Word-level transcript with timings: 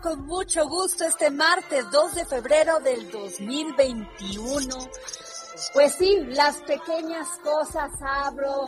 Con 0.00 0.26
mucho 0.26 0.66
gusto 0.68 1.04
este 1.04 1.30
martes 1.30 1.90
2 1.90 2.14
de 2.14 2.24
febrero 2.24 2.80
del 2.80 3.10
2021. 3.10 4.76
Pues 5.72 5.94
sí, 5.94 6.20
las 6.28 6.56
pequeñas 6.58 7.28
cosas 7.42 7.90
abro 8.00 8.66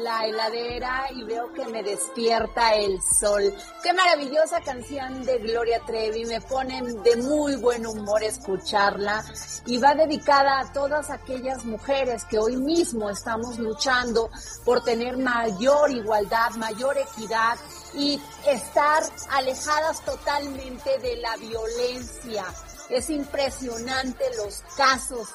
la 0.00 0.24
heladera 0.24 1.04
y 1.12 1.22
veo 1.24 1.52
que 1.52 1.66
me 1.66 1.82
despierta 1.82 2.74
el 2.74 3.00
sol. 3.02 3.54
Qué 3.82 3.92
maravillosa 3.92 4.60
canción 4.60 5.22
de 5.24 5.38
Gloria 5.38 5.80
Trevi, 5.84 6.24
me 6.24 6.40
ponen 6.40 7.02
de 7.02 7.16
muy 7.16 7.56
buen 7.56 7.86
humor 7.86 8.22
escucharla 8.22 9.22
y 9.66 9.78
va 9.78 9.94
dedicada 9.94 10.60
a 10.60 10.72
todas 10.72 11.10
aquellas 11.10 11.64
mujeres 11.64 12.24
que 12.24 12.38
hoy 12.38 12.56
mismo 12.56 13.10
estamos 13.10 13.58
luchando 13.58 14.30
por 14.64 14.82
tener 14.82 15.18
mayor 15.18 15.90
igualdad, 15.90 16.52
mayor 16.52 16.96
equidad 16.98 17.58
y 17.94 18.20
estar 18.46 19.02
alejadas 19.30 20.04
totalmente 20.04 20.98
de 20.98 21.16
la 21.16 21.36
violencia. 21.36 22.44
Es 22.88 23.10
impresionante 23.10 24.24
los 24.36 24.62
casos 24.76 25.28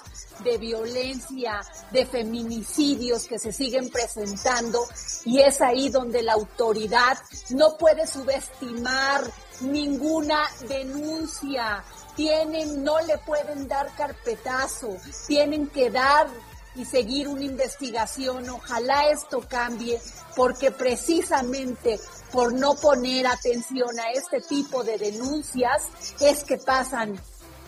de 0.44 0.58
violencia, 0.58 1.62
de 1.92 2.06
feminicidios 2.06 3.26
que 3.28 3.40
se 3.40 3.52
siguen 3.52 3.90
presentando 3.90 4.86
y 5.26 5.40
es 5.40 5.62
ahí 5.62 5.90
donde 5.90 6.22
la 6.22 6.34
autoridad 6.34 7.18
no 7.50 7.78
puede 7.78 8.06
subestimar 8.06 9.24
ninguna 9.62 10.44
denuncia. 10.68 11.84
Tienen, 12.16 12.84
no 12.84 13.00
le 13.02 13.18
pueden 13.20 13.68
dar 13.68 13.96
carpetazo, 13.96 14.98
tienen 15.28 15.68
que 15.68 15.90
dar 15.90 16.28
y 16.76 16.86
seguir 16.86 17.28
una 17.28 17.44
investigación. 17.44 18.50
Ojalá 18.50 19.10
esto 19.10 19.44
cambie 19.48 20.00
porque 20.36 20.72
precisamente 20.72 22.00
por 22.32 22.54
no 22.54 22.76
poner 22.76 23.28
atención 23.28 24.00
a 24.00 24.12
este 24.12 24.42
tipo 24.42 24.84
de 24.84 24.98
denuncias 24.98 25.84
es 26.20 26.44
que 26.44 26.58
pasan 26.58 27.20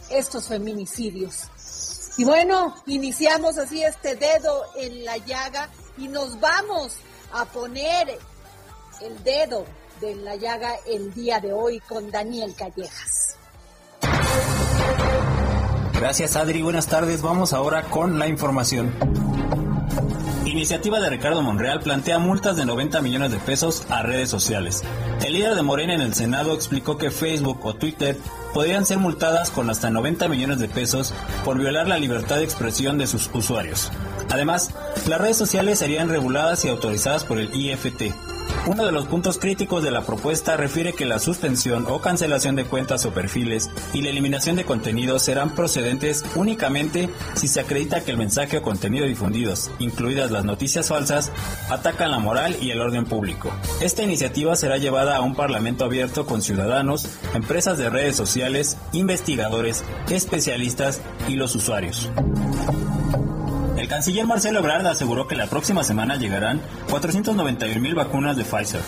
estos 0.10 0.48
feminicidios. 0.48 1.50
Y 2.18 2.26
bueno, 2.26 2.76
iniciamos 2.86 3.58
así 3.58 3.84
este 3.84 4.16
dedo 4.16 4.66
en 4.76 5.06
la 5.06 5.18
llaga 5.18 5.70
y 5.98 6.08
nos 6.08 6.40
vamos 6.40 6.94
a 7.32 7.46
poner 7.46 8.20
el 9.02 9.24
dedo 9.24 9.66
de 10.02 10.16
la 10.16 10.36
llaga 10.36 10.76
el 10.86 11.14
día 11.14 11.40
de 11.40 11.54
hoy 11.54 11.80
con 11.80 12.12
Daniel 12.12 12.54
Callejas. 12.58 13.38
Gracias 15.94 16.36
Adri, 16.36 16.62
buenas 16.62 16.88
tardes. 16.88 17.22
Vamos 17.22 17.54
ahora 17.54 17.84
con 17.84 18.20
la 18.20 18.28
información. 18.28 19.39
Iniciativa 20.50 21.00
de 21.00 21.12
Ricardo 21.12 21.44
Monreal 21.44 21.80
plantea 21.80 22.18
multas 22.18 22.58
de 22.58 22.66
90 22.66 23.02
millones 23.02 23.32
de 23.32 23.38
pesos 23.38 23.86
a 23.88 24.02
redes 24.02 24.32
sociales. 24.32 24.82
El 25.24 25.34
líder 25.34 25.54
de 25.54 25.62
Morena 25.62 25.94
en 25.94 26.02
el 26.02 26.16
Senado 26.16 26.56
explicó 26.56 26.98
que 26.98 27.12
Facebook 27.12 27.64
o 27.64 27.76
Twitter 27.76 28.18
podrían 28.52 28.84
ser 28.84 28.98
multadas 28.98 29.52
con 29.52 29.70
hasta 29.70 29.92
90 29.92 30.28
millones 30.28 30.58
de 30.58 30.68
pesos 30.68 31.14
por 31.46 31.60
violar 31.60 31.88
la 31.88 32.00
libertad 32.00 32.38
de 32.38 32.46
expresión 32.46 32.98
de 32.98 33.06
sus 33.06 33.30
usuarios. 33.32 33.92
Además, 34.32 34.72
las 35.08 35.22
redes 35.22 35.38
sociales 35.38 35.78
serían 35.78 36.10
reguladas 36.10 36.66
y 36.66 36.70
autorizadas 36.70 37.26
por 37.26 37.38
el 37.38 37.54
IFT. 37.54 38.12
Uno 38.68 38.86
de 38.86 38.92
los 38.92 39.06
puntos 39.08 39.40
críticos 39.40 39.84
de 39.84 39.92
la 39.92 40.02
propuesta 40.02 40.58
refiere 40.58 40.94
que 40.94 41.06
la 41.06 41.20
suspensión 41.20 41.86
o 41.88 42.02
cancelación 42.02 42.56
de 42.56 42.66
cuentas 42.66 43.06
o 43.06 43.12
perfiles 43.12 43.70
y 43.94 44.02
la 44.02 44.10
eliminación 44.10 44.56
de 44.56 44.66
contenidos 44.66 45.24
serán 45.24 45.56
procedentes 45.56 46.24
únicamente 46.36 47.10
si 47.36 47.48
se 47.48 47.62
acredita 47.62 48.04
que 48.04 48.12
el 48.12 48.18
mensaje 48.18 48.58
o 48.58 48.62
contenido 48.62 49.06
difundidos, 49.06 49.72
incluidas 49.80 50.32
las 50.32 50.46
noticias 50.46 50.90
falsas, 50.90 51.32
atacan 51.70 52.12
la 52.12 52.20
moral 52.20 52.58
y 52.62 52.72
el 52.72 52.82
orden 52.82 53.06
público. 53.06 53.52
Esta 53.82 54.04
iniciativa 54.04 54.56
será 54.56 54.78
llevada 54.78 55.16
a 55.16 55.22
un 55.22 55.36
parlamento 55.36 55.86
abierto 55.86 56.26
con 56.26 56.42
ciudadanos, 56.42 57.08
empresas 57.34 57.78
de 57.78 57.90
redes 57.90 58.16
sociales, 58.16 58.78
investigadores, 58.92 59.84
especialistas 60.10 61.02
y 61.28 61.36
los 61.36 61.56
usuarios. 61.56 62.10
Canciller 63.90 64.28
Marcelo 64.28 64.60
Ebrard 64.60 64.86
aseguró 64.86 65.28
que 65.28 65.36
la 65.36 65.48
próxima 65.48 65.84
semana 65.84 66.16
llegarán 66.16 66.62
491 66.92 67.82
mil 67.82 67.96
vacunas 67.96 68.38
de 68.38 68.46
Pfizer. 68.46 68.82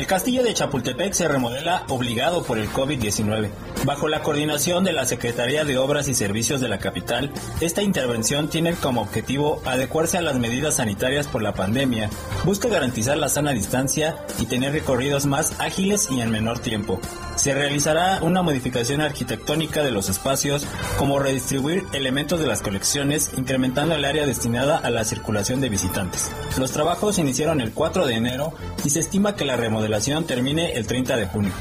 Castillo 0.10 0.42
de 0.42 0.56
Chapultepec 0.56 1.14
se 1.14 1.28
remodela 1.28 1.84
obligado 1.88 2.42
por 2.42 2.58
el 2.58 2.68
COVID-19. 2.68 3.52
Bajo 3.86 4.08
la 4.08 4.24
coordinación 4.24 4.84
de 4.84 4.92
la 4.92 5.06
Secretaría 5.06 5.66
de 5.66 5.78
Obras 5.78 6.08
y 6.08 6.16
Servicios 6.16 6.60
de 6.62 6.68
la 6.68 6.80
capital, 6.80 7.32
esta 7.62 7.84
intervención 7.84 8.50
tiene 8.50 8.74
como 8.74 9.02
objetivo 9.02 9.62
adecuarse 9.66 10.18
a 10.18 10.24
las 10.24 10.40
medidas 10.40 10.78
sanitarias 10.78 11.28
por 11.28 11.44
la 11.44 11.54
pandemia, 11.54 12.10
busca 12.44 12.68
garantizar 12.70 13.18
la 13.18 13.30
sana 13.30 13.52
distancia 13.52 14.18
y 14.40 14.48
tener 14.48 14.74
recorridos 14.74 15.28
más 15.28 15.54
ágiles 15.60 16.10
y 16.10 16.22
en 16.22 16.32
menor 16.32 16.58
tiempo. 16.58 17.00
Se 17.36 17.54
realizará 17.54 18.20
una 18.22 18.42
modificación 18.42 19.00
arquitectónica 19.00 19.84
de 19.84 19.92
los 19.92 20.10
espacios, 20.10 20.66
como 20.98 21.20
redistribuir 21.20 21.86
elementos 21.94 22.40
de 22.40 22.48
las 22.48 22.62
colecciones, 22.62 23.32
incrementando 23.38 23.96
el 23.96 24.04
área 24.04 24.26
destinada 24.26 24.78
a 24.78 24.90
la 24.90 25.06
circulación 25.06 25.62
de 25.62 25.70
visitantes. 25.70 26.32
Los 26.58 26.72
trabajos 26.72 27.18
iniciaron 27.18 27.62
el 27.62 27.72
4 27.72 28.08
de 28.08 28.16
enero 28.16 28.54
y 28.84 28.90
se 28.90 29.00
estima 29.00 29.36
que 29.36 29.46
la 29.46 29.56
remodelación 29.56 29.99
termine 30.26 30.72
el 30.74 30.88
30 30.88 31.18
de 31.18 31.28
junio. 31.28 31.52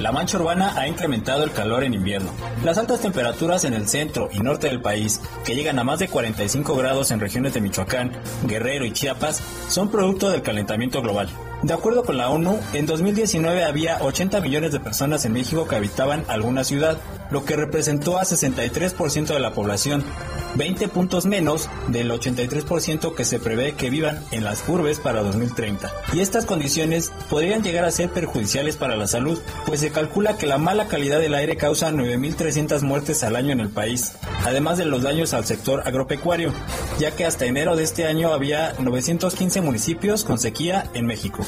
La 0.00 0.12
mancha 0.12 0.38
urbana 0.38 0.74
ha 0.76 0.88
incrementado 0.88 1.44
el 1.44 1.52
calor 1.52 1.84
en 1.84 1.94
invierno. 1.94 2.30
Las 2.64 2.78
altas 2.78 3.00
temperaturas 3.00 3.64
en 3.64 3.74
el 3.74 3.88
centro 3.88 4.28
y 4.32 4.40
norte 4.40 4.68
del 4.68 4.80
país, 4.80 5.20
que 5.44 5.54
llegan 5.54 5.78
a 5.78 5.84
más 5.84 6.00
de 6.00 6.08
45 6.08 6.76
grados 6.76 7.10
en 7.10 7.20
regiones 7.20 7.54
de 7.54 7.60
Michoacán, 7.60 8.12
Guerrero 8.44 8.84
y 8.84 8.92
Chiapas, 8.92 9.40
son 9.68 9.88
producto 9.88 10.30
del 10.30 10.42
calentamiento 10.42 11.00
global. 11.00 11.28
De 11.62 11.74
acuerdo 11.74 12.04
con 12.04 12.16
la 12.16 12.30
ONU, 12.30 12.60
en 12.72 12.86
2019 12.86 13.64
había 13.64 14.00
80 14.00 14.40
millones 14.40 14.70
de 14.70 14.78
personas 14.78 15.24
en 15.24 15.32
México 15.32 15.66
que 15.66 15.74
habitaban 15.74 16.24
alguna 16.28 16.62
ciudad, 16.62 16.98
lo 17.32 17.44
que 17.44 17.56
representó 17.56 18.16
a 18.16 18.22
63% 18.22 19.26
de 19.26 19.40
la 19.40 19.52
población, 19.52 20.04
20 20.54 20.86
puntos 20.86 21.26
menos 21.26 21.68
del 21.88 22.12
83% 22.12 23.12
que 23.14 23.24
se 23.24 23.40
prevé 23.40 23.72
que 23.72 23.90
vivan 23.90 24.22
en 24.30 24.44
las 24.44 24.66
urbes 24.68 25.00
para 25.00 25.22
2030. 25.22 25.90
Y 26.12 26.20
estas 26.20 26.46
condiciones 26.46 27.10
podrían 27.28 27.64
llegar 27.64 27.84
a 27.84 27.90
ser 27.90 28.10
perjudiciales 28.10 28.76
para 28.76 28.96
la 28.96 29.08
salud, 29.08 29.40
pues 29.66 29.80
se 29.80 29.90
calcula 29.90 30.36
que 30.36 30.46
la 30.46 30.58
mala 30.58 30.86
calidad 30.86 31.18
del 31.18 31.34
aire 31.34 31.56
causa 31.56 31.90
9.300 31.90 32.82
muertes 32.82 33.24
al 33.24 33.34
año 33.34 33.52
en 33.52 33.60
el 33.60 33.70
país, 33.70 34.12
además 34.44 34.78
de 34.78 34.84
los 34.84 35.02
daños 35.02 35.34
al 35.34 35.44
sector 35.44 35.82
agropecuario, 35.84 36.52
ya 37.00 37.10
que 37.10 37.24
hasta 37.24 37.46
enero 37.46 37.74
de 37.74 37.82
este 37.82 38.06
año 38.06 38.32
había 38.32 38.74
915 38.78 39.60
municipios 39.60 40.22
con 40.22 40.38
sequía 40.38 40.88
en 40.94 41.06
México. 41.06 41.47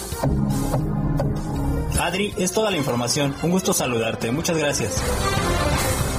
Adri, 2.00 2.34
es 2.38 2.52
toda 2.52 2.70
la 2.70 2.76
información. 2.76 3.34
Un 3.42 3.50
gusto 3.50 3.72
saludarte. 3.72 4.30
Muchas 4.30 4.56
gracias. 4.56 4.96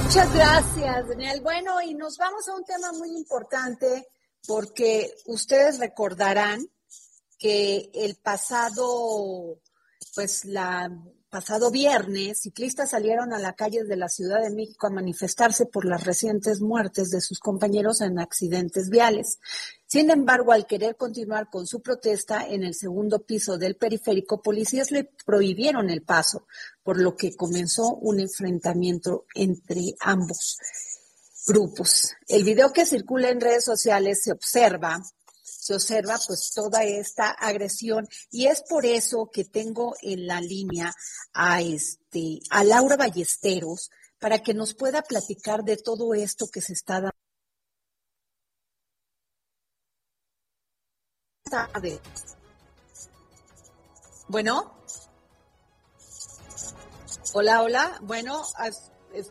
Muchas 0.04 0.34
gracias, 0.34 1.08
Daniel. 1.08 1.40
Bueno, 1.42 1.80
y 1.82 1.94
nos 1.94 2.18
vamos 2.18 2.48
a 2.48 2.54
un 2.54 2.64
tema 2.64 2.92
muy 2.92 3.16
importante 3.16 4.08
porque 4.46 5.14
ustedes 5.26 5.78
recordarán 5.78 6.66
que 7.38 7.90
el 7.94 8.16
pasado, 8.16 9.58
pues 10.14 10.44
la 10.44 10.90
pasado 11.32 11.70
viernes, 11.70 12.42
ciclistas 12.42 12.90
salieron 12.90 13.32
a 13.32 13.38
la 13.38 13.54
calle 13.54 13.84
de 13.84 13.96
la 13.96 14.10
Ciudad 14.10 14.42
de 14.42 14.54
México 14.54 14.86
a 14.86 14.90
manifestarse 14.90 15.64
por 15.64 15.86
las 15.86 16.04
recientes 16.04 16.60
muertes 16.60 17.10
de 17.10 17.22
sus 17.22 17.40
compañeros 17.40 18.02
en 18.02 18.18
accidentes 18.18 18.90
viales. 18.90 19.38
Sin 19.92 20.08
embargo, 20.08 20.52
al 20.52 20.66
querer 20.66 20.96
continuar 20.96 21.50
con 21.50 21.66
su 21.66 21.82
protesta 21.82 22.46
en 22.46 22.64
el 22.64 22.74
segundo 22.74 23.26
piso 23.26 23.58
del 23.58 23.76
periférico, 23.76 24.40
policías 24.40 24.90
le 24.90 25.04
prohibieron 25.26 25.90
el 25.90 26.00
paso, 26.00 26.46
por 26.82 26.98
lo 26.98 27.14
que 27.14 27.36
comenzó 27.36 27.96
un 27.96 28.18
enfrentamiento 28.18 29.26
entre 29.34 29.82
ambos 30.00 30.56
grupos. 31.46 32.14
El 32.26 32.42
video 32.42 32.72
que 32.72 32.86
circula 32.86 33.28
en 33.28 33.42
redes 33.42 33.66
sociales 33.66 34.22
se 34.22 34.32
observa 34.32 34.98
se 35.44 35.74
observa 35.74 36.18
pues 36.26 36.52
toda 36.54 36.84
esta 36.84 37.30
agresión 37.30 38.08
y 38.30 38.46
es 38.46 38.62
por 38.62 38.86
eso 38.86 39.28
que 39.30 39.44
tengo 39.44 39.94
en 40.00 40.26
la 40.26 40.40
línea 40.40 40.92
a 41.34 41.60
este 41.60 42.40
a 42.50 42.64
Laura 42.64 42.96
Ballesteros 42.96 43.90
para 44.18 44.38
que 44.38 44.54
nos 44.54 44.72
pueda 44.72 45.02
platicar 45.02 45.64
de 45.64 45.76
todo 45.76 46.14
esto 46.14 46.46
que 46.48 46.62
se 46.62 46.72
está 46.72 46.94
dando. 46.94 47.21
Tarde. 51.52 52.00
Bueno. 54.26 54.72
Hola, 57.34 57.62
hola. 57.62 57.98
Bueno, 58.00 58.42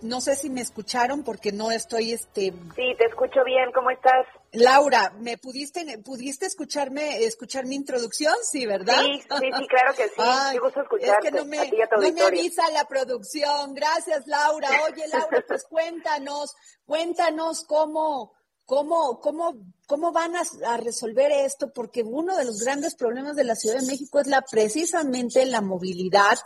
no 0.04 0.22
sé 0.22 0.36
si 0.36 0.52
me 0.52 0.62
escucharon 0.62 1.24
porque 1.24 1.52
no 1.52 1.72
estoy 1.72 2.14
este 2.14 2.54
Sí, 2.76 2.96
te 3.00 3.06
escucho 3.08 3.44
bien. 3.44 3.72
¿Cómo 3.74 3.90
estás? 3.90 4.28
Laura, 4.52 5.14
¿me 5.18 5.40
pudiste 5.40 5.98
pudiste 6.06 6.46
escucharme 6.46 7.24
escuchar 7.24 7.66
mi 7.66 7.74
introducción? 7.74 8.36
Sí, 8.44 8.68
¿verdad? 8.68 9.02
Sí, 9.02 9.20
sí, 9.22 9.50
sí, 9.58 9.68
claro 9.68 9.94
que 9.96 10.08
sí. 10.10 10.16
Ay, 10.20 10.58
Qué 10.58 10.60
gusto 10.60 10.82
escucharte. 10.82 11.28
Es 11.28 11.34
que 11.34 11.40
no 11.40 11.46
me, 11.46 11.58
a 11.58 11.64
ti 11.64 11.76
y 11.76 11.82
a 11.82 11.88
tu 11.88 11.96
no 11.96 12.12
me 12.12 12.22
avisa 12.22 12.70
la 12.70 12.86
producción. 12.86 13.74
Gracias, 13.74 14.28
Laura. 14.28 14.70
Oye, 14.88 15.08
Laura, 15.08 15.44
pues 15.48 15.64
cuéntanos, 15.64 16.56
cuéntanos 16.86 17.66
cómo, 17.66 18.34
cómo, 18.72 19.20
cómo, 19.20 19.58
cómo 19.86 20.14
van 20.14 20.32
a, 20.38 20.78
resolver 20.78 21.30
esto, 21.30 21.74
porque 21.74 22.04
uno 22.04 22.38
de 22.38 22.46
los 22.46 22.60
grandes 22.60 22.96
problemas 22.96 23.36
de 23.36 23.44
la 23.44 23.58
Ciudad 23.58 23.82
de 23.82 23.86
México 23.86 24.22
es 24.22 24.28
la 24.28 24.44
precisamente 24.50 25.46
la 25.46 25.60
movilidad. 25.60 26.40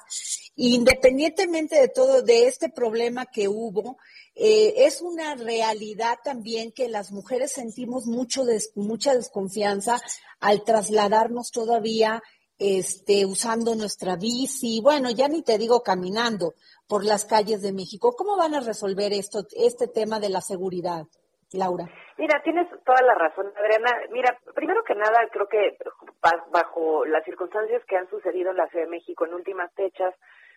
Independientemente 0.55 1.79
de 1.79 1.87
todo, 1.87 2.23
de 2.23 2.47
este 2.47 2.69
problema 2.69 3.27
que 3.27 3.47
hubo, 3.47 3.99
eh, 4.33 4.73
es 4.87 5.01
una 5.01 5.35
realidad 5.35 6.17
también 6.23 6.71
que 6.71 6.89
las 6.89 7.11
mujeres 7.11 7.51
sentimos 7.51 8.07
mucho 8.07 8.43
mucha 8.73 9.13
desconfianza 9.13 10.01
al 10.39 10.63
trasladarnos 10.63 11.51
todavía 11.51 12.23
este, 12.57 13.27
usando 13.27 13.75
nuestra 13.75 14.15
bici, 14.15 14.81
bueno, 14.81 15.11
ya 15.11 15.27
ni 15.27 15.43
te 15.43 15.59
digo 15.59 15.83
caminando 15.83 16.55
por 16.87 17.05
las 17.05 17.25
calles 17.25 17.61
de 17.61 17.71
México. 17.71 18.15
¿Cómo 18.17 18.35
van 18.35 18.55
a 18.55 18.61
resolver 18.61 19.13
esto, 19.13 19.45
este 19.55 19.87
tema 19.87 20.19
de 20.19 20.29
la 20.29 20.41
seguridad, 20.41 21.05
Laura? 21.53 21.85
Mira, 22.17 22.41
tienes 22.43 22.67
toda 22.83 23.01
la 23.03 23.13
razón, 23.15 23.51
Adriana. 23.57 23.91
Mira, 24.11 24.37
primero 24.55 24.83
que 24.83 24.95
nada, 24.95 25.27
creo 25.31 25.47
que 25.47 25.77
ba- 26.21 26.45
bajo 26.51 27.05
las 27.05 27.23
circunstancias 27.23 27.83
que 27.85 27.97
han 27.97 28.09
sucedido 28.09 28.51
en 28.51 28.57
la 28.57 28.67
Ciudad 28.67 28.85
de 28.85 28.91
México 28.91 29.25
en 29.25 29.33
últimas 29.33 29.73
fechas, 29.73 30.13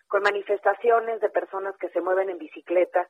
con 0.07 0.23
manifestaciones 0.23 1.19
de 1.21 1.29
personas 1.29 1.75
que 1.77 1.89
se 1.89 2.01
mueven 2.01 2.29
en 2.29 2.37
bicicleta, 2.37 3.07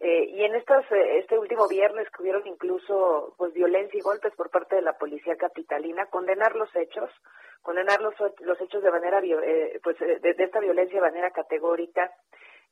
eh, 0.00 0.24
y 0.30 0.44
en 0.44 0.54
estas, 0.54 0.90
eh, 0.92 1.18
este 1.18 1.38
último 1.38 1.68
viernes 1.68 2.08
que 2.10 2.22
incluso 2.48 3.34
pues 3.36 3.52
violencia 3.52 3.98
y 3.98 4.02
golpes 4.02 4.34
por 4.34 4.50
parte 4.50 4.76
de 4.76 4.82
la 4.82 4.94
policía 4.94 5.36
capitalina, 5.36 6.06
condenar 6.06 6.56
los 6.56 6.74
hechos, 6.74 7.10
condenar 7.60 8.00
los, 8.00 8.14
los 8.40 8.58
hechos 8.62 8.82
de 8.82 8.90
manera 8.90 9.20
eh, 9.22 9.78
pues 9.82 10.00
eh, 10.00 10.18
de 10.22 10.34
esta 10.42 10.58
violencia 10.60 10.96
de 11.00 11.06
manera 11.06 11.30
categórica. 11.30 12.10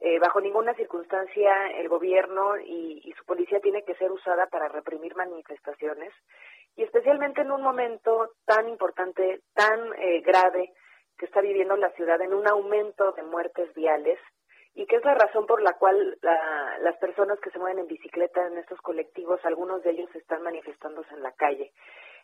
Eh, 0.01 0.19
bajo 0.21 0.41
ninguna 0.41 0.75
circunstancia 0.75 1.73
el 1.73 1.89
gobierno 1.89 2.57
y, 2.59 3.01
y 3.05 3.13
su 3.15 3.25
policía 3.25 3.59
tiene 3.61 3.83
que 3.83 3.97
ser 3.97 4.13
usada 4.13 4.47
para 4.47 4.69
reprimir 4.69 5.17
manifestaciones 5.17 6.13
y 6.77 6.85
especialmente 6.85 7.41
en 7.41 7.51
un 7.51 7.63
momento 7.63 8.31
tan 8.45 8.69
importante, 8.69 9.41
tan 9.55 9.93
eh, 9.99 10.21
grave 10.21 10.73
que 11.19 11.27
está 11.27 11.41
viviendo 11.41 11.77
la 11.77 11.91
ciudad 11.91 12.21
en 12.21 12.33
un 12.33 12.47
aumento 12.47 13.11
de 13.13 13.25
muertes 13.25 13.75
viales 13.75 14.21
y 14.75 14.87
que 14.87 14.95
es 14.97 15.05
la 15.05 15.15
razón 15.17 15.47
por 15.47 15.61
la 15.61 15.73
cual 15.73 16.17
la- 16.23 16.79
las 16.79 16.97
personas 16.99 17.41
que 17.41 17.51
se 17.51 17.59
mueven 17.59 17.81
en 17.81 17.89
bicicleta 17.89 18.47
en 18.47 18.59
estos 18.59 18.81
colectivos, 18.81 19.41
algunos 19.45 19.83
de 19.83 19.91
ellos 19.91 20.15
están 20.15 20.43
manifestándose 20.45 21.13
en 21.13 21.25
la 21.25 21.33
calle. 21.33 21.73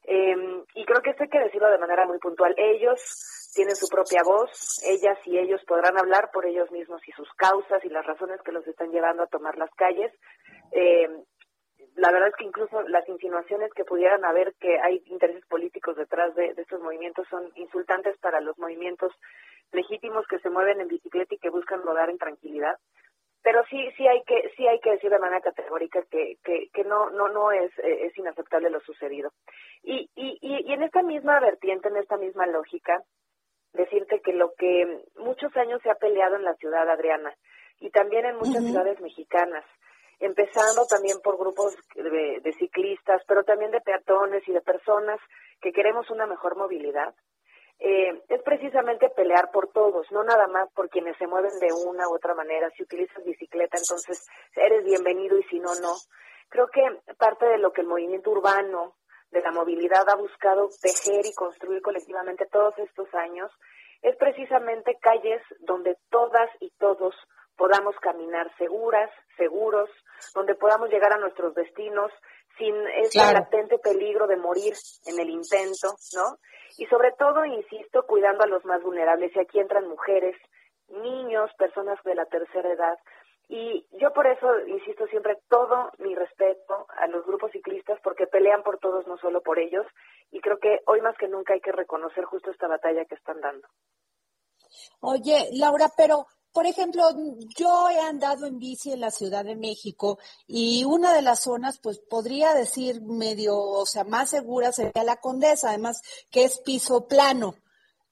Eh, 0.06 0.64
y 0.74 0.84
creo 0.84 1.00
que 1.02 1.10
esto 1.10 1.24
hay 1.24 1.30
que 1.30 1.40
decirlo 1.40 1.70
de 1.70 1.78
manera 1.78 2.06
muy 2.06 2.18
puntual. 2.18 2.54
Ellos 2.56 3.50
tienen 3.54 3.76
su 3.76 3.88
propia 3.88 4.22
voz, 4.24 4.82
ellas 4.84 5.18
y 5.24 5.38
ellos 5.38 5.62
podrán 5.66 5.96
hablar 5.96 6.30
por 6.32 6.44
ellos 6.44 6.70
mismos 6.70 7.00
y 7.06 7.12
sus 7.12 7.32
causas 7.34 7.84
y 7.84 7.88
las 7.88 8.04
razones 8.04 8.40
que 8.42 8.52
los 8.52 8.66
están 8.66 8.90
llevando 8.90 9.22
a 9.22 9.28
tomar 9.28 9.56
las 9.56 9.70
calles. 9.74 10.12
Eh, 10.72 11.08
la 11.94 12.10
verdad 12.10 12.28
es 12.28 12.36
que 12.36 12.44
incluso 12.44 12.82
las 12.82 13.08
insinuaciones 13.08 13.72
que 13.72 13.84
pudieran 13.84 14.24
haber 14.24 14.54
que 14.60 14.78
hay 14.80 15.02
intereses 15.06 15.46
políticos 15.46 15.96
detrás 15.96 16.34
de, 16.34 16.52
de 16.54 16.62
estos 16.62 16.80
movimientos 16.80 17.26
son 17.28 17.50
insultantes 17.54 18.18
para 18.18 18.40
los 18.40 18.58
movimientos 18.58 19.12
legítimos 19.72 20.26
que 20.26 20.40
se 20.40 20.50
mueven 20.50 20.80
en 20.80 20.88
bicicleta 20.88 21.34
y 21.34 21.38
que 21.38 21.50
buscan 21.50 21.82
rodar 21.82 22.10
en 22.10 22.18
tranquilidad 22.18 22.76
pero 23.44 23.62
sí 23.68 23.90
sí 23.96 24.08
hay 24.08 24.22
que 24.24 24.50
sí 24.56 24.66
hay 24.66 24.80
que 24.80 24.92
decir 24.92 25.10
de 25.10 25.18
manera 25.18 25.42
categórica 25.42 26.02
que 26.10 26.38
que, 26.42 26.70
que 26.72 26.84
no 26.84 27.10
no 27.10 27.28
no 27.28 27.52
es 27.52 27.70
eh, 27.78 28.06
es 28.06 28.16
inaceptable 28.18 28.70
lo 28.70 28.80
sucedido. 28.80 29.30
Y, 29.82 30.10
y 30.16 30.38
y 30.40 30.64
y 30.66 30.72
en 30.72 30.82
esta 30.82 31.02
misma 31.02 31.38
vertiente 31.40 31.88
en 31.88 31.98
esta 31.98 32.16
misma 32.16 32.46
lógica 32.46 33.02
decirte 33.74 34.20
que 34.22 34.32
lo 34.32 34.54
que 34.54 35.02
muchos 35.16 35.54
años 35.58 35.80
se 35.82 35.90
ha 35.90 35.94
peleado 35.96 36.36
en 36.36 36.44
la 36.44 36.54
ciudad 36.54 36.88
Adriana 36.88 37.34
y 37.80 37.90
también 37.90 38.24
en 38.24 38.36
muchas 38.36 38.64
ciudades 38.64 38.98
mexicanas 39.00 39.64
empezando 40.20 40.86
también 40.86 41.18
por 41.22 41.36
grupos 41.36 41.76
de, 41.96 42.40
de 42.40 42.52
ciclistas 42.54 43.20
pero 43.28 43.44
también 43.44 43.72
de 43.72 43.82
peatones 43.82 44.42
y 44.48 44.52
de 44.52 44.62
personas 44.62 45.20
que 45.60 45.72
queremos 45.72 46.10
una 46.10 46.26
mejor 46.26 46.56
movilidad 46.56 47.14
eh, 47.78 48.22
es 48.28 48.42
precisamente 48.42 49.10
pelear 49.10 49.50
por 49.50 49.68
todos, 49.72 50.10
no 50.10 50.22
nada 50.22 50.46
más 50.46 50.70
por 50.72 50.88
quienes 50.88 51.16
se 51.18 51.26
mueven 51.26 51.58
de 51.60 51.72
una 51.72 52.08
u 52.08 52.14
otra 52.14 52.34
manera. 52.34 52.70
Si 52.70 52.82
utilizas 52.82 53.24
bicicleta, 53.24 53.78
entonces 53.78 54.26
eres 54.54 54.84
bienvenido 54.84 55.38
y 55.38 55.42
si 55.44 55.58
no, 55.58 55.74
no. 55.80 55.94
Creo 56.48 56.68
que 56.68 56.82
parte 57.18 57.46
de 57.46 57.58
lo 57.58 57.72
que 57.72 57.80
el 57.80 57.88
movimiento 57.88 58.30
urbano 58.30 58.94
de 59.30 59.40
la 59.40 59.50
movilidad 59.50 60.08
ha 60.08 60.14
buscado 60.14 60.68
tejer 60.80 61.26
y 61.26 61.34
construir 61.34 61.82
colectivamente 61.82 62.46
todos 62.46 62.78
estos 62.78 63.12
años 63.14 63.50
es 64.02 64.16
precisamente 64.16 64.96
calles 65.00 65.42
donde 65.60 65.96
todas 66.10 66.48
y 66.60 66.70
todos 66.78 67.14
podamos 67.56 67.96
caminar 68.00 68.50
seguras, 68.58 69.10
seguros, 69.36 69.90
donde 70.34 70.54
podamos 70.54 70.90
llegar 70.90 71.12
a 71.12 71.18
nuestros 71.18 71.54
destinos 71.54 72.12
sin 72.58 72.74
ese 73.02 73.10
Claro. 73.12 73.40
latente 73.40 73.78
peligro 73.78 74.26
de 74.26 74.36
morir 74.36 74.74
en 75.06 75.18
el 75.18 75.30
intento, 75.30 75.94
¿no? 76.14 76.38
Y 76.78 76.86
sobre 76.86 77.12
todo, 77.12 77.44
insisto, 77.44 78.04
cuidando 78.06 78.44
a 78.44 78.48
los 78.48 78.64
más 78.64 78.82
vulnerables. 78.82 79.34
Y 79.34 79.40
aquí 79.40 79.60
entran 79.60 79.88
mujeres, 79.88 80.36
niños, 80.88 81.50
personas 81.58 82.02
de 82.04 82.14
la 82.14 82.26
tercera 82.26 82.72
edad. 82.72 82.98
Y 83.48 83.86
yo 84.00 84.12
por 84.12 84.26
eso 84.26 84.46
insisto 84.66 85.06
siempre 85.08 85.36
todo 85.48 85.90
mi 85.98 86.14
respeto 86.14 86.86
a 86.96 87.06
los 87.08 87.26
grupos 87.26 87.52
ciclistas 87.52 88.00
porque 88.02 88.26
pelean 88.26 88.62
por 88.62 88.78
todos, 88.78 89.06
no 89.06 89.18
solo 89.18 89.42
por 89.42 89.58
ellos. 89.58 89.86
Y 90.30 90.40
creo 90.40 90.58
que 90.58 90.80
hoy 90.86 91.00
más 91.02 91.16
que 91.18 91.28
nunca 91.28 91.52
hay 91.52 91.60
que 91.60 91.72
reconocer 91.72 92.24
justo 92.24 92.50
esta 92.50 92.68
batalla 92.68 93.04
que 93.04 93.14
están 93.14 93.40
dando. 93.40 93.68
Oye, 95.00 95.50
Laura, 95.52 95.90
pero 95.96 96.26
por 96.54 96.66
ejemplo, 96.68 97.02
yo 97.58 97.90
he 97.90 97.98
andado 97.98 98.46
en 98.46 98.60
bici 98.60 98.92
en 98.92 99.00
la 99.00 99.10
Ciudad 99.10 99.44
de 99.44 99.56
México 99.56 100.20
y 100.46 100.84
una 100.84 101.12
de 101.12 101.20
las 101.20 101.40
zonas, 101.40 101.80
pues 101.82 101.98
podría 101.98 102.54
decir 102.54 103.02
medio, 103.02 103.58
o 103.58 103.84
sea, 103.86 104.04
más 104.04 104.30
segura 104.30 104.70
sería 104.70 105.02
la 105.02 105.16
Condesa, 105.16 105.70
además 105.70 106.00
que 106.30 106.44
es 106.44 106.60
piso 106.60 107.08
plano. 107.08 107.56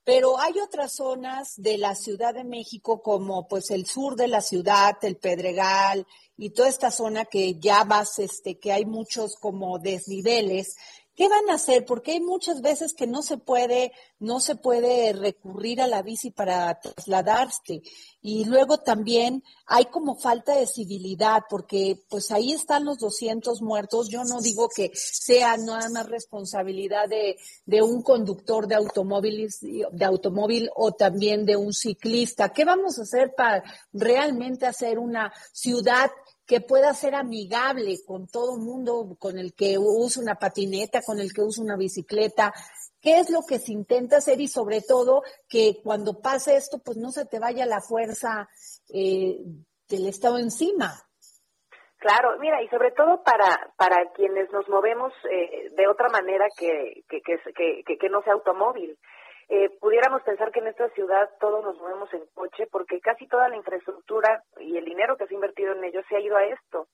Pero 0.03 0.41
hay 0.41 0.59
otras 0.59 0.97
zonas 0.97 1.55
de 1.57 1.79
la 1.79 1.95
Ciudad 1.95 2.35
de 2.35 2.43
México 2.43 3.01
como 3.01 3.47
pues 3.47 3.71
el 3.71 3.87
sur 3.87 4.17
de 4.17 4.27
la 4.27 4.41
ciudad, 4.41 4.97
el 5.03 5.19
Pedregal 5.19 6.05
y 6.37 6.51
toda 6.51 6.69
esta 6.69 6.91
zona 6.91 7.27
que 7.27 7.61
ya 7.61 7.85
vas, 7.85 8.19
este, 8.19 8.59
que 8.59 8.73
hay 8.73 8.85
muchos 8.85 9.37
como 9.37 9.79
desniveles. 9.79 10.75
¿Qué 11.23 11.29
van 11.29 11.51
a 11.51 11.55
hacer? 11.55 11.85
Porque 11.85 12.11
hay 12.11 12.21
muchas 12.21 12.63
veces 12.63 12.95
que 12.95 13.07
no 13.07 13.23
se 13.23 13.37
puede, 13.37 13.93
no 14.19 14.41
se 14.41 14.57
puede 14.57 15.13
recurrir 15.13 15.81
a 15.81 15.87
la 15.87 16.03
bici 16.03 16.33
para 16.33 16.81
trasladarse. 16.81 17.81
Y 18.21 18.45
luego 18.45 18.79
también 18.79 19.45
hay 19.67 19.85
como 19.85 20.17
falta 20.17 20.57
de 20.57 20.67
civilidad, 20.67 21.43
porque 21.49 22.03
pues 22.09 22.33
ahí 22.33 22.51
están 22.51 22.85
los 22.85 22.99
200 22.99 23.63
muertos. 23.63 24.09
Yo 24.09 24.25
no 24.25 24.41
digo 24.41 24.69
que 24.69 24.91
sea 24.95 25.57
nada 25.59 25.89
más 25.91 26.09
responsabilidad 26.09 27.09
de, 27.09 27.37
de 27.67 27.83
un 27.83 28.03
conductor 28.03 28.67
de 28.67 28.75
automóviles, 28.75 29.61
de 29.61 30.05
automóvil 30.05 30.71
o 30.75 30.91
también 30.91 31.47
de 31.47 31.55
un 31.55 31.73
ciclista. 31.73 32.53
¿Qué 32.53 32.65
vamos 32.65 32.99
a 32.99 33.03
hacer 33.03 33.33
para 33.37 33.63
realmente 33.93 34.67
hacer 34.67 34.99
una 34.99 35.33
ciudad 35.53 36.11
que 36.53 36.61
pueda 36.61 36.93
ser 36.93 37.15
amigable 37.15 37.97
con 38.07 38.27
todo 38.27 38.59
mundo, 38.59 39.17
con 39.19 39.39
el 39.39 39.55
que 39.55 39.79
usa 39.79 40.23
una 40.23 40.35
patineta, 40.35 41.01
con 41.01 41.19
el 41.19 41.33
que 41.33 41.41
usa 41.41 41.65
una 41.65 41.79
bicicleta. 41.79 42.53
¿Qué 43.01 43.21
es 43.21 43.31
lo 43.31 43.41
que 43.49 43.59
se 43.59 43.73
intenta 43.73 44.19
hacer 44.19 44.39
y 44.39 44.49
sobre 44.49 44.83
todo 44.83 45.23
que 45.49 45.81
cuando 45.83 46.21
pase 46.21 46.57
esto, 46.57 46.77
pues 46.85 46.99
no 46.99 47.11
se 47.11 47.25
te 47.25 47.39
vaya 47.39 47.65
la 47.65 47.81
fuerza 47.81 48.51
eh, 48.93 49.39
del 49.89 50.07
Estado 50.07 50.37
encima? 50.37 50.93
Claro, 51.97 52.37
mira, 52.39 52.61
y 52.63 52.69
sobre 52.69 52.91
todo 52.91 53.23
para, 53.23 53.73
para 53.79 54.13
quienes 54.13 54.53
nos 54.53 54.69
movemos 54.69 55.11
eh, 55.31 55.71
de 55.75 55.89
otra 55.89 56.11
manera 56.11 56.49
que, 56.59 57.03
que, 57.09 57.23
que, 57.23 57.97
que, 57.97 58.09
no 58.11 58.21
sea 58.25 58.35
automóvil. 58.35 58.99
Eh, 59.55 59.69
pudiéramos 59.83 60.23
pensar 60.23 60.51
que 60.51 60.61
en 60.61 60.69
esta 60.69 60.89
ciudad 60.95 61.29
todos 61.39 61.63
nos 61.63 61.77
movemos 61.77 62.11
en 62.15 62.25
coche 62.33 62.67
porque 62.73 63.03
casi 63.03 63.27
toda 63.29 63.51
la 63.51 63.57
infraestructura 63.57 64.43
y 64.59 64.79
el 64.79 64.87
dinero 64.87 65.19
que 65.19 65.27
se 65.27 65.35
ha 65.35 65.37
invertido 65.37 65.75
en 65.75 65.85
ello 65.85 66.01
se 66.09 66.17
ha 66.17 66.21
ido 66.21 66.39
a 66.39 66.45
esto. 66.45 66.87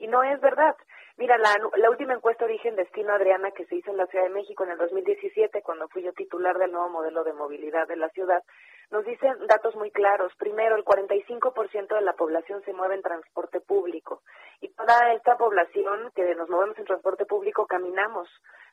Y 0.00 0.08
no 0.08 0.24
es 0.24 0.40
verdad. 0.40 0.74
Mira, 1.20 1.36
la, 1.36 1.90
última 1.90 2.14
encuesta 2.14 2.46
Origen 2.46 2.76
Destino 2.76 3.12
Adriana 3.12 3.50
que 3.50 3.66
se 3.66 3.76
hizo 3.76 3.90
en 3.90 3.98
la 3.98 4.06
Ciudad 4.06 4.24
de 4.24 4.30
México 4.30 4.64
en 4.64 4.70
el 4.70 4.78
2017, 4.78 5.60
cuando 5.60 5.86
fui 5.88 6.02
yo 6.02 6.14
titular 6.14 6.56
del 6.56 6.72
nuevo 6.72 6.88
modelo 6.88 7.24
de 7.24 7.34
movilidad 7.34 7.86
de 7.86 7.96
la 7.96 8.08
ciudad, 8.08 8.42
nos 8.90 9.04
dicen 9.04 9.34
datos 9.46 9.76
muy 9.76 9.90
claros. 9.90 10.32
Primero, 10.38 10.76
el 10.76 10.82
45% 10.82 11.94
de 11.94 12.00
la 12.00 12.14
población 12.14 12.62
se 12.64 12.72
mueve 12.72 12.94
en 12.94 13.02
transporte 13.02 13.60
público. 13.60 14.22
Y 14.62 14.72
toda 14.72 15.12
esta 15.12 15.36
población 15.36 16.10
que 16.14 16.34
nos 16.34 16.48
movemos 16.48 16.78
en 16.78 16.86
transporte 16.86 17.26
público 17.26 17.66
caminamos 17.66 18.26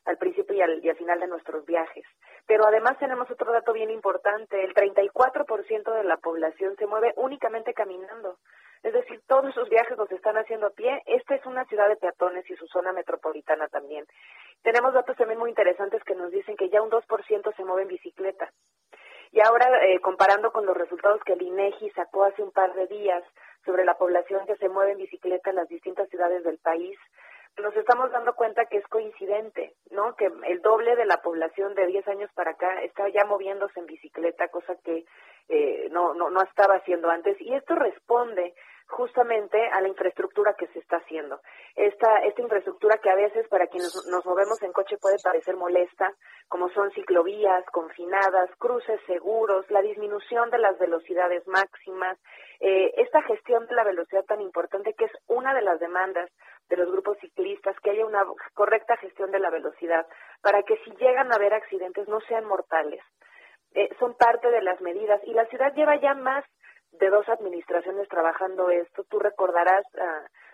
al 0.05 0.17
principio 0.17 0.55
y 0.55 0.61
al, 0.61 0.85
y 0.85 0.87
al 0.87 0.95
final 0.95 1.19
de 1.19 1.27
nuestros 1.27 1.65
viajes. 1.65 2.05
Pero 2.47 2.65
además 2.65 2.97
tenemos 2.97 3.29
otro 3.29 3.51
dato 3.51 3.73
bien 3.73 3.89
importante. 3.89 4.63
El 4.63 4.73
34% 4.73 5.93
de 5.93 6.03
la 6.05 6.15
población 6.15 6.77
se 6.77 6.87
mueve 6.87 7.11
únicamente 7.17 7.73
caminando. 7.73 8.37
Es 8.83 8.93
decir, 8.93 9.21
todos 9.27 9.53
sus 9.53 9.69
viajes 9.69 9.97
los 9.97 10.11
están 10.11 10.37
haciendo 10.37 10.67
a 10.67 10.71
pie. 10.71 11.01
Esta 11.05 11.35
es 11.35 11.45
una 11.45 11.65
ciudad 11.65 11.89
de 11.89 11.95
peatones 11.95 12.49
y 12.49 12.55
su 12.55 12.67
zona 12.67 12.93
metropolitana 12.93 13.67
también. 13.67 14.05
Tenemos 14.61 14.93
datos 14.93 15.17
también 15.17 15.39
muy 15.39 15.49
interesantes 15.49 16.03
que 16.03 16.15
nos 16.15 16.31
dicen 16.31 16.55
que 16.55 16.69
ya 16.69 16.81
un 16.81 16.89
2% 16.89 17.55
se 17.55 17.65
mueve 17.65 17.83
en 17.83 17.87
bicicleta. 17.89 18.51
Y 19.31 19.41
ahora, 19.41 19.85
eh, 19.85 19.99
comparando 19.99 20.51
con 20.51 20.65
los 20.65 20.77
resultados 20.77 21.21
que 21.23 21.33
el 21.33 21.41
INEGI 21.41 21.89
sacó 21.91 22.23
hace 22.23 22.41
un 22.41 22.51
par 22.51 22.73
de 22.73 22.87
días 22.87 23.23
sobre 23.65 23.83
la 23.83 23.97
población 23.97 24.45
que 24.45 24.55
se 24.55 24.69
mueve 24.69 24.93
en 24.93 24.99
bicicleta 24.99 25.49
en 25.49 25.57
las 25.57 25.67
distintas 25.67 26.07
ciudades 26.09 26.43
del 26.43 26.57
país, 26.57 26.97
nos 27.61 27.75
estamos 27.75 28.11
dando 28.11 28.35
cuenta 28.35 28.65
que 28.65 28.77
es 28.77 28.87
coincidente, 28.87 29.73
¿no? 29.89 30.15
Que 30.15 30.29
el 30.47 30.61
doble 30.61 30.95
de 30.95 31.05
la 31.05 31.21
población 31.21 31.73
de 31.73 31.87
10 31.87 32.07
años 32.07 32.31
para 32.33 32.51
acá 32.51 32.81
está 32.83 33.09
ya 33.09 33.25
moviéndose 33.25 33.79
en 33.79 33.87
bicicleta, 33.87 34.47
cosa 34.49 34.75
que 34.83 35.05
eh, 35.49 35.87
no, 35.91 36.13
no, 36.13 36.29
no 36.29 36.41
estaba 36.43 36.75
haciendo 36.75 37.09
antes. 37.09 37.39
Y 37.41 37.53
esto 37.53 37.75
responde 37.75 38.53
justamente 38.87 39.57
a 39.69 39.81
la 39.81 39.87
infraestructura 39.89 40.53
que 40.57 40.67
se 40.67 40.79
está 40.79 40.97
haciendo. 40.97 41.39
Esta, 41.75 42.19
esta 42.19 42.41
infraestructura 42.41 42.97
que 42.97 43.09
a 43.09 43.15
veces 43.15 43.47
para 43.49 43.67
quienes 43.67 43.93
nos 44.09 44.25
movemos 44.25 44.61
en 44.63 44.71
coche 44.71 44.97
puede 44.97 45.17
parecer 45.23 45.55
molesta, 45.55 46.13
como 46.47 46.69
son 46.69 46.91
ciclovías 46.91 47.65
confinadas, 47.71 48.49
cruces 48.57 48.99
seguros, 49.05 49.69
la 49.69 49.81
disminución 49.81 50.49
de 50.49 50.59
las 50.59 50.77
velocidades 50.79 51.45
máximas, 51.47 52.17
eh, 52.59 52.93
esta 52.97 53.21
gestión 53.23 53.67
de 53.67 53.75
la 53.75 53.83
velocidad 53.83 54.23
tan 54.25 54.41
importante 54.41 54.93
que 54.93 55.05
es 55.05 55.11
una 55.27 55.53
de 55.53 55.61
las 55.61 55.79
demandas 55.79 56.29
de 56.69 56.77
los 56.77 56.91
grupos 56.91 57.17
ciclistas, 57.19 57.75
que 57.81 57.91
haya 57.91 58.05
una 58.05 58.25
correcta 58.53 58.97
gestión 58.97 59.31
de 59.31 59.39
la 59.39 59.49
velocidad 59.49 60.05
para 60.41 60.63
que 60.63 60.77
si 60.83 60.91
llegan 60.91 61.31
a 61.31 61.35
haber 61.35 61.53
accidentes 61.53 62.07
no 62.07 62.19
sean 62.21 62.45
mortales. 62.45 63.01
Eh, 63.73 63.89
son 63.99 64.15
parte 64.15 64.49
de 64.49 64.61
las 64.61 64.79
medidas 64.81 65.21
y 65.25 65.33
la 65.33 65.45
ciudad 65.47 65.73
lleva 65.75 65.97
ya 65.97 66.13
más 66.13 66.43
de 66.91 67.09
dos 67.09 67.27
administraciones 67.29 68.07
trabajando 68.09 68.69
esto. 68.69 69.03
Tú 69.05 69.19
recordarás 69.19 69.85
uh, 69.95 69.99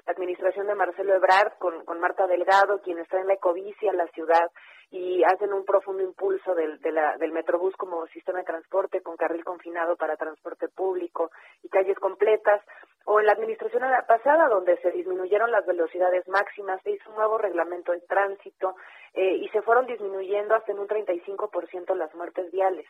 la 0.05 0.13
administración 0.13 0.67
de 0.67 0.75
Marcelo 0.75 1.15
Ebrard 1.15 1.53
con, 1.57 1.85
con 1.85 1.99
Marta 1.99 2.27
Delgado, 2.27 2.81
quien 2.81 2.99
está 2.99 3.19
en 3.19 3.27
la 3.27 3.33
ecovicia 3.33 3.91
en 3.91 3.97
la 3.97 4.07
ciudad 4.07 4.49
y 4.93 5.23
hacen 5.23 5.51
un 5.51 5.65
profundo 5.65 6.03
impulso 6.03 6.53
del, 6.53 6.79
de 6.81 6.91
la, 6.91 7.17
del 7.17 7.31
Metrobús 7.31 7.75
como 7.77 8.05
sistema 8.07 8.39
de 8.39 8.45
transporte 8.45 9.01
con 9.01 9.17
carril 9.17 9.43
confinado 9.43 9.95
para 9.95 10.17
transporte 10.17 10.67
público 10.69 11.31
y 11.63 11.69
calles 11.69 11.97
completas. 11.97 12.61
O 13.05 13.19
en 13.19 13.25
la 13.25 13.33
administración 13.33 13.81
pasada, 14.07 14.47
donde 14.47 14.77
se 14.77 14.91
disminuyeron 14.91 15.51
las 15.51 15.65
velocidades 15.65 16.27
máximas, 16.27 16.79
se 16.83 16.91
hizo 16.91 17.09
un 17.09 17.15
nuevo 17.15 17.39
reglamento 17.39 17.91
de 17.91 18.01
tránsito 18.01 18.75
eh, 19.15 19.37
y 19.37 19.49
se 19.49 19.63
fueron 19.63 19.87
disminuyendo 19.87 20.53
hasta 20.53 20.71
en 20.71 20.79
un 20.79 20.87
35% 20.87 21.95
las 21.95 22.13
muertes 22.13 22.51
viales. 22.51 22.85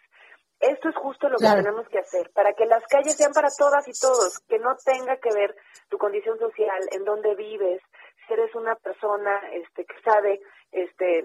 Esto 0.63 0.89
es 0.89 0.95
justo 0.95 1.27
lo 1.29 1.37
Claro. 1.37 1.57
que 1.57 1.63
tenemos 1.63 1.87
que 1.89 1.99
hacer, 1.99 2.31
para 2.33 2.53
que 2.53 2.65
las 2.65 2.83
calles 2.87 3.15
sean 3.17 3.33
para 3.33 3.49
todas 3.57 3.87
y 3.87 3.91
todos, 3.99 4.39
que 4.47 4.59
no 4.59 4.75
tenga 4.83 5.17
que 5.17 5.33
ver 5.33 5.55
tu 5.89 5.97
condición 5.97 6.39
social, 6.39 6.81
en 6.91 7.03
dónde 7.03 7.35
vives, 7.35 7.81
si 8.25 8.33
eres 8.33 8.53
una 8.55 8.75
persona 8.75 9.41
este, 9.51 9.85
que 9.85 10.01
sabe 10.01 10.39
este, 10.71 11.23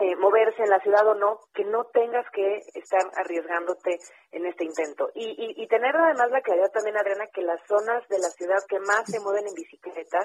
eh, 0.00 0.16
moverse 0.16 0.62
en 0.62 0.70
la 0.70 0.80
ciudad 0.80 1.06
o 1.06 1.14
no, 1.14 1.38
que 1.54 1.64
no 1.64 1.84
tengas 1.86 2.26
que 2.30 2.62
estar 2.74 3.02
arriesgándote 3.16 3.98
en 4.32 4.46
este 4.46 4.64
intento. 4.64 5.10
Y, 5.14 5.24
y, 5.24 5.62
y 5.62 5.68
tener 5.68 5.96
además 5.96 6.30
la 6.30 6.42
claridad 6.42 6.70
también, 6.72 6.96
Adriana, 6.98 7.28
que 7.32 7.42
las 7.42 7.60
zonas 7.66 8.06
de 8.08 8.18
la 8.18 8.28
ciudad 8.30 8.58
que 8.68 8.80
más 8.80 9.04
se 9.06 9.20
mueven 9.20 9.46
en 9.46 9.54
bicicleta 9.54 10.18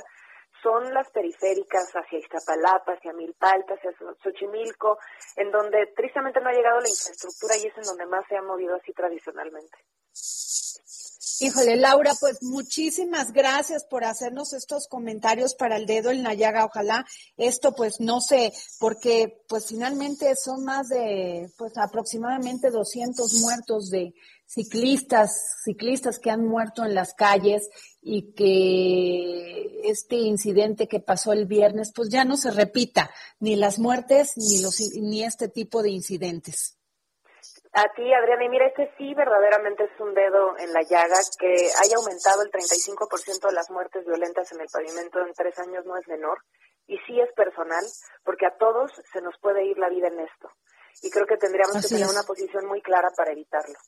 son 0.62 0.94
las 0.94 1.10
periféricas 1.12 1.90
hacia 1.94 2.20
Iztapalapa, 2.20 2.94
hacia 2.94 3.14
Milpalta, 3.14 3.74
hacia 3.74 3.92
Xo- 3.92 4.16
Xochimilco, 4.24 4.98
en 5.36 5.52
donde 5.52 5.88
tristemente 5.96 6.40
no 6.42 6.50
ha 6.50 6.54
llegado 6.54 6.80
la 6.80 6.90
infraestructura 6.90 7.58
y 7.58 7.68
es 7.68 7.78
en 7.78 7.84
donde 7.84 8.06
más 8.06 8.24
se 8.28 8.36
ha 8.38 8.42
movido 8.42 8.76
así 8.76 8.92
tradicionalmente. 8.94 9.78
Híjole, 11.40 11.76
Laura, 11.76 12.12
pues 12.20 12.38
muchísimas 12.44 13.32
gracias 13.32 13.86
por 13.86 14.04
hacernos 14.04 14.54
estos 14.54 14.88
comentarios 14.88 15.56
para 15.56 15.76
el 15.78 15.88
dedo 15.88 16.12
en 16.12 16.22
la 16.22 16.36
llaga. 16.36 16.66
Ojalá 16.66 17.04
esto, 17.36 17.74
pues 17.74 18.00
no 18.00 18.22
sé, 18.22 18.54
porque 18.80 19.42
pues 19.48 19.66
finalmente 19.68 20.36
son 20.36 20.64
más 20.64 20.88
de, 20.90 21.50
pues 21.58 21.76
aproximadamente 21.78 22.70
200 22.70 23.34
muertos 23.42 23.90
de 23.90 24.14
ciclistas, 24.52 25.62
ciclistas 25.64 26.20
que 26.20 26.30
han 26.30 26.46
muerto 26.46 26.84
en 26.84 26.94
las 26.94 27.14
calles 27.14 27.70
y 28.02 28.34
que 28.34 29.90
este 29.90 30.16
incidente 30.16 30.88
que 30.90 31.00
pasó 31.00 31.32
el 31.32 31.46
viernes, 31.46 31.94
pues 31.96 32.10
ya 32.10 32.26
no 32.26 32.36
se 32.36 32.52
repita, 32.52 33.10
ni 33.40 33.56
las 33.56 33.80
muertes 33.80 34.34
ni 34.36 34.62
los, 34.62 34.78
ni 35.00 35.24
este 35.24 35.48
tipo 35.48 35.82
de 35.82 35.92
incidentes. 35.92 36.78
A 37.74 37.84
ti, 37.96 38.14
Adriana, 38.14 38.44
y 38.44 38.50
mira, 38.50 38.68
este 38.68 38.92
sí 38.98 39.14
verdaderamente 39.14 39.86
es 39.86 40.02
un 40.02 40.14
dedo 40.14 40.58
en 40.60 40.74
la 40.74 40.82
llaga, 40.82 41.16
que 41.40 41.70
haya 41.82 41.96
aumentado 41.96 42.44
el 42.44 42.52
35% 42.52 43.48
de 43.48 43.54
las 43.54 43.72
muertes 43.72 44.06
violentas 44.06 44.52
en 44.52 44.60
el 44.60 44.68
pavimento 44.68 45.26
en 45.26 45.34
tres 45.34 45.58
años 45.60 45.86
no 45.86 45.96
es 45.96 46.06
menor, 46.10 46.40
y 46.88 46.98
sí 47.08 47.18
es 47.22 47.32
personal, 47.32 47.86
porque 48.26 48.46
a 48.46 48.58
todos 48.58 48.92
se 49.14 49.22
nos 49.22 49.36
puede 49.40 49.64
ir 49.64 49.78
la 49.78 49.88
vida 49.88 50.10
en 50.10 50.20
esto. 50.20 50.52
Y 51.02 51.10
creo 51.10 51.26
que 51.26 51.38
tendríamos 51.38 51.78
Así 51.78 51.88
que 51.88 51.96
tener 51.96 52.08
es. 52.08 52.14
una 52.14 52.24
posición 52.24 52.66
muy 52.66 52.82
clara 52.82 53.10
para 53.16 53.32
evitarlo. 53.32 53.80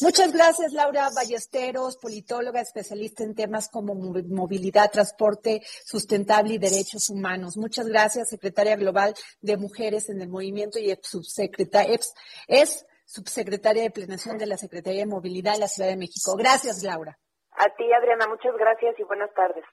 Muchas 0.00 0.32
gracias, 0.32 0.72
Laura 0.72 1.08
Ballesteros, 1.14 1.96
politóloga 1.96 2.60
especialista 2.60 3.24
en 3.24 3.34
temas 3.34 3.68
como 3.68 3.94
mo- 3.94 4.14
movilidad, 4.28 4.90
transporte 4.90 5.60
sustentable 5.84 6.54
y 6.54 6.58
derechos 6.58 7.10
humanos. 7.10 7.56
Muchas 7.56 7.86
gracias, 7.86 8.28
secretaria 8.28 8.76
global 8.76 9.14
de 9.40 9.56
Mujeres 9.56 10.08
en 10.08 10.20
el 10.22 10.28
Movimiento 10.28 10.78
y 10.78 10.90
ex 10.90 11.08
subsecretaria, 11.08 11.98
es 12.46 12.86
subsecretaria 13.06 13.82
de 13.82 13.90
Planeación 13.90 14.38
de 14.38 14.46
la 14.46 14.56
Secretaría 14.56 15.00
de 15.00 15.06
Movilidad 15.06 15.54
de 15.54 15.60
la 15.60 15.68
Ciudad 15.68 15.88
de 15.88 15.96
México. 15.96 16.36
Gracias, 16.36 16.82
Laura. 16.82 17.18
A 17.52 17.64
ti, 17.76 17.84
Adriana, 17.92 18.26
muchas 18.28 18.52
gracias 18.58 18.94
y 18.98 19.02
buenas 19.02 19.30
tardes. 19.34 19.64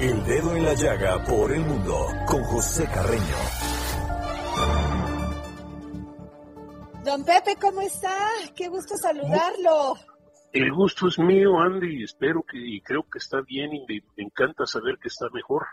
El 0.00 0.24
dedo 0.26 0.56
en 0.56 0.64
la 0.64 0.74
llaga 0.74 1.22
por 1.24 1.52
el 1.52 1.60
mundo 1.60 2.08
con 2.26 2.42
José 2.44 2.84
Carreño. 2.92 3.36
Don 7.04 7.24
Pepe, 7.24 7.56
¿cómo 7.60 7.80
está? 7.80 8.16
Qué 8.54 8.68
gusto 8.68 8.96
saludarlo. 8.96 9.96
El 10.52 10.72
gusto 10.72 11.08
es 11.08 11.18
mío, 11.18 11.58
Andy, 11.58 12.04
espero 12.04 12.42
que, 12.42 12.58
y 12.58 12.80
creo 12.80 13.02
que 13.10 13.18
está 13.18 13.40
bien 13.40 13.72
y 13.72 13.80
me, 13.80 14.02
me 14.16 14.24
encanta 14.24 14.66
saber 14.66 14.98
que 15.02 15.08
está 15.08 15.28
mejor. 15.32 15.66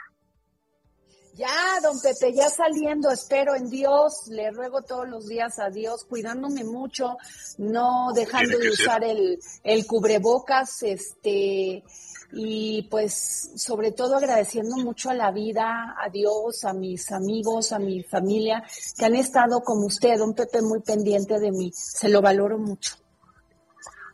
Ya, 1.35 1.79
don 1.83 1.99
Pepe, 2.01 2.33
ya 2.33 2.49
saliendo, 2.49 3.11
espero 3.11 3.55
en 3.55 3.69
Dios, 3.69 4.27
le 4.29 4.51
ruego 4.51 4.81
todos 4.81 5.07
los 5.07 5.27
días 5.27 5.59
a 5.59 5.69
Dios, 5.69 6.03
cuidándome 6.03 6.63
mucho, 6.63 7.17
no 7.57 8.07
dejando 8.13 8.57
de 8.57 8.69
usar 8.71 9.03
el, 9.03 9.39
el 9.63 9.85
cubrebocas, 9.85 10.81
este, 10.83 11.83
y 12.31 12.83
pues 12.91 13.51
sobre 13.55 13.91
todo 13.91 14.15
agradeciendo 14.15 14.75
mucho 14.77 15.09
a 15.09 15.13
la 15.13 15.31
vida, 15.31 15.95
a 15.99 16.09
Dios, 16.09 16.63
a 16.63 16.73
mis 16.73 17.11
amigos, 17.11 17.71
a 17.71 17.79
mi 17.79 18.03
familia, 18.03 18.63
que 18.97 19.05
han 19.05 19.15
estado 19.15 19.61
como 19.61 19.87
usted, 19.87 20.17
don 20.17 20.33
Pepe, 20.33 20.61
muy 20.61 20.79
pendiente 20.81 21.39
de 21.39 21.51
mí, 21.51 21.71
se 21.73 22.07
lo 22.09 22.21
valoro 22.21 22.57
mucho. 22.59 22.95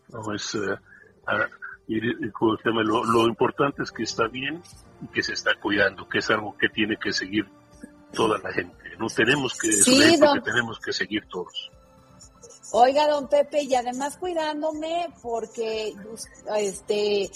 No, 0.09 0.33
es, 0.33 0.57
¿cómo 2.33 2.57
se 2.57 2.69
llama? 2.69 2.83
lo, 2.83 3.03
lo 3.03 3.27
importante 3.27 3.83
es 3.83 3.91
que 3.91 4.03
está 4.03 4.27
bien 4.27 4.61
y 5.01 5.07
que 5.07 5.21
se 5.21 5.33
está 5.33 5.51
cuidando, 5.61 6.07
que 6.07 6.19
es 6.19 6.29
algo 6.29 6.55
que 6.57 6.69
tiene 6.69 6.97
que 6.97 7.11
seguir 7.11 7.45
toda 8.13 8.37
la 8.39 8.51
gente. 8.53 8.75
No 8.97 9.07
tenemos 9.07 9.57
que, 9.57 9.71
Sí, 9.73 10.15
don- 10.17 10.35
que 10.35 10.41
tenemos 10.41 10.79
que 10.79 10.93
seguir 10.93 11.27
todos. 11.27 11.69
Oiga, 12.71 13.07
don 13.07 13.27
Pepe, 13.27 13.63
y 13.63 13.75
además 13.75 14.17
cuidándome 14.17 15.07
porque 15.21 15.93
este 16.57 17.29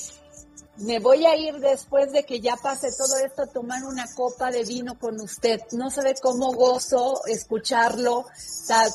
me 0.82 1.00
voy 1.00 1.26
a 1.26 1.36
ir 1.36 1.56
después 1.60 2.12
de 2.12 2.24
que 2.24 2.40
ya 2.40 2.56
pase 2.56 2.90
todo 2.98 3.18
esto 3.26 3.44
a 3.44 3.48
tomar 3.48 3.84
una 3.84 4.06
copa 4.16 4.52
de 4.52 4.64
vino 4.64 4.98
con 4.98 5.20
usted. 5.20 5.60
No 5.74 5.90
sabe 5.90 6.16
cómo 6.22 6.52
gozo 6.54 7.22
escucharlo, 7.28 8.26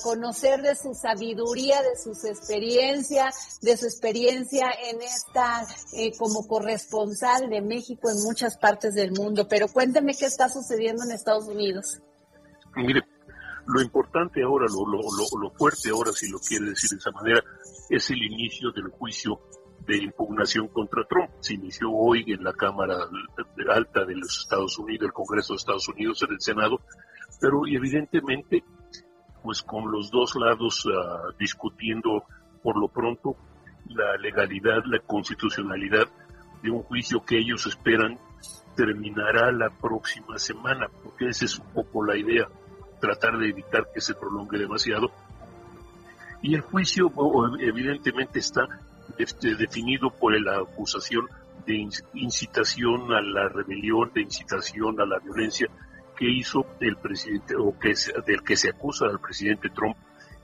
conocer 0.03 0.63
de 0.63 0.77
su 0.77 0.95
sabiduría, 0.95 1.83
de 1.83 1.97
sus 1.97 2.25
experiencias, 2.25 3.59
de 3.61 3.77
su 3.77 3.87
experiencia 3.87 4.67
en 4.91 5.03
esta 5.03 5.67
eh, 5.93 6.13
como 6.17 6.47
corresponsal 6.47 7.51
de 7.51 7.61
México 7.61 8.09
en 8.11 8.23
muchas 8.23 8.57
partes 8.57 8.95
del 8.95 9.13
mundo. 9.13 9.47
Pero 9.49 9.69
cuénteme 9.69 10.15
qué 10.17 10.27
está 10.27 10.49
sucediendo 10.49 11.05
en 11.05 11.11
Estados 11.11 11.47
Unidos. 11.49 12.01
Mire, 12.77 13.03
lo 13.67 13.81
importante 13.81 14.43
ahora, 14.43 14.67
lo, 14.69 14.87
lo, 14.87 15.01
lo, 15.01 15.41
lo 15.41 15.51
fuerte 15.51 15.91
ahora, 15.91 16.13
si 16.13 16.29
lo 16.29 16.39
quiere 16.39 16.71
decir 16.71 16.91
de 16.91 16.97
esa 16.97 17.11
manera, 17.11 17.43
es 17.91 18.11
el 18.11 18.23
inicio 18.23 18.71
del 18.73 18.89
juicio 18.91 19.41
de 19.87 19.99
impugnación 19.99 20.69
contra 20.69 21.05
Trump. 21.05 21.31
Se 21.41 21.55
inició 21.55 21.91
hoy 21.91 22.25
en 22.29 22.43
la 22.43 22.53
Cámara 22.53 22.97
Alta 23.71 24.05
de 24.05 24.17
los 24.17 24.39
Estados 24.41 24.79
Unidos, 24.79 25.07
el 25.07 25.13
Congreso 25.13 25.53
de 25.53 25.59
Estados 25.59 25.89
Unidos, 25.89 26.23
en 26.23 26.33
el 26.33 26.41
Senado, 26.41 26.81
pero 27.41 27.67
evidentemente, 27.67 28.65
pues 29.43 29.63
con 29.63 29.91
los 29.91 30.11
dos 30.11 30.35
lados 30.37 30.87
ah, 30.91 31.35
discutiendo 31.39 32.25
por 32.63 32.79
lo 32.79 32.89
pronto 32.89 33.37
la 33.89 34.17
legalidad, 34.17 34.83
la 34.87 34.99
constitucionalidad 35.01 36.09
de 36.63 36.71
un 36.71 36.83
juicio 36.83 37.23
que 37.23 37.39
ellos 37.39 37.67
esperan 37.67 38.19
terminará 38.75 39.53
la 39.53 39.71
próxima 39.71 40.39
semana, 40.39 40.89
porque 41.03 41.29
esa 41.29 41.45
es 41.45 41.59
un 41.59 41.67
poco 41.67 42.05
la 42.05 42.17
idea, 42.17 42.49
tratar 43.01 43.39
de 43.39 43.51
evitar 43.51 43.89
que 43.93 44.01
se 44.01 44.15
prolongue 44.15 44.59
demasiado. 44.59 45.11
Y 46.43 46.55
el 46.55 46.63
juicio 46.63 47.13
evidentemente 47.61 48.39
está 48.39 48.67
este, 49.19 49.55
definido 49.55 50.11
por 50.11 50.39
la 50.41 50.59
acusación 50.59 51.27
de 51.67 51.75
in- 51.77 51.91
incitación 52.15 53.13
a 53.13 53.21
la 53.23 53.49
rebelión, 53.49 54.11
de 54.15 54.23
incitación 54.23 55.01
a 55.01 55.07
la 55.07 55.19
violencia 55.19 55.69
que 56.17 56.31
hizo 56.31 56.67
el 56.81 56.97
presidente 56.97 57.55
o 57.57 57.77
que 57.79 57.95
del 58.27 58.43
que 58.43 58.57
se 58.57 58.71
acusa 58.71 59.07
al 59.07 59.19
presidente 59.21 59.69
Trump 59.71 59.97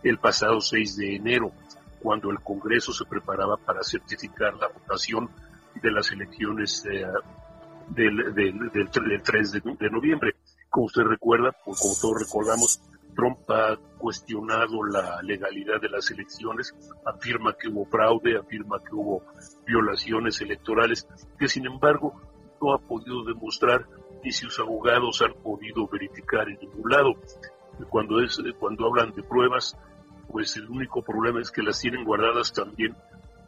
el 0.03 0.18
pasado 0.18 0.61
6 0.61 0.96
de 0.96 1.16
enero, 1.16 1.53
cuando 2.01 2.31
el 2.31 2.40
Congreso 2.40 2.92
se 2.92 3.05
preparaba 3.05 3.57
para 3.59 3.83
certificar 3.83 4.55
la 4.55 4.68
votación 4.68 5.29
de 5.83 5.90
las 5.90 6.11
elecciones 6.11 6.85
eh, 6.90 7.05
del, 7.88 8.35
del, 8.35 8.59
del, 8.70 8.90
del 8.90 9.23
3 9.23 9.53
de, 9.53 9.90
noviembre. 9.90 10.35
Como 10.70 10.87
usted 10.87 11.03
recuerda, 11.03 11.51
o 11.66 11.75
como 11.75 11.94
todos 12.01 12.23
recordamos, 12.23 12.81
Trump 13.14 13.38
ha 13.51 13.77
cuestionado 13.99 14.85
la 14.85 15.20
legalidad 15.23 15.81
de 15.81 15.88
las 15.88 16.11
elecciones, 16.11 16.75
afirma 17.05 17.55
que 17.55 17.68
hubo 17.68 17.85
fraude, 17.87 18.38
afirma 18.38 18.79
que 18.79 18.94
hubo 18.94 19.23
violaciones 19.66 20.40
electorales, 20.40 21.07
que 21.38 21.49
sin 21.49 21.66
embargo 21.66 22.14
no 22.61 22.75
ha 22.75 22.79
podido 22.79 23.25
demostrar 23.25 23.87
ni 24.23 24.33
sus 24.33 24.59
abogados 24.59 25.23
han 25.23 25.35
podido 25.42 25.87
verificar 25.87 26.49
en 26.49 26.59
ningún 26.61 26.90
lado. 26.90 27.14
Cuando, 27.88 28.20
es, 28.20 28.38
cuando 28.59 28.87
hablan 28.87 29.14
de 29.14 29.23
pruebas, 29.23 29.77
pues 30.29 30.57
el 30.57 30.68
único 30.68 31.03
problema 31.03 31.40
es 31.40 31.51
que 31.51 31.62
las 31.62 31.81
tienen 31.81 32.05
guardadas 32.05 32.53
también 32.53 32.94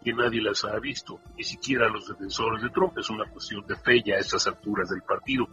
y 0.05 0.13
nadie 0.13 0.41
las 0.41 0.65
ha 0.65 0.79
visto, 0.81 1.21
ni 1.37 1.45
siquiera 1.45 1.89
los 1.89 2.09
defensores 2.09 2.63
de 2.63 2.71
Trump. 2.71 2.97
Es 2.99 3.11
una 3.11 3.25
cuestión 3.31 3.65
de 3.67 3.77
fe 3.77 4.03
ya 4.05 4.15
a 4.15 4.19
estas 4.19 4.47
alturas 4.47 4.89
del 4.89 5.03
partido. 5.03 5.47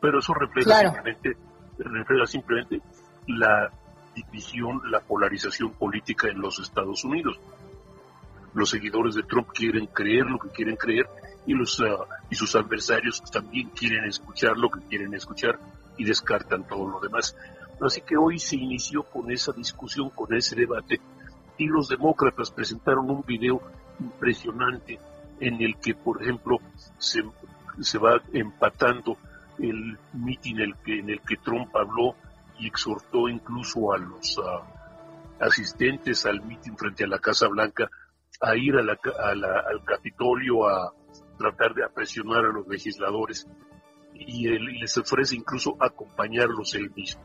Pero 0.00 0.18
eso 0.18 0.34
refleja 0.34 0.68
Claro. 0.68 0.92
simplemente, 0.92 1.36
refleja 1.78 2.26
simplemente 2.26 2.82
la 3.28 3.70
división, 4.14 4.80
la 4.90 5.00
polarización 5.00 5.72
política 5.72 6.28
en 6.28 6.40
los 6.40 6.58
Estados 6.58 7.04
Unidos. 7.04 7.38
Los 8.54 8.70
seguidores 8.70 9.14
de 9.14 9.22
Trump 9.22 9.48
quieren 9.52 9.86
creer 9.86 10.26
lo 10.26 10.38
que 10.38 10.48
quieren 10.48 10.76
creer 10.76 11.06
y 11.46 11.54
los 11.54 11.80
ah, 11.80 12.04
y 12.30 12.34
sus 12.34 12.56
adversarios 12.56 13.22
también 13.30 13.68
quieren 13.70 14.04
escuchar 14.04 14.56
lo 14.56 14.70
que 14.70 14.80
quieren 14.80 15.14
escuchar 15.14 15.58
y 15.96 16.04
descartan 16.04 16.66
todo 16.66 16.88
lo 16.88 17.00
demás. 17.00 17.36
Así 17.80 18.00
que 18.00 18.16
hoy 18.16 18.38
se 18.38 18.56
inició 18.56 19.04
con 19.04 19.30
esa 19.30 19.52
discusión, 19.52 20.10
con 20.10 20.34
ese 20.34 20.56
debate 20.56 21.00
y 21.58 21.66
los 21.66 21.88
demócratas 21.88 22.50
presentaron 22.50 23.10
un 23.10 23.22
video 23.22 23.60
impresionante 24.00 24.98
en 25.40 25.60
el 25.60 25.76
que, 25.76 25.94
por 25.94 26.22
ejemplo, 26.22 26.58
se, 26.98 27.22
se 27.80 27.98
va 27.98 28.20
empatando 28.32 29.16
el 29.58 29.98
mitin 30.12 30.60
el 30.60 30.76
que, 30.76 31.00
en 31.00 31.10
el 31.10 31.20
que 31.20 31.36
Trump 31.36 31.74
habló 31.76 32.14
y 32.58 32.66
exhortó 32.66 33.28
incluso 33.28 33.92
a 33.92 33.98
los 33.98 34.38
ah, 34.44 34.62
asistentes 35.40 36.26
al 36.26 36.42
mitin 36.42 36.76
frente 36.76 37.04
a 37.04 37.08
la 37.08 37.18
Casa 37.18 37.46
Blanca 37.48 37.88
a 38.40 38.56
ir 38.56 38.76
a 38.76 38.82
la, 38.82 38.98
a 39.22 39.34
la, 39.34 39.60
al 39.60 39.84
Capitolio 39.84 40.68
a 40.68 40.92
tratar 41.38 41.74
de 41.74 41.88
presionar 41.94 42.44
a 42.44 42.52
los 42.52 42.66
legisladores 42.66 43.46
y, 44.14 44.48
él, 44.48 44.68
y 44.70 44.78
les 44.80 44.96
ofrece 44.98 45.36
incluso 45.36 45.76
acompañarlos 45.80 46.74
él 46.74 46.90
mismo. 46.94 47.22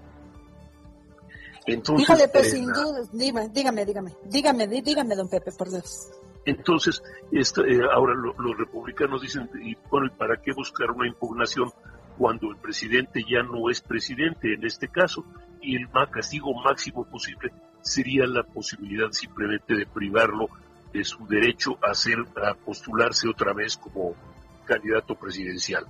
Entonces, 1.66 2.04
Híjole, 2.10 2.28
pues 2.28 2.48
eh, 2.48 2.52
sin 2.52 2.66
duda, 2.66 3.02
dígame, 3.14 3.50
dígame, 3.50 3.86
dígame, 3.86 4.12
dígame, 4.26 4.68
dí- 4.68 4.82
dígame, 4.84 5.16
don 5.16 5.30
Pepe, 5.30 5.52
por 5.54 5.70
Dios. 5.70 6.12
Entonces, 6.46 7.02
esta, 7.32 7.62
eh, 7.62 7.80
ahora 7.92 8.14
lo- 8.16 8.36
los 8.38 8.58
republicanos 8.58 9.22
dicen, 9.22 9.50
y 9.62 9.76
bueno, 9.90 10.08
¿y 10.08 10.10
¿para 10.18 10.36
qué 10.42 10.52
buscar 10.54 10.92
una 10.92 11.08
impugnación 11.08 11.72
cuando 12.18 12.50
el 12.50 12.58
presidente 12.58 13.24
ya 13.30 13.44
no 13.44 13.70
es 13.70 13.82
presidente 13.82 14.54
en 14.54 14.66
este 14.66 14.88
caso? 14.88 15.24
Y 15.62 15.76
el 15.76 15.88
castigo 16.12 16.54
máximo 16.54 17.06
posible 17.06 17.52
sería 17.82 18.26
la 18.26 18.44
posibilidad 18.44 19.12
simplemente 19.12 19.76
de 19.76 19.86
privarlo 19.86 20.50
de 20.92 21.04
su 21.04 21.26
derecho 21.28 21.78
a, 21.82 21.94
ser, 21.94 22.20
a 22.44 22.54
postularse 22.54 23.28
otra 23.28 23.54
vez 23.54 23.78
como 23.78 24.14
candidato 24.66 25.16
presidencial. 25.16 25.86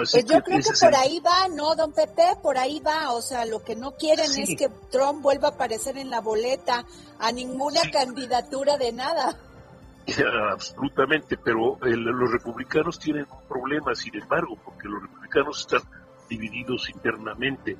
Así 0.00 0.20
Pues 0.22 0.26
yo 0.26 0.42
creo 0.42 0.58
ese 0.58 0.72
que 0.72 0.78
por 0.86 0.94
ahí 0.94 1.20
va, 1.20 1.48
¿no, 1.48 1.74
don 1.74 1.92
Pepe? 1.92 2.36
Por 2.42 2.56
ahí 2.56 2.78
va. 2.80 3.12
O 3.12 3.20
sea, 3.22 3.44
lo 3.46 3.64
que 3.64 3.74
no 3.74 3.92
quieren 3.92 4.28
Sí. 4.28 4.42
es 4.42 4.56
que 4.56 4.68
Trump 4.90 5.22
vuelva 5.22 5.48
a 5.48 5.50
aparecer 5.52 5.98
en 5.98 6.10
la 6.10 6.20
boleta 6.20 6.84
a 7.18 7.32
ninguna 7.32 7.80
Sí. 7.80 7.90
candidatura 7.90 8.76
de 8.76 8.92
nada. 8.92 9.36
Absolutamente, 10.52 11.36
pero 11.36 11.78
el- 11.82 12.02
los 12.04 12.30
republicanos 12.32 12.98
tienen 12.98 13.26
un 13.30 13.48
problema, 13.48 13.94
sin 13.94 14.16
embargo, 14.16 14.56
porque 14.64 14.88
los 14.88 15.02
republicanos 15.02 15.60
están 15.60 15.82
divididos 16.28 16.88
internamente. 16.90 17.76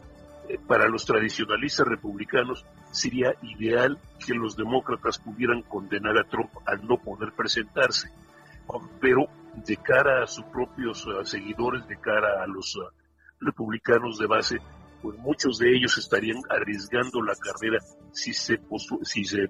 Eh, 0.49 0.59
Para 0.67 0.89
los 0.89 1.05
tradicionalistas 1.05 1.87
republicanos 1.87 2.65
sería 2.91 3.35
ideal 3.43 3.99
que 4.25 4.35
los 4.35 4.57
demócratas 4.57 5.19
pudieran 5.19 5.63
condenar 5.63 6.17
a 6.19 6.25
Trump 6.25 6.51
al 6.67 6.87
no 6.87 6.97
poder 6.99 7.33
presentarse, 7.33 8.11
Um, 8.71 8.87
pero 9.01 9.25
de 9.65 9.77
cara 9.79 10.23
a 10.23 10.27
sus 10.27 10.45
propios 10.45 11.07
uh, 11.07 11.25
seguidores, 11.25 11.89
de 11.89 11.97
cara 11.99 12.43
a 12.43 12.47
los 12.47 12.77
uh, 12.77 12.83
republicanos 13.41 14.19
de 14.19 14.27
base, 14.27 14.59
pues 15.01 15.17
muchos 15.21 15.57
de 15.59 15.75
ellos 15.75 15.97
estarían 15.97 16.43
arriesgando 16.51 17.23
la 17.23 17.35
carrera 17.35 17.79
si 18.13 18.35
se, 18.35 18.61
si 19.05 19.25
se 19.25 19.49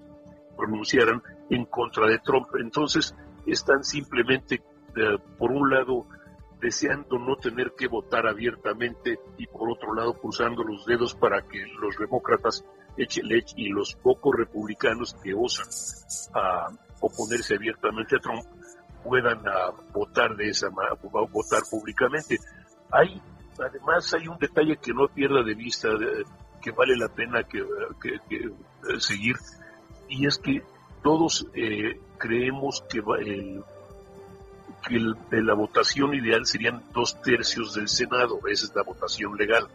pronunciaran 0.58 1.22
en 1.50 1.64
contra 1.66 2.06
de 2.08 2.18
Trump. 2.18 2.48
Entonces, 2.60 3.14
están 3.46 3.82
simplemente, 3.84 4.56
eh, 4.96 5.16
por 5.38 5.52
un 5.52 5.70
lado, 5.70 6.06
deseando 6.60 7.18
no 7.18 7.36
tener 7.36 7.72
que 7.78 7.86
votar 7.86 8.26
abiertamente 8.26 9.18
y 9.38 9.46
por 9.46 9.70
otro 9.70 9.94
lado, 9.94 10.14
cruzando 10.14 10.64
los 10.64 10.84
dedos 10.86 11.14
para 11.14 11.42
que 11.42 11.64
los 11.80 11.96
demócratas 11.96 12.64
echen 12.96 13.28
leche 13.28 13.54
y 13.56 13.68
los 13.68 13.94
pocos 13.94 14.34
republicanos 14.36 15.14
que 15.22 15.32
osan 15.34 15.68
a 16.34 16.66
oponerse 17.00 17.54
abiertamente 17.54 18.16
a 18.16 18.18
Trump 18.18 18.42
puedan 19.04 19.38
ah, 19.46 19.70
votar 19.92 20.34
de 20.34 20.48
esa 20.50 20.68
manera, 20.70 20.96
votar 21.30 21.62
públicamente. 21.70 22.38
Hay, 22.90 23.22
además, 23.64 24.12
hay 24.14 24.26
un 24.26 24.36
detalle 24.38 24.76
que 24.78 24.92
no 24.92 25.06
pierda 25.06 25.44
de 25.44 25.54
vista, 25.54 25.88
de- 25.90 26.24
que 26.60 26.72
vale 26.72 26.96
la 26.96 27.08
pena 27.08 27.44
que, 27.44 27.64
que- 28.02 28.18
que, 28.28 28.36
eh, 28.46 28.98
seguir, 29.00 29.36
y 30.08 30.26
es 30.26 30.38
que 30.38 30.62
todos 31.02 31.46
eh, 31.54 32.00
creemos 32.18 32.82
que, 32.88 33.00
va- 33.00 33.18
el, 33.18 33.62
que 34.86 34.96
el- 34.96 35.16
la 35.46 35.54
votación 35.54 36.14
ideal 36.14 36.46
serían 36.46 36.82
dos 36.92 37.20
tercios 37.22 37.74
del 37.74 37.88
Senado, 37.88 38.40
esa 38.48 38.66
es 38.66 38.74
la 38.74 38.82
votación 38.82 39.36
legal. 39.36 39.66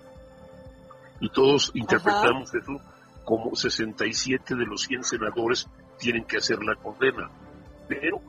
Y 1.19 1.29
todos 1.29 1.71
interpretamos 1.73 2.53
eso 2.53 2.81
como 3.23 3.55
67 3.55 4.55
de 4.55 4.65
los 4.65 4.81
100 4.81 5.03
senadores 5.05 5.67
tienen 5.97 6.25
que 6.25 6.37
hacer 6.37 6.61
la 6.63 6.75
condena. 6.75 7.29
Pero 7.87 8.19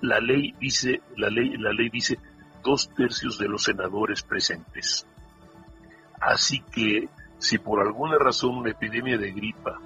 la 0.00 0.20
ley 0.20 0.54
dice, 0.58 1.02
la 1.16 1.28
ley, 1.28 1.56
la 1.58 1.72
ley 1.72 1.90
dice 1.90 2.18
dos 2.62 2.88
tercios 2.94 3.36
de 3.38 3.48
los 3.48 3.64
senadores 3.64 4.22
presentes. 4.22 5.06
Así 6.20 6.60
que 6.72 7.08
si 7.38 7.58
por 7.58 7.80
alguna 7.82 8.16
razón 8.18 8.56
una 8.56 8.70
epidemia 8.70 9.18
de 9.18 9.32
gripa 9.32 9.78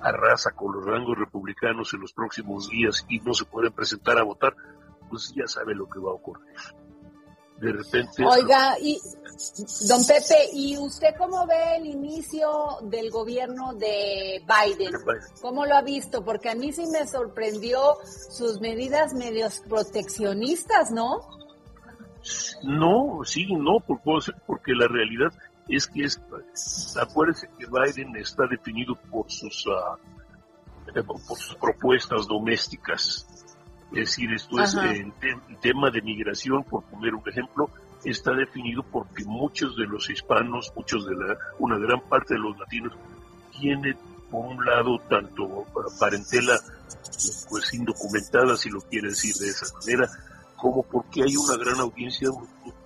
arrasa 0.00 0.52
con 0.52 0.72
los 0.72 0.84
rangos 0.84 1.18
republicanos 1.18 1.92
en 1.94 2.00
los 2.00 2.12
próximos 2.12 2.68
días 2.68 3.04
y 3.08 3.20
no 3.20 3.34
se 3.34 3.44
pueden 3.44 3.72
presentar 3.72 4.18
a 4.18 4.22
votar, 4.22 4.54
pues 5.08 5.32
ya 5.34 5.46
sabe 5.46 5.74
lo 5.74 5.88
que 5.88 5.98
va 5.98 6.10
a 6.10 6.14
ocurrir. 6.14 6.46
De 7.58 7.72
repente, 7.72 8.22
Oiga, 8.22 8.76
y 8.78 9.00
don 9.88 10.04
Pepe, 10.06 10.50
¿y 10.52 10.76
usted 10.76 11.14
cómo 11.16 11.46
ve 11.46 11.76
el 11.78 11.86
inicio 11.86 12.50
del 12.82 13.10
gobierno 13.10 13.72
de 13.72 14.42
Biden? 14.44 14.92
¿Cómo 15.40 15.64
lo 15.64 15.74
ha 15.74 15.80
visto? 15.80 16.22
Porque 16.22 16.50
a 16.50 16.54
mí 16.54 16.70
sí 16.72 16.86
me 16.86 17.06
sorprendió 17.06 17.96
sus 18.04 18.60
medidas 18.60 19.14
medios 19.14 19.62
proteccionistas, 19.66 20.90
¿no? 20.90 21.20
No, 22.62 23.20
sí, 23.24 23.46
no, 23.46 23.78
porque 23.80 24.72
la 24.72 24.88
realidad 24.88 25.32
es 25.68 25.86
que 25.86 26.04
es, 26.04 26.20
acuérdense 27.00 27.48
que 27.58 27.66
Biden 27.66 28.16
está 28.16 28.46
definido 28.46 28.94
por 28.94 29.30
sus, 29.30 29.66
eh, 30.94 31.02
por 31.02 31.38
sus 31.38 31.56
propuestas 31.56 32.26
domésticas. 32.26 33.26
Es 33.92 33.98
decir, 33.98 34.32
esto 34.32 34.60
es 34.60 34.74
eh, 34.74 35.12
tema 35.60 35.90
de 35.90 36.02
migración, 36.02 36.64
por 36.64 36.84
poner 36.84 37.14
un 37.14 37.28
ejemplo, 37.28 37.70
está 38.04 38.32
definido 38.32 38.82
porque 38.82 39.24
muchos 39.24 39.76
de 39.76 39.86
los 39.86 40.08
hispanos, 40.10 40.72
muchos 40.76 41.06
de 41.06 41.14
la, 41.14 41.36
una 41.58 41.78
gran 41.78 42.00
parte 42.00 42.34
de 42.34 42.40
los 42.40 42.58
latinos, 42.58 42.92
tienen 43.58 43.96
por 44.30 44.46
un 44.46 44.64
lado 44.64 44.98
tanto 45.08 45.64
parentela 45.98 46.58
pues 47.48 47.74
indocumentada, 47.74 48.56
si 48.56 48.70
lo 48.70 48.80
quiere 48.80 49.08
decir 49.08 49.34
de 49.36 49.48
esa 49.48 49.66
manera, 49.78 50.08
como 50.56 50.82
porque 50.82 51.22
hay 51.22 51.36
una 51.36 51.56
gran 51.56 51.80
audiencia, 51.80 52.28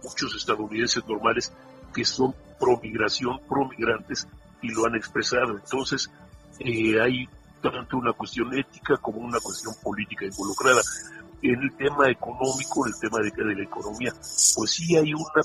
muchos 0.03 0.35
estadounidenses 0.37 1.05
normales 1.07 1.53
que 1.92 2.05
son 2.05 2.35
pro 2.59 2.79
migración, 2.83 3.40
pro 3.48 3.68
migrantes 3.68 4.26
y 4.62 4.68
lo 4.70 4.87
han 4.87 4.94
expresado. 4.96 5.59
Entonces, 5.59 6.11
eh, 6.59 7.00
hay 7.00 7.29
tanto 7.62 7.96
una 7.98 8.12
cuestión 8.12 8.53
ética 8.57 8.96
como 8.98 9.18
una 9.18 9.40
cuestión 9.40 9.74
política 9.83 10.24
involucrada. 10.26 10.81
En 11.42 11.61
el 11.61 11.74
tema 11.76 12.11
económico, 12.11 12.87
en 12.87 12.92
el 12.92 13.00
tema 13.00 13.18
de, 13.20 13.31
de 13.31 13.55
la 13.57 13.64
economía, 13.64 14.12
pues 14.12 14.70
sí 14.70 14.96
hay 14.96 15.14
una, 15.14 15.42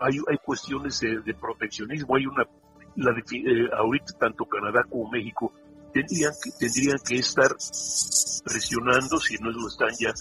hay, 0.00 0.18
hay 0.28 0.38
cuestiones 0.44 0.98
de, 1.00 1.20
de 1.20 1.34
proteccionismo, 1.34 2.16
hay 2.16 2.26
una, 2.26 2.44
la, 2.96 3.10
defi- 3.12 3.44
eh, 3.46 3.70
ahorita 3.76 4.14
tanto 4.18 4.46
Canadá 4.46 4.82
como 4.88 5.10
México 5.10 5.52
tendrían 5.92 6.32
que, 6.42 6.50
tendrían 6.58 6.98
que 7.04 7.16
estar 7.16 7.54
presionando, 8.44 9.18
si 9.18 9.36
no 9.38 9.50
lo 9.50 9.68
están 9.68 9.90
ya, 9.98 10.12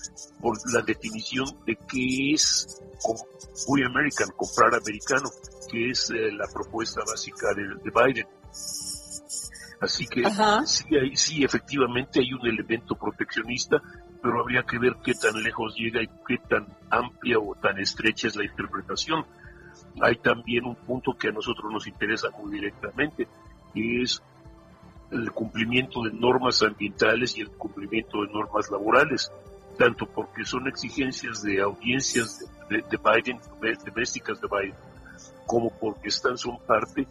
por 0.42 0.58
la 0.74 0.82
definición 0.82 1.46
de 1.66 1.78
qué 1.88 2.34
es 2.34 2.82
muy 3.68 3.84
American, 3.84 4.30
comprar 4.36 4.74
americano, 4.76 5.30
que 5.72 5.90
es 5.90 6.10
eh, 6.12 6.32
la 6.32 6.48
propuesta 6.54 7.02
básica 7.06 7.54
de, 7.54 7.64
de 7.84 7.92
Biden. 7.92 8.28
Así 9.82 10.08
que 10.08 10.24
sí, 10.66 10.86
hay, 10.96 11.16
sí, 11.16 11.44
efectivamente 11.44 12.20
hay 12.20 12.34
un 12.34 12.46
elemento 12.48 12.96
proteccionista, 12.96 13.82
pero 14.22 14.40
habría 14.42 14.64
que 14.64 14.80
ver 14.80 14.96
qué 15.04 15.14
tan 15.14 15.42
lejos 15.44 15.76
llega 15.76 16.02
y 16.02 16.08
qué 16.28 16.38
tan 16.50 16.66
amplia 16.90 17.38
o 17.40 17.54
tan 17.56 17.78
estrecha 17.80 18.28
es 18.28 18.36
la 18.36 18.46
interpretación. 18.46 19.26
Hay 20.02 20.16
también 20.18 20.66
un 20.66 20.76
punto 20.76 21.14
que 21.18 21.28
a 21.28 21.32
nosotros 21.32 21.72
nos 21.72 21.88
interesa 21.88 22.30
muy 22.32 22.52
directamente, 22.54 23.28
que 23.74 24.02
es 24.02 24.22
el 25.12 25.32
cumplimiento 25.32 26.04
de 26.04 26.12
normas 26.14 26.64
ambientales 26.64 27.38
y 27.38 27.42
el 27.42 27.50
cumplimiento 27.52 28.22
de 28.24 28.32
normas 28.34 28.72
laborales, 28.72 29.32
tanto 29.78 30.06
porque 30.08 30.46
son 30.46 30.68
exigencias 30.68 31.42
de 31.44 31.62
audiencias 31.62 32.46
de, 32.70 32.78
de 32.78 32.98
Biden, 32.98 33.40
de- 33.62 33.78
domésticas 33.92 34.40
de 34.42 34.48
Biden, 34.48 34.76
como 35.46 35.70
porque 35.78 36.10
están, 36.10 36.38
son 36.38 36.58
parte 36.66 37.08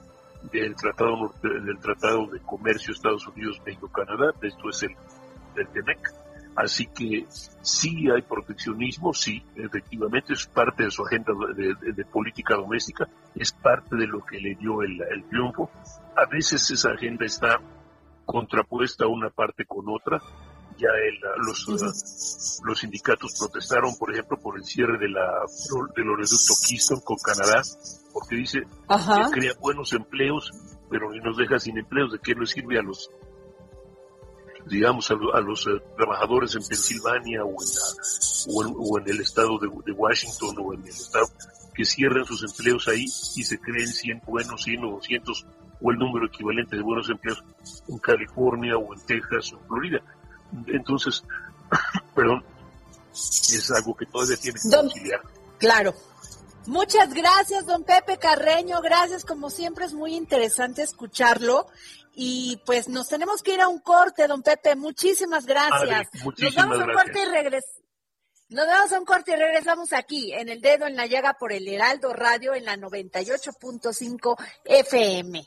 del 0.53 0.77
Tratado, 0.77 1.33
del 1.43 1.79
tratado 1.79 2.27
de 2.27 2.41
Comercio 2.41 2.93
Estados 2.93 3.27
Unidos, 3.27 3.61
México, 3.65 3.89
Canadá, 3.89 4.33
esto 4.43 4.69
es 4.69 4.83
el 4.83 4.97
del 5.55 5.69
TEMEC. 5.69 6.13
Así 6.57 6.87
que 6.87 7.27
sí 7.29 8.09
hay 8.11 8.23
proteccionismo, 8.23 9.13
sí, 9.13 9.43
efectivamente 9.57 10.35
es 10.35 10.47
parte 10.47 10.85
de 10.85 10.91
su 10.91 11.05
agenda 11.05 11.33
de 11.57 12.05
política 12.05 12.55
doméstica, 12.55 13.09
es 13.35 13.53
parte 13.53 13.97
de 13.97 14.07
lo 14.07 14.25
que 14.25 14.39
le 14.39 14.55
dio 14.55 14.83
el, 14.83 15.03
el 15.03 15.25
triunfo. 15.25 15.71
A 16.17 16.27
veces 16.27 16.71
esa 16.71 16.91
agenda 16.91 17.25
está 17.25 17.59
contrapuesta 18.25 19.07
una 19.07 19.31
parte 19.31 19.65
con 19.65 19.89
otra. 19.89 20.21
Ya 20.79 20.89
el- 20.89 21.21
los, 21.47 21.69
uh, 21.69 22.65
los 22.67 22.79
sindicatos 22.81 23.35
protestaron, 23.39 23.95
por 23.97 24.13
ejemplo, 24.13 24.37
por 24.41 24.57
el 24.59 24.65
cierre 24.65 24.99
de 24.99 25.09
la 25.09 25.25
del 25.95 26.09
oleoducto 26.11 26.55
Keystone 26.69 27.01
con 27.05 27.17
Canadá, 27.19 27.63
porque 28.13 28.35
dice 28.37 28.63
Ajá. 28.89 29.27
que 29.31 29.39
crea 29.41 29.53
buenos 29.61 29.93
empleos, 29.93 30.51
pero 30.91 31.11
nos 31.23 31.37
deja 31.37 31.59
sin 31.61 31.79
empleos. 31.79 32.11
¿De 32.13 32.19
qué 32.19 32.35
nos 32.35 32.51
sirve 32.51 32.79
a 32.79 32.83
los 32.83 33.09
digamos, 34.67 35.11
a, 35.11 35.15
a 35.35 35.41
los 35.41 35.67
eh, 35.67 35.71
trabajadores 35.97 36.55
en 36.55 36.67
Pensilvania 36.67 37.45
o 37.45 37.51
en, 37.51 37.69
la- 37.69 38.55
o 38.55 38.65
en, 38.67 38.75
o 38.79 38.99
en 38.99 39.09
el 39.11 39.21
estado 39.21 39.59
de, 39.59 39.69
de 39.85 39.93
Washington 39.93 40.57
o 40.59 40.73
en 40.73 40.81
el 40.81 40.89
estado 40.89 41.27
que 41.75 41.85
cierran 41.85 42.25
sus 42.25 42.43
empleos 42.45 42.89
ahí 42.89 43.05
y 43.05 43.45
se 43.45 43.61
creen 43.61 43.89
100 43.89 44.23
buenos, 44.27 44.63
100 44.63 44.85
o 44.85 44.91
200 44.93 45.47
o 45.83 45.91
el 45.91 45.99
número 45.99 46.27
equivalente 46.27 46.77
de 46.77 46.83
buenos 46.83 47.11
empleos 47.11 47.45
en 47.89 47.99
California 47.99 48.77
o 48.79 48.95
en 48.95 49.05
Texas 49.05 49.53
o 49.53 49.59
en 49.61 49.67
Florida. 49.67 50.01
Entonces, 50.69 51.23
perdón, 52.15 52.45
es 53.13 53.71
algo 53.71 53.95
que 53.97 54.07
todavía 54.07 54.37
tiene 54.37 54.59
que 54.61 54.69
Don- 54.69 54.89
conciliar. 54.89 55.21
Claro. 55.59 55.95
Muchas 56.67 57.13
gracias, 57.13 57.67
don 57.67 57.85
Pepe 57.85 58.17
Carreño. 58.19 58.81
Gracias, 58.81 59.25
como 59.25 59.51
siempre 59.51 59.85
es 59.85 59.93
muy 59.93 60.15
interesante 60.15 60.83
escucharlo. 60.83 61.67
Y 62.15 62.61
pues 62.65 62.89
nos 62.89 63.09
tenemos 63.09 63.43
que 63.43 63.55
ir 63.55 63.61
a 63.61 63.69
un 63.69 63.81
corte, 63.81 64.27
don 64.27 64.43
Pepe. 64.43 64.75
Muchísimas 64.77 65.45
gracias. 65.47 66.09
Nos 66.39 66.55
vamos 66.55 66.81
a 66.81 66.85
un 66.85 66.93
corte 66.93 67.23
y 67.23 67.27
regres. 67.27 67.65
Nos 68.49 68.67
vamos 68.67 68.93
a 68.93 68.99
un 68.99 69.05
corte 69.05 69.33
y 69.33 69.37
regresamos 69.37 69.93
aquí 69.93 70.33
en 70.33 70.49
el 70.49 70.61
dedo 70.61 70.87
en 70.87 70.97
la 70.97 71.07
llaga 71.07 71.35
por 71.35 71.53
el 71.53 71.67
Heraldo 71.67 72.13
Radio 72.13 72.55
en 72.55 72.65
la 72.65 72.77
98.5 72.77 74.37
FM. 74.65 75.47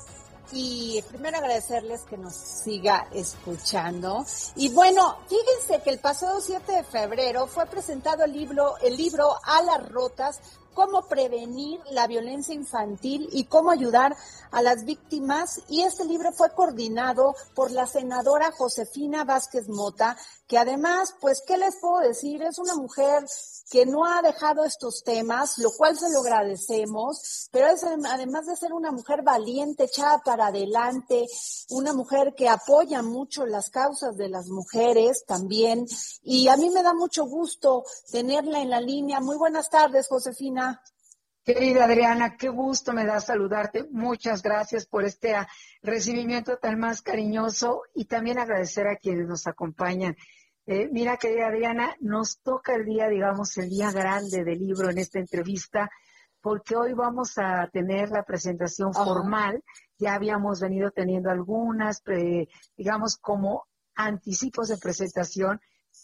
y 0.53 1.01
primero 1.09 1.37
agradecerles 1.37 2.01
que 2.01 2.17
nos 2.17 2.35
siga 2.35 3.07
escuchando. 3.11 4.25
Y 4.55 4.69
bueno, 4.69 5.17
fíjense 5.27 5.83
que 5.83 5.89
el 5.89 5.99
pasado 5.99 6.41
7 6.41 6.71
de 6.71 6.83
febrero 6.83 7.47
fue 7.47 7.65
presentado 7.65 8.23
el 8.23 8.33
libro, 8.33 8.77
el 8.81 8.97
libro 8.97 9.35
Alas 9.43 9.89
Rotas, 9.89 10.39
cómo 10.73 11.03
prevenir 11.03 11.79
la 11.91 12.07
violencia 12.07 12.53
infantil 12.53 13.27
y 13.31 13.45
cómo 13.45 13.71
ayudar 13.71 14.15
a 14.51 14.61
las 14.61 14.85
víctimas. 14.85 15.61
Y 15.67 15.83
este 15.83 16.05
libro 16.05 16.31
fue 16.31 16.51
coordinado 16.51 17.35
por 17.55 17.71
la 17.71 17.87
senadora 17.87 18.51
Josefina 18.51 19.23
Vázquez 19.23 19.67
Mota, 19.69 20.17
que 20.47 20.57
además, 20.57 21.15
pues, 21.19 21.43
¿qué 21.45 21.57
les 21.57 21.75
puedo 21.77 21.99
decir? 21.99 22.41
Es 22.41 22.59
una 22.59 22.75
mujer 22.75 23.25
que 23.71 23.85
no 23.85 24.05
ha 24.05 24.21
dejado 24.21 24.65
estos 24.65 25.01
temas, 25.03 25.57
lo 25.57 25.71
cual 25.71 25.97
se 25.97 26.11
lo 26.11 26.19
agradecemos, 26.19 27.47
pero 27.51 27.67
es 27.67 27.81
em, 27.83 28.05
además 28.05 28.45
de 28.45 28.57
ser 28.57 28.73
una 28.73 28.91
mujer 28.91 29.21
valiente, 29.23 29.85
echada 29.85 30.19
para 30.19 30.47
adelante, 30.47 31.25
una 31.69 31.93
mujer 31.93 32.33
que 32.35 32.49
apoya 32.49 33.01
mucho 33.01 33.45
las 33.45 33.69
causas 33.69 34.17
de 34.17 34.27
las 34.27 34.47
mujeres 34.47 35.23
también, 35.25 35.85
y 36.21 36.49
a 36.49 36.57
mí 36.57 36.69
me 36.69 36.83
da 36.83 36.93
mucho 36.93 37.25
gusto 37.25 37.85
tenerla 38.11 38.61
en 38.61 38.69
la 38.69 38.81
línea. 38.81 39.21
Muy 39.21 39.37
buenas 39.37 39.69
tardes, 39.69 40.07
Josefina. 40.09 40.81
Querida 41.43 41.85
Adriana, 41.85 42.37
qué 42.37 42.49
gusto 42.49 42.93
me 42.93 43.05
da 43.05 43.19
saludarte. 43.19 43.87
Muchas 43.89 44.43
gracias 44.43 44.85
por 44.85 45.05
este 45.05 45.33
ah, 45.33 45.47
recibimiento 45.81 46.57
tan 46.57 46.77
más 46.77 47.01
cariñoso 47.01 47.81
y 47.95 48.05
también 48.05 48.37
agradecer 48.37 48.87
a 48.87 48.97
quienes 48.97 49.27
nos 49.27 49.47
acompañan. 49.47 50.15
Eh, 50.67 50.89
mira, 50.91 51.17
querida 51.17 51.47
Adriana, 51.47 51.95
nos 51.99 52.39
toca 52.39 52.75
el 52.75 52.85
día, 52.85 53.07
digamos, 53.07 53.57
el 53.57 53.69
día 53.69 53.91
grande 53.91 54.43
del 54.43 54.59
libro 54.59 54.89
en 54.89 54.99
esta 54.99 55.19
entrevista, 55.19 55.89
porque 56.39 56.75
hoy 56.75 56.93
vamos 56.93 57.37
a 57.37 57.67
tener 57.71 58.09
la 58.09 58.23
presentación 58.23 58.91
Ajá. 58.93 59.03
formal. 59.03 59.63
Ya 59.97 60.13
habíamos 60.13 60.61
venido 60.61 60.91
teniendo 60.91 61.31
algunas, 61.31 62.03
digamos, 62.77 63.17
como 63.17 63.65
anticipos 63.95 64.67
de 64.67 64.77
presentación, 64.77 65.59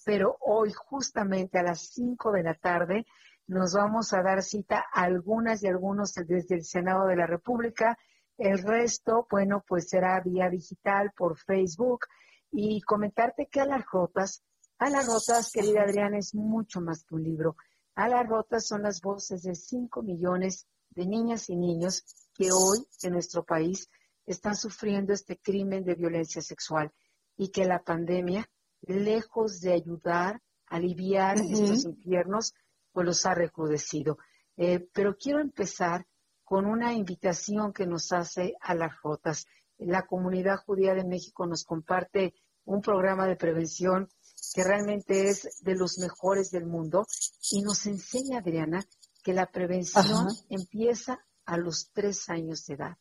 pero 0.05 0.37
hoy 0.41 0.73
justamente 0.73 1.59
a 1.59 1.63
las 1.63 1.89
5 1.93 2.31
de 2.31 2.43
la 2.43 2.53
tarde 2.55 3.05
nos 3.47 3.73
vamos 3.73 4.11
a 4.13 4.21
dar 4.21 4.43
cita 4.43 4.85
a 4.91 5.03
algunas 5.03 5.63
y 5.63 5.67
algunos 5.67 6.13
desde 6.13 6.55
el 6.55 6.63
Senado 6.63 7.07
de 7.07 7.15
la 7.15 7.27
República. 7.27 7.97
El 8.37 8.61
resto, 8.61 9.25
bueno, 9.31 9.63
pues 9.67 9.89
será 9.89 10.19
vía 10.19 10.49
digital 10.49 11.11
por 11.15 11.37
Facebook 11.37 12.07
y 12.51 12.81
comentarte 12.81 13.47
que 13.47 13.61
a 13.61 13.65
las 13.65 13.85
rotas, 13.91 14.43
a 14.79 14.89
las 14.89 15.07
rotas, 15.07 15.51
querida 15.51 15.81
Adriana, 15.81 16.17
es 16.17 16.35
mucho 16.35 16.81
más 16.81 17.03
que 17.03 17.15
un 17.15 17.23
libro. 17.23 17.55
A 17.95 18.07
las 18.07 18.27
rotas 18.27 18.67
son 18.67 18.83
las 18.83 19.01
voces 19.01 19.43
de 19.43 19.55
5 19.55 20.03
millones 20.03 20.67
de 20.91 21.05
niñas 21.05 21.49
y 21.49 21.55
niños 21.55 22.03
que 22.33 22.51
hoy 22.51 22.85
en 23.01 23.13
nuestro 23.13 23.43
país 23.43 23.89
están 24.25 24.55
sufriendo 24.55 25.13
este 25.13 25.37
crimen 25.37 25.83
de 25.83 25.95
violencia 25.95 26.41
sexual 26.41 26.91
y 27.37 27.49
que 27.49 27.65
la 27.65 27.83
pandemia, 27.83 28.47
lejos 28.81 29.61
de 29.61 29.73
ayudar 29.73 30.41
a 30.67 30.75
aliviar 30.75 31.37
estos 31.37 31.85
infiernos, 31.85 32.53
pues 32.91 33.05
los 33.05 33.25
ha 33.25 33.33
recrudecido. 33.33 34.17
Eh, 34.57 34.87
pero 34.93 35.15
quiero 35.17 35.39
empezar 35.39 36.05
con 36.43 36.65
una 36.65 36.93
invitación 36.93 37.73
que 37.73 37.85
nos 37.85 38.11
hace 38.11 38.55
a 38.61 38.75
las 38.75 39.01
rotas. 39.01 39.45
La 39.77 40.05
comunidad 40.05 40.57
judía 40.65 40.93
de 40.93 41.03
México 41.03 41.45
nos 41.47 41.63
comparte 41.63 42.33
un 42.65 42.81
programa 42.81 43.27
de 43.27 43.35
prevención 43.35 44.09
que 44.53 44.63
realmente 44.63 45.29
es 45.29 45.59
de 45.61 45.75
los 45.75 45.97
mejores 45.97 46.51
del 46.51 46.65
mundo 46.65 47.05
y 47.51 47.61
nos 47.61 47.85
enseña, 47.85 48.39
Adriana, 48.39 48.85
que 49.23 49.33
la 49.33 49.51
prevención 49.51 50.05
Ajá. 50.05 50.27
empieza 50.49 51.25
a 51.45 51.57
los 51.57 51.89
tres 51.93 52.29
años 52.29 52.65
de 52.65 52.75
edad, 52.75 52.97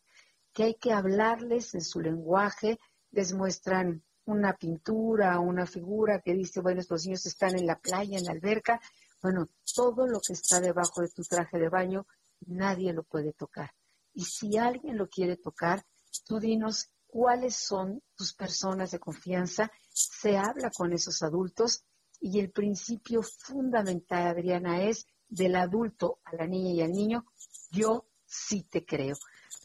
que 0.52 0.64
hay 0.64 0.74
que 0.74 0.92
hablarles 0.92 1.74
en 1.74 1.82
su 1.82 2.00
lenguaje, 2.00 2.78
les 3.10 3.32
muestran 3.32 4.02
una 4.24 4.54
pintura, 4.56 5.38
una 5.38 5.66
figura 5.66 6.20
que 6.20 6.34
dice, 6.34 6.60
bueno, 6.60 6.80
estos 6.80 7.04
niños 7.04 7.26
están 7.26 7.56
en 7.56 7.66
la 7.66 7.78
playa, 7.78 8.18
en 8.18 8.24
la 8.24 8.32
alberca, 8.32 8.80
bueno, 9.22 9.46
todo 9.74 10.06
lo 10.06 10.20
que 10.20 10.32
está 10.32 10.60
debajo 10.60 11.00
de 11.00 11.08
tu 11.08 11.22
traje 11.22 11.58
de 11.58 11.68
baño, 11.68 12.06
nadie 12.46 12.92
lo 12.92 13.02
puede 13.04 13.32
tocar. 13.32 13.70
Y 14.12 14.24
si 14.24 14.56
alguien 14.56 14.96
lo 14.96 15.08
quiere 15.08 15.36
tocar, 15.36 15.84
tú 16.26 16.38
dinos 16.40 16.90
cuáles 17.06 17.56
son 17.56 18.02
tus 18.14 18.34
personas 18.34 18.90
de 18.90 18.98
confianza, 18.98 19.70
se 19.96 20.36
habla 20.36 20.70
con 20.70 20.92
esos 20.92 21.22
adultos 21.22 21.82
y 22.20 22.38
el 22.38 22.50
principio 22.50 23.22
fundamental, 23.22 24.26
Adriana, 24.26 24.82
es 24.82 25.06
del 25.28 25.56
adulto 25.56 26.18
a 26.24 26.36
la 26.36 26.46
niña 26.46 26.72
y 26.72 26.82
al 26.82 26.92
niño, 26.92 27.24
yo 27.70 28.06
sí 28.26 28.62
te 28.62 28.84
creo, 28.84 29.16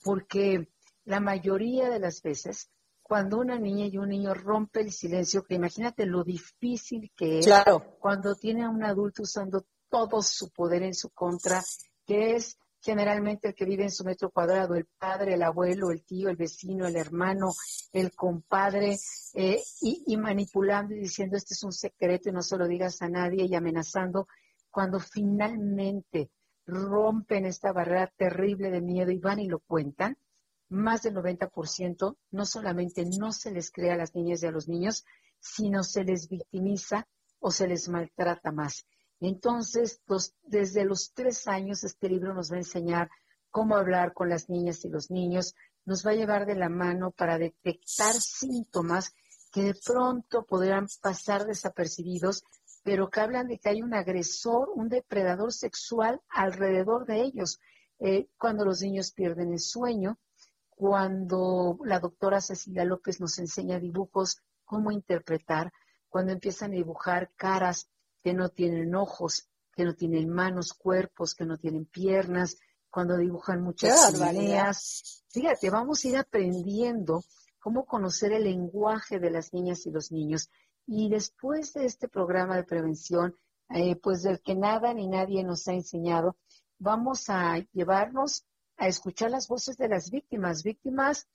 porque 0.04 0.70
la 1.04 1.20
mayoría 1.20 1.90
de 1.90 2.00
las 2.00 2.22
veces, 2.22 2.70
cuando 3.02 3.40
una 3.40 3.60
niña 3.60 3.88
y 3.88 3.98
un 3.98 4.10
niño 4.10 4.34
rompe 4.34 4.82
el 4.82 4.92
silencio, 4.92 5.44
que 5.44 5.56
imagínate 5.56 6.06
lo 6.06 6.24
difícil 6.24 7.12
que 7.16 7.40
es 7.40 7.46
Claro. 7.46 7.98
cuando 8.00 8.36
tiene 8.36 8.64
a 8.64 8.70
un 8.70 8.84
adulto 8.84 9.24
usando 9.24 9.66
todo 9.90 10.22
su 10.22 10.50
poder 10.50 10.84
en 10.84 10.94
su 10.94 11.10
contra, 11.10 11.62
que 12.06 12.36
es 12.36 12.58
generalmente 12.82 13.50
el 13.50 13.56
que 13.56 13.66
vive 13.66 13.84
en 13.84 13.92
su 13.92 14.04
metro 14.04 14.32
cuadrado, 14.32 14.76
el 14.76 14.86
padre, 14.98 15.36
el 15.36 15.44
abuelo, 15.44 15.92
el 15.92 16.04
tío, 16.04 16.30
el 16.30 16.36
vecino, 16.36 16.88
el 16.88 16.96
hermano, 16.96 17.52
el 17.94 18.12
compadre, 18.14 18.98
eh, 19.34 19.62
y, 19.82 20.04
y 20.08 20.18
manipulando 20.18 20.94
y 20.96 21.00
diciendo 21.00 21.38
este 21.38 21.54
es 21.54 21.64
un 21.64 21.72
secreto 21.72 22.30
y 22.30 22.32
no 22.34 22.42
se 22.42 22.58
lo 22.58 22.68
digas 22.68 23.02
a 23.02 23.10
nadie 23.10 23.46
y 23.46 23.56
amenazando, 23.56 24.28
cuando 24.70 25.00
finalmente 25.00 26.32
rompen 26.66 27.46
esta 27.46 27.72
barrera 27.72 28.12
terrible 28.16 28.72
de 28.72 28.82
miedo 28.82 29.12
y 29.12 29.20
van 29.20 29.40
y 29.40 29.48
lo 29.48 29.60
cuentan, 29.60 30.18
más 30.70 31.04
del 31.04 31.16
90% 31.16 32.18
no 32.32 32.46
solamente 32.46 33.06
no 33.06 33.32
se 33.32 33.52
les 33.52 33.72
cree 33.72 33.92
a 33.92 33.98
las 33.98 34.16
niñas 34.16 34.42
y 34.42 34.48
a 34.48 34.52
los 34.52 34.68
niños, 34.68 35.06
sino 35.40 35.84
se 35.84 36.04
les 36.04 36.30
victimiza 36.30 37.08
o 37.40 37.52
se 37.52 37.68
les 37.68 37.90
maltrata 37.90 38.52
más. 38.52 38.86
Entonces, 39.22 40.02
desde 40.42 40.84
los 40.84 41.14
tres 41.14 41.48
años, 41.48 41.84
este 41.84 42.10
libro 42.10 42.34
nos 42.34 42.52
va 42.52 42.56
a 42.56 42.60
enseñar 42.60 43.10
cómo 43.52 43.76
hablar 43.76 44.14
con 44.14 44.30
las 44.30 44.50
niñas 44.50 44.84
y 44.84 44.90
los 44.90 45.12
niños, 45.12 45.54
nos 45.86 46.06
va 46.06 46.12
a 46.12 46.16
llevar 46.16 46.48
de 46.48 46.56
la 46.56 46.70
mano 46.70 47.12
para 47.12 47.38
detectar 47.38 48.16
síntomas 48.16 49.14
que 49.52 49.64
de 49.64 49.76
pronto 49.76 50.44
podrán 50.44 50.88
pasar 51.02 51.46
desapercibidos, 51.46 52.44
pero 52.84 53.10
que 53.10 53.20
hablan 53.20 53.48
de 53.48 53.60
que 53.60 53.70
hay 53.70 53.84
un 53.84 53.94
agresor, 53.94 54.70
un 54.74 54.90
depredador 54.90 55.54
sexual 55.54 56.20
alrededor 56.30 57.06
de 57.06 57.22
ellos. 57.22 57.60
Eh, 58.00 58.28
cuando 58.40 58.66
los 58.66 58.82
niños 58.82 59.12
pierden 59.12 59.54
el 59.54 59.60
sueño, 59.60 60.18
cuando 60.70 61.78
la 61.84 62.00
doctora 62.00 62.42
Cecilia 62.42 62.86
López 62.86 63.20
nos 63.20 63.38
enseña 63.38 63.80
dibujos, 63.80 64.42
cómo 64.66 64.92
interpretar, 64.92 65.72
cuando 66.10 66.32
empiezan 66.32 66.72
a 66.72 66.76
dibujar 66.76 67.30
caras 67.36 67.88
que 68.24 68.34
no 68.34 68.50
tienen 68.50 68.96
ojos, 68.96 69.50
que 69.74 69.86
no 69.86 69.96
tienen 69.96 70.30
manos, 70.30 70.74
cuerpos, 70.74 71.36
que 71.36 71.46
no 71.46 71.58
tienen 71.58 71.86
piernas, 71.86 72.58
cuando 72.90 73.18
dibujan 73.18 73.62
muchas 73.62 74.14
ideas. 74.34 75.24
Fíjate, 75.30 75.70
vamos 75.70 76.04
a 76.04 76.08
ir 76.10 76.18
aprendiendo 76.18 77.24
cómo 77.60 77.86
conocer 77.86 78.34
el 78.34 78.44
lenguaje 78.44 79.20
de 79.20 79.32
las 79.32 79.54
niñas 79.54 79.86
y 79.86 79.92
los 79.92 80.12
niños. 80.12 80.50
Y 80.86 81.10
después 81.10 81.74
de 81.74 81.86
este 81.86 82.10
programa 82.10 82.58
de 82.58 82.64
prevención, 82.64 83.38
eh, 83.70 83.96
pues 83.96 84.24
del 84.24 84.42
que 84.42 84.56
nada 84.56 84.94
ni 84.94 85.08
nadie 85.08 85.44
nos 85.44 85.68
ha 85.68 85.74
enseñado, 85.74 86.38
vamos 86.78 87.30
a 87.30 87.60
llevarnos 87.72 88.44
a 88.76 88.88
escuchar 88.88 89.32
las 89.32 89.48
voces 89.48 89.78
de 89.78 89.88
las 89.88 90.12
víctimas, 90.12 90.64
víctimas 90.64 91.28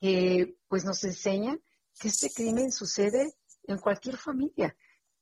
que 0.00 0.56
pues 0.66 0.84
nos 0.84 1.04
enseñan 1.04 1.60
que 2.00 2.08
este 2.08 2.30
crimen 2.30 2.72
sucede 2.72 3.34
en 3.64 3.78
cualquier 3.78 4.16
familia. 4.16 4.74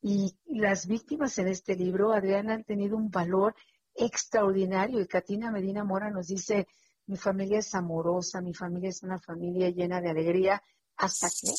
Y 0.03 0.37
las 0.47 0.87
víctimas 0.89 1.39
en 1.39 1.47
este 1.47 1.77
libro, 1.77 2.13
Adriana, 2.13 2.55
han 2.55 2.65
tenido 2.65 2.97
un 2.97 3.09
valor 3.09 3.55
extraordinario. 3.95 5.01
Y 5.01 5.07
Katina 5.07 5.53
Medina 5.53 5.85
Mora 5.85 6.11
nos 6.11 6.27
dice, 6.27 6.67
mi 7.07 7.17
familia 7.17 7.61
es 7.61 7.73
amorosa, 7.75 8.41
mi 8.41 8.53
familia 8.53 8.91
es 8.91 9.03
una 9.05 9.21
familia 9.21 9.71
llena 9.71 10.01
de 10.01 10.11
alegría, 10.11 10.61
hasta 10.97 11.29
que, 11.29 11.53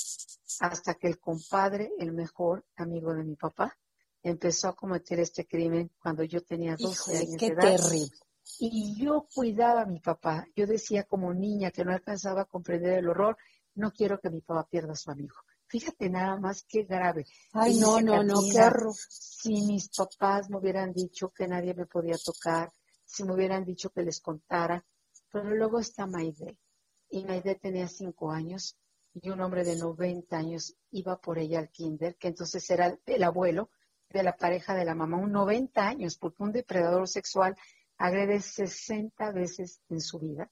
hasta 0.60 0.96
que 0.96 1.08
el 1.08 1.20
compadre, 1.20 1.92
el 2.00 2.12
mejor 2.12 2.66
amigo 2.76 3.14
de 3.14 3.24
mi 3.24 3.36
papá, 3.36 3.78
empezó 4.22 4.68
a 4.70 4.76
cometer 4.76 5.20
este 5.20 5.46
crimen 5.46 5.92
cuando 6.02 6.24
yo 6.24 6.44
tenía 6.44 6.76
12 6.78 7.18
años 7.18 7.36
qué 7.40 7.48
de 7.48 7.54
edad. 7.54 7.78
terrible. 7.78 8.10
Y 8.60 9.02
yo 9.02 9.26
cuidaba 9.34 9.82
a 9.82 9.86
mi 9.86 10.00
papá. 10.00 10.46
Yo 10.56 10.68
decía 10.68 11.04
como 11.04 11.34
niña 11.34 11.72
que 11.72 11.86
no 11.86 11.94
alcanzaba 11.94 12.42
a 12.42 12.46
comprender 12.46 13.00
el 13.00 13.08
horror, 13.08 13.38
no 13.76 13.92
quiero 13.92 14.20
que 14.20 14.30
mi 14.30 14.42
papá 14.42 14.68
pierda 14.70 14.94
a 14.94 14.98
su 14.98 15.12
amigo. 15.12 15.36
Fíjate 15.74 16.08
nada 16.08 16.38
más 16.38 16.64
qué 16.70 16.84
grave. 16.84 17.26
Ay, 17.52 17.80
no, 17.80 18.00
no, 18.00 18.22
no, 18.22 18.42
qué 18.44 18.62
horror. 18.62 18.94
Si 19.10 19.66
mis 19.66 19.90
papás 19.90 20.48
me 20.48 20.60
hubieran 20.60 20.94
dicho 20.94 21.30
que 21.30 21.48
nadie 21.48 21.74
me 21.74 21.88
podía 21.88 22.16
tocar, 22.24 22.72
si 23.04 23.24
me 23.24 23.34
hubieran 23.34 23.66
dicho 23.66 23.90
que 23.90 24.04
les 24.04 24.22
contara, 24.22 24.86
pero 25.32 25.50
luego 25.50 25.80
está 25.80 26.06
Maide. 26.06 26.60
Y 27.10 27.26
Maide 27.26 27.56
tenía 27.56 27.88
cinco 27.88 28.30
años 28.30 28.78
y 29.16 29.32
un 29.32 29.42
hombre 29.42 29.64
de 29.64 29.76
90 29.76 30.38
años 30.38 30.76
iba 30.92 31.20
por 31.20 31.40
ella 31.40 31.58
al 31.58 31.72
kinder, 31.72 32.18
que 32.18 32.28
entonces 32.28 32.70
era 32.70 32.86
el, 32.86 33.02
el 33.08 33.24
abuelo 33.24 33.72
de 34.12 34.22
la 34.22 34.38
pareja 34.38 34.76
de 34.76 34.86
la 34.86 34.94
mamá, 34.94 35.18
un 35.18 35.32
90 35.32 35.88
años, 35.88 36.18
porque 36.20 36.44
un 36.44 36.52
depredador 36.52 37.08
sexual 37.08 37.58
agrede 37.98 38.42
60 38.42 39.32
veces 39.32 39.82
en 39.90 40.02
su 40.02 40.20
vida. 40.20 40.52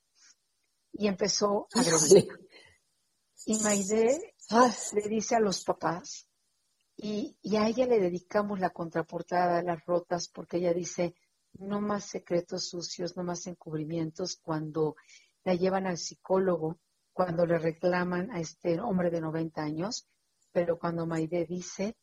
Y 0.91 1.07
empezó 1.07 1.67
a 1.75 1.81
agredir. 1.81 2.27
Y 3.45 3.60
Maide 3.60 4.36
le 4.93 5.07
dice 5.07 5.35
a 5.35 5.39
los 5.39 5.63
papás, 5.63 6.27
y, 6.97 7.37
y 7.41 7.55
a 7.55 7.67
ella 7.67 7.85
le 7.85 7.99
dedicamos 7.99 8.59
la 8.59 8.71
contraportada 8.71 9.57
de 9.57 9.63
las 9.63 9.85
rotas, 9.85 10.27
porque 10.27 10.57
ella 10.57 10.73
dice, 10.73 11.15
no 11.53 11.79
más 11.79 12.03
secretos 12.03 12.67
sucios, 12.67 13.15
no 13.15 13.23
más 13.23 13.47
encubrimientos, 13.47 14.37
cuando 14.41 14.97
la 15.45 15.55
llevan 15.55 15.87
al 15.87 15.97
psicólogo, 15.97 16.79
cuando 17.13 17.45
le 17.45 17.59
reclaman 17.59 18.29
a 18.31 18.41
este 18.41 18.79
hombre 18.81 19.09
de 19.09 19.21
90 19.21 19.61
años, 19.61 20.07
pero 20.51 20.77
cuando 20.77 21.07
Maide 21.07 21.45
dice, 21.45 21.95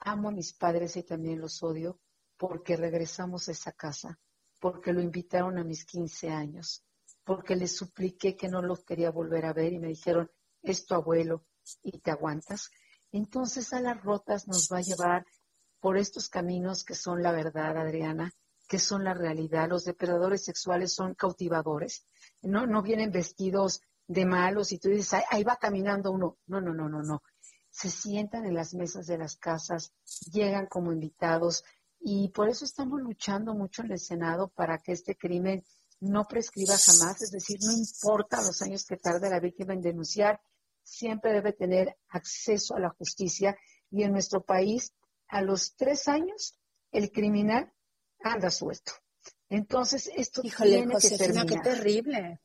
amo 0.00 0.30
a 0.30 0.32
mis 0.32 0.52
padres 0.54 0.96
y 0.96 1.04
también 1.04 1.40
los 1.40 1.62
odio, 1.62 2.00
porque 2.36 2.76
regresamos 2.76 3.48
a 3.48 3.52
esa 3.52 3.70
casa, 3.70 4.18
porque 4.58 4.92
lo 4.92 5.00
invitaron 5.00 5.58
a 5.58 5.64
mis 5.64 5.84
15 5.84 6.28
años, 6.28 6.84
porque 7.24 7.54
les 7.54 7.76
supliqué 7.76 8.34
que 8.34 8.48
no 8.48 8.62
los 8.62 8.84
quería 8.84 9.12
volver 9.12 9.46
a 9.46 9.52
ver 9.52 9.72
y 9.72 9.78
me 9.78 9.88
dijeron, 9.88 10.28
es 10.60 10.86
tu 10.86 10.94
abuelo 10.94 11.44
y 11.82 11.98
te 11.98 12.10
aguantas. 12.10 12.70
Entonces 13.10 13.72
a 13.72 13.80
las 13.80 14.02
rotas 14.02 14.48
nos 14.48 14.68
va 14.72 14.78
a 14.78 14.82
llevar 14.82 15.26
por 15.80 15.98
estos 15.98 16.28
caminos 16.28 16.84
que 16.84 16.94
son 16.94 17.22
la 17.22 17.32
verdad, 17.32 17.76
Adriana, 17.76 18.32
que 18.68 18.78
son 18.78 19.04
la 19.04 19.14
realidad. 19.14 19.68
Los 19.68 19.84
depredadores 19.84 20.44
sexuales 20.44 20.94
son 20.94 21.14
cautivadores. 21.14 22.04
No, 22.40 22.66
no 22.66 22.82
vienen 22.82 23.10
vestidos 23.10 23.80
de 24.06 24.24
malos 24.24 24.72
y 24.72 24.78
tú 24.78 24.88
dices, 24.88 25.14
"Ay, 25.14 25.22
ahí 25.30 25.44
va 25.44 25.56
caminando 25.56 26.10
uno. 26.10 26.38
No, 26.46 26.60
no, 26.60 26.72
no, 26.72 26.88
no, 26.88 27.02
no. 27.02 27.22
Se 27.70 27.90
sientan 27.90 28.46
en 28.46 28.54
las 28.54 28.74
mesas 28.74 29.06
de 29.06 29.18
las 29.18 29.36
casas, 29.36 29.92
llegan 30.30 30.66
como 30.66 30.92
invitados 30.92 31.64
y 32.00 32.28
por 32.30 32.48
eso 32.48 32.64
estamos 32.64 33.00
luchando 33.00 33.54
mucho 33.54 33.82
en 33.82 33.92
el 33.92 33.98
Senado 33.98 34.48
para 34.48 34.78
que 34.78 34.92
este 34.92 35.16
crimen 35.16 35.64
no 36.00 36.24
prescriba 36.24 36.74
jamás, 36.76 37.22
es 37.22 37.30
decir, 37.30 37.58
no 37.62 37.72
importa 37.72 38.42
los 38.42 38.60
años 38.62 38.84
que 38.84 38.96
tarde 38.96 39.30
la 39.30 39.38
víctima 39.38 39.72
en 39.72 39.80
denunciar, 39.80 40.40
siempre 40.82 41.32
debe 41.32 41.52
tener 41.52 41.96
acceso 42.08 42.74
a 42.76 42.80
la 42.80 42.90
justicia 42.90 43.56
y 43.90 44.02
en 44.02 44.12
nuestro 44.12 44.42
país 44.42 44.92
a 45.28 45.42
los 45.42 45.74
tres 45.76 46.08
años 46.08 46.58
el 46.90 47.10
criminal 47.10 47.72
anda 48.20 48.50
suelto. 48.50 48.92
Entonces 49.48 50.10
esto 50.14 50.40
híjole, 50.44 50.70
tiene 50.70 50.86
que 50.88 50.94
Josefina, 50.94 51.44
qué 51.44 51.56
terminar. 51.56 51.62
terrible. 51.62 52.40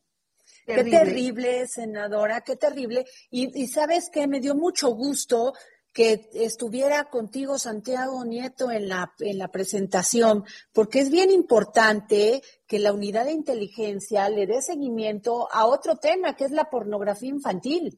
Qué 0.65 0.73
Terrible. 0.75 0.99
terrible, 0.99 1.67
senadora, 1.67 2.41
qué 2.41 2.57
terrible. 2.57 3.05
Y, 3.29 3.61
y 3.63 3.67
sabes 3.67 4.09
que 4.09 4.27
me 4.27 4.41
dio 4.41 4.53
mucho 4.53 4.89
gusto 4.89 5.53
que 5.93 6.29
estuviera 6.33 7.05
contigo 7.05 7.57
Santiago 7.57 8.23
Nieto 8.25 8.69
en 8.69 8.89
la, 8.89 9.13
en 9.19 9.37
la 9.37 9.47
presentación, 9.47 10.43
porque 10.73 10.99
es 10.99 11.09
bien 11.09 11.31
importante 11.31 12.43
que 12.67 12.79
la 12.79 12.93
unidad 12.93 13.25
de 13.25 13.31
inteligencia 13.31 14.29
le 14.29 14.45
dé 14.45 14.61
seguimiento 14.61 15.47
a 15.51 15.65
otro 15.65 15.95
tema, 15.95 16.35
que 16.35 16.43
es 16.43 16.51
la 16.51 16.69
pornografía 16.69 17.29
infantil. 17.29 17.97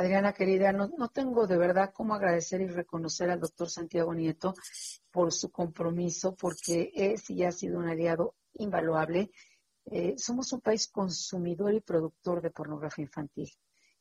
Adriana 0.00 0.32
querida, 0.32 0.72
no, 0.72 0.90
no 0.96 1.08
tengo 1.08 1.46
de 1.46 1.58
verdad 1.58 1.92
cómo 1.92 2.14
agradecer 2.14 2.62
y 2.62 2.66
reconocer 2.66 3.28
al 3.30 3.40
doctor 3.40 3.68
Santiago 3.68 4.14
Nieto 4.14 4.54
por 5.10 5.30
su 5.30 5.50
compromiso, 5.50 6.34
porque 6.34 6.90
es 6.94 7.28
y 7.28 7.44
ha 7.44 7.52
sido 7.52 7.78
un 7.78 7.86
aliado 7.86 8.34
invaluable. 8.54 9.30
Eh, 9.84 10.14
somos 10.16 10.54
un 10.54 10.62
país 10.62 10.88
consumidor 10.88 11.74
y 11.74 11.80
productor 11.80 12.40
de 12.40 12.50
pornografía 12.50 13.04
infantil. 13.04 13.50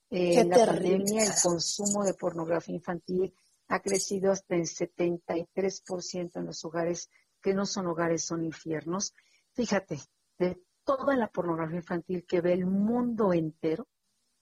Eh, 0.09 0.45
la 0.45 0.55
terrible. 0.55 0.97
pandemia 0.97 1.23
el 1.25 1.33
consumo 1.43 2.05
de 2.05 2.13
pornografía 2.13 2.75
infantil 2.75 3.33
ha 3.67 3.81
crecido 3.81 4.31
hasta 4.31 4.55
en 4.55 4.63
73% 4.63 6.31
en 6.35 6.45
los 6.45 6.63
hogares 6.63 7.09
que 7.41 7.53
no 7.53 7.65
son 7.65 7.87
hogares, 7.87 8.23
son 8.25 8.45
infiernos. 8.45 9.13
Fíjate, 9.51 9.99
de 10.37 10.61
toda 10.85 11.17
la 11.17 11.27
pornografía 11.27 11.77
infantil 11.77 12.25
que 12.25 12.39
ve 12.39 12.53
el 12.53 12.65
mundo 12.65 13.33
entero, 13.33 13.87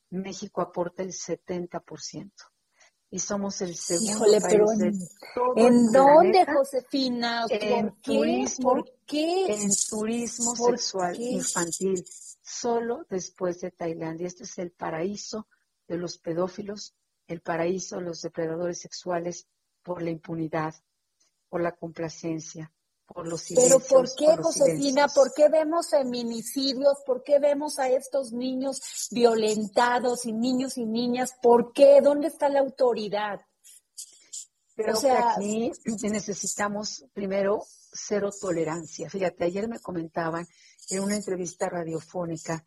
México 0.09 0.61
aporta 0.61 1.03
el 1.03 1.11
70%. 1.11 2.31
Y 3.09 3.19
somos 3.19 3.61
el 3.61 3.73
segundo 3.75 4.11
Híjole, 4.11 4.41
país 4.41 4.53
pero 4.53 4.65
de 4.71 4.87
en, 4.87 4.99
todo 5.33 5.53
¿en 5.55 5.65
el 5.73 5.91
dónde, 5.93 6.31
planeta 6.31 6.53
Josefina? 6.55 7.45
en 7.49 7.85
¿Por 7.89 7.95
qué? 8.01 8.01
turismo, 8.01 8.69
¿Por 8.69 8.93
qué? 9.05 9.45
en 9.53 9.69
turismo 9.89 10.53
¿Por 10.55 10.71
sexual 10.77 11.15
qué? 11.15 11.23
infantil, 11.23 12.05
solo 12.41 13.05
después 13.09 13.61
de 13.61 13.71
Tailandia. 13.71 14.27
Este 14.27 14.43
es 14.43 14.57
el 14.57 14.71
paraíso 14.71 15.47
de 15.87 15.97
los 15.97 16.17
pedófilos, 16.17 16.95
el 17.27 17.39
paraíso 17.41 17.95
de 17.95 18.01
los 18.03 18.21
depredadores 18.21 18.79
sexuales 18.79 19.47
por 19.83 20.01
la 20.01 20.09
impunidad, 20.09 20.75
por 21.47 21.61
la 21.61 21.71
complacencia, 21.77 22.73
por 23.07 23.25
los 23.27 23.43
Pero. 23.47 23.79
¿por 23.79 24.07
qué, 24.15 24.25
por 24.25 24.43
Josefina? 24.43 24.75
silencios. 25.07 25.13
¿Por 25.13 25.33
qué 25.33 25.49
vemos 25.49 25.89
feminicidios? 25.89 26.97
¿Por 27.05 27.23
qué 27.23 27.39
vemos 27.39 27.79
a 27.79 27.89
estos 27.89 28.31
niños 28.33 28.81
violentados 29.11 30.25
y 30.25 30.33
niños 30.33 30.77
y 30.77 30.85
niñas? 30.85 31.33
¿Por 31.41 31.71
qué? 31.73 32.01
¿Dónde 32.01 32.27
está 32.27 32.49
la 32.49 32.59
autoridad? 32.59 33.39
Creo 34.75 34.95
O 34.95 34.99
sea- 34.99 35.35
que 35.39 35.71
aquí 35.91 36.09
necesitamos 36.09 37.05
primero 37.13 37.63
cero 37.93 38.29
tolerancia. 38.39 39.09
Fíjate, 39.09 39.45
ayer 39.45 39.67
me 39.67 39.79
comentaban 39.79 40.45
en 40.89 40.99
una 41.01 41.15
entrevista 41.15 41.69
radiofónica 41.69 42.63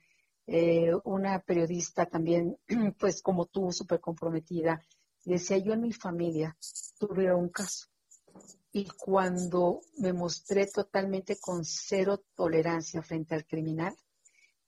eh, 0.53 0.91
una 1.05 1.39
periodista 1.41 2.07
también, 2.07 2.59
pues 2.99 3.23
como 3.23 3.47
tú, 3.47 3.71
súper 3.71 4.01
comprometida, 4.01 4.83
decía, 5.25 5.59
yo 5.59 5.75
en 5.75 5.83
mi 5.83 5.93
familia 5.93 6.57
tuve 6.99 7.33
un 7.33 7.51
caso. 7.51 7.87
Y 8.73 8.87
cuando 8.87 9.81
me 9.99 10.13
mostré 10.13 10.67
totalmente 10.67 11.39
con 11.41 11.65
cero 11.65 12.23
tolerancia 12.35 13.03
frente 13.03 13.35
al 13.35 13.47
criminal, 13.47 13.97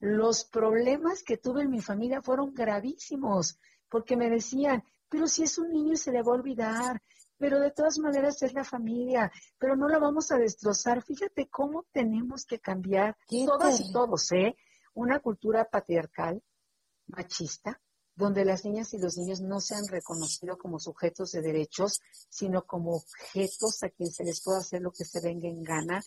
los 0.01 0.45
problemas 0.45 1.23
que 1.23 1.37
tuve 1.37 1.63
en 1.63 1.71
mi 1.71 1.81
familia 1.81 2.23
fueron 2.23 2.53
gravísimos, 2.53 3.59
porque 3.89 4.17
me 4.17 4.29
decían, 4.29 4.83
pero 5.09 5.29
si 5.29 5.45
es 5.45 5.59
un 5.59 5.71
niño 5.71 5.95
se 5.95 6.11
le 6.11 6.23
va 6.23 6.33
a 6.33 6.37
olvidar, 6.37 7.03
pero 7.39 7.61
de 7.61 7.71
todas 7.71 7.99
maneras 7.99 8.43
es 8.43 8.53
la 8.55 8.65
familia, 8.65 9.31
pero 9.59 9.77
no 9.77 9.89
la 9.89 9.99
vamos 9.99 10.33
a 10.33 10.39
destrozar. 10.39 11.03
Fíjate 11.03 11.49
cómo 11.49 11.85
tenemos 11.93 12.45
que 12.47 12.59
cambiar 12.59 13.17
Qué 13.29 13.45
todas 13.47 13.81
y 13.81 13.93
todos, 13.93 14.33
¿eh? 14.33 14.57
Una 14.95 15.21
cultura 15.21 15.69
patriarcal, 15.69 16.43
machista, 17.07 17.81
donde 18.23 18.45
las 18.45 18.65
niñas 18.65 18.95
y 18.95 18.99
los 18.99 19.17
niños 19.19 19.41
no 19.41 19.61
se 19.61 19.75
han 19.75 19.87
reconocido 19.89 20.57
como 20.57 20.79
sujetos 20.79 21.33
de 21.33 21.43
derechos, 21.43 22.01
sino 22.29 22.63
como 22.63 22.95
objetos 22.95 23.83
a 23.83 23.89
quien 23.89 24.11
se 24.13 24.23
les 24.25 24.43
puede 24.43 24.61
hacer 24.61 24.81
lo 24.81 24.93
que 24.93 25.05
se 25.05 25.21
venga 25.21 25.49
en 25.49 25.63
gana. 25.63 26.01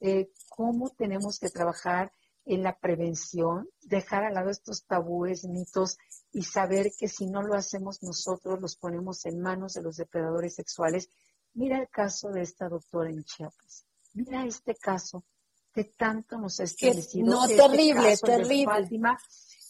Eh, 0.00 0.30
¿Cómo 0.50 0.90
tenemos 0.90 1.38
que 1.38 1.48
trabajar 1.48 2.12
en 2.44 2.62
la 2.62 2.78
prevención, 2.78 3.70
dejar 3.80 4.24
al 4.24 4.34
lado 4.34 4.50
estos 4.50 4.84
tabúes, 4.84 5.44
mitos 5.46 5.96
y 6.32 6.42
saber 6.42 6.92
que 6.98 7.08
si 7.08 7.26
no 7.26 7.42
lo 7.42 7.54
hacemos 7.54 8.02
nosotros, 8.02 8.60
los 8.60 8.76
ponemos 8.76 9.24
en 9.24 9.40
manos 9.40 9.72
de 9.72 9.82
los 9.82 9.96
depredadores 9.96 10.54
sexuales? 10.54 11.08
Mira 11.54 11.78
el 11.78 11.88
caso 11.88 12.28
de 12.28 12.42
esta 12.42 12.68
doctora 12.68 13.08
en 13.08 13.24
Chiapas. 13.24 13.86
Mira 14.12 14.44
este 14.44 14.74
caso 14.74 15.24
que 15.72 15.84
tanto 15.84 16.36
nos 16.36 16.60
ha 16.60 16.64
estremecido. 16.64 17.26
no, 17.26 17.44
este 17.44 17.56
terrible, 17.56 18.16
terrible. 18.18 18.82
Fátima, 18.82 19.18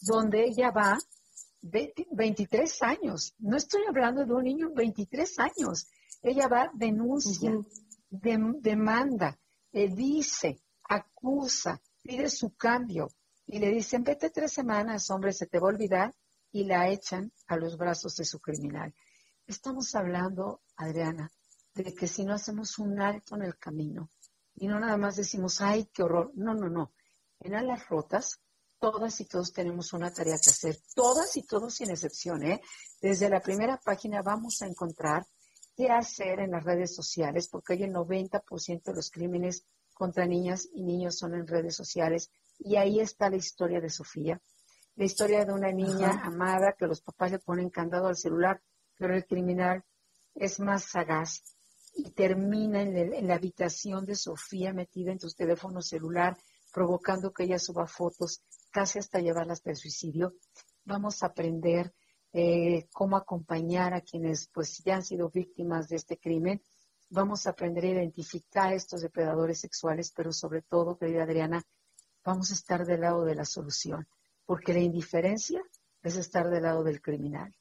donde 0.02 0.44
ella 0.44 0.72
va 0.72 0.98
ve- 1.64 1.94
23 2.10 2.82
años. 2.82 3.34
No 3.38 3.56
estoy 3.56 3.82
hablando 3.88 4.24
de 4.24 4.32
un 4.32 4.44
niño, 4.44 4.70
23 4.74 5.38
años. 5.38 5.88
Ella 6.22 6.48
va, 6.48 6.70
denuncia, 6.74 7.52
demanda, 8.10 9.38
eh, 9.72 9.88
dice, 9.94 10.60
acusa, 10.88 11.80
pide 12.02 12.28
su 12.30 12.54
cambio. 12.54 13.08
Y 13.46 13.58
le 13.58 13.70
dicen, 13.70 14.04
vete 14.04 14.30
tres 14.30 14.52
semanas, 14.52 15.10
hombre, 15.10 15.32
se 15.32 15.46
te 15.46 15.58
va 15.58 15.68
a 15.68 15.72
olvidar. 15.72 16.14
Y 16.52 16.64
la 16.64 16.88
echan 16.88 17.32
a 17.48 17.56
los 17.56 17.76
brazos 17.76 18.14
de 18.16 18.24
su 18.24 18.38
criminal. 18.38 18.94
Estamos 19.46 19.94
hablando, 19.96 20.62
Adriana, 20.76 21.30
de 21.74 21.92
que 21.92 22.06
si 22.06 22.24
no 22.24 22.32
hacemos 22.32 22.78
un 22.78 23.00
alto 23.00 23.34
en 23.34 23.42
el 23.42 23.58
camino 23.58 24.08
y 24.54 24.68
no 24.68 24.78
nada 24.78 24.96
más 24.96 25.16
decimos, 25.16 25.60
ay, 25.60 25.90
qué 25.92 26.04
horror. 26.04 26.30
No, 26.34 26.54
no, 26.54 26.68
no. 26.70 26.92
En 27.40 27.54
alas 27.56 27.88
rotas, 27.88 28.40
todas 28.78 29.20
y 29.20 29.24
todos 29.26 29.52
tenemos 29.52 29.92
una 29.92 30.12
tarea 30.12 30.36
que 30.42 30.50
hacer. 30.50 30.78
Todas 30.94 31.36
y 31.36 31.42
todos 31.42 31.74
sin 31.74 31.90
excepción, 31.90 32.42
¿eh? 32.44 32.60
Desde 33.00 33.28
la 33.28 33.40
primera 33.40 33.78
página 33.82 34.22
vamos 34.22 34.60
a 34.62 34.66
encontrar 34.66 35.26
qué 35.76 35.88
hacer 35.90 36.40
en 36.40 36.52
las 36.52 36.64
redes 36.64 36.94
sociales, 36.94 37.48
porque 37.48 37.72
hoy 37.74 37.82
el 37.84 37.92
90% 37.92 38.82
de 38.84 38.94
los 38.94 39.10
crímenes 39.10 39.64
contra 39.92 40.26
niñas 40.26 40.68
y 40.72 40.82
niños 40.82 41.16
son 41.18 41.34
en 41.34 41.46
redes 41.46 41.74
sociales. 41.76 42.30
Y 42.58 42.76
ahí 42.76 43.00
está 43.00 43.30
la 43.30 43.36
historia 43.36 43.80
de 43.80 43.90
Sofía, 43.90 44.40
la 44.96 45.04
historia 45.04 45.44
de 45.44 45.52
una 45.52 45.72
niña 45.72 46.10
Ajá. 46.10 46.26
amada 46.26 46.74
que 46.78 46.86
los 46.86 47.00
papás 47.00 47.32
le 47.32 47.38
ponen 47.40 47.70
candado 47.70 48.06
al 48.06 48.16
celular, 48.16 48.62
pero 48.96 49.14
el 49.16 49.24
criminal 49.26 49.82
es 50.36 50.60
más 50.60 50.84
sagaz 50.84 51.42
y 51.96 52.10
termina 52.10 52.82
en, 52.82 52.96
el- 52.96 53.14
en 53.14 53.26
la 53.28 53.34
habitación 53.36 54.04
de 54.04 54.14
Sofía 54.14 54.72
metida 54.72 55.10
en 55.12 55.18
tu 55.18 55.28
teléfono 55.30 55.80
celular, 55.82 56.36
provocando 56.72 57.32
que 57.32 57.44
ella 57.44 57.58
suba 57.58 57.86
fotos, 57.86 58.42
casi 58.74 58.98
hasta 58.98 59.20
llevarla 59.20 59.52
hasta 59.52 59.70
el 59.70 59.76
suicidio. 59.76 60.34
Vamos 60.84 61.22
a 61.22 61.26
aprender 61.26 61.94
eh, 62.32 62.88
cómo 62.92 63.16
acompañar 63.16 63.94
a 63.94 64.00
quienes 64.00 64.48
pues 64.48 64.82
ya 64.84 64.96
han 64.96 65.04
sido 65.04 65.30
víctimas 65.30 65.88
de 65.88 65.94
este 65.96 66.18
crimen. 66.18 66.60
Vamos 67.08 67.46
a 67.46 67.50
aprender 67.50 67.84
a 67.84 67.92
identificar 67.92 68.72
a 68.72 68.74
estos 68.74 69.02
depredadores 69.02 69.60
sexuales, 69.60 70.12
pero 70.14 70.32
sobre 70.32 70.62
todo, 70.62 70.98
querida 70.98 71.22
Adriana, 71.22 71.62
vamos 72.24 72.50
a 72.50 72.54
estar 72.54 72.84
del 72.84 73.02
lado 73.02 73.24
de 73.24 73.36
la 73.36 73.44
solución, 73.44 74.08
porque 74.44 74.74
la 74.74 74.80
indiferencia 74.80 75.62
es 76.02 76.16
estar 76.16 76.50
del 76.50 76.64
lado 76.64 76.82
del 76.82 77.00
criminal, 77.00 77.54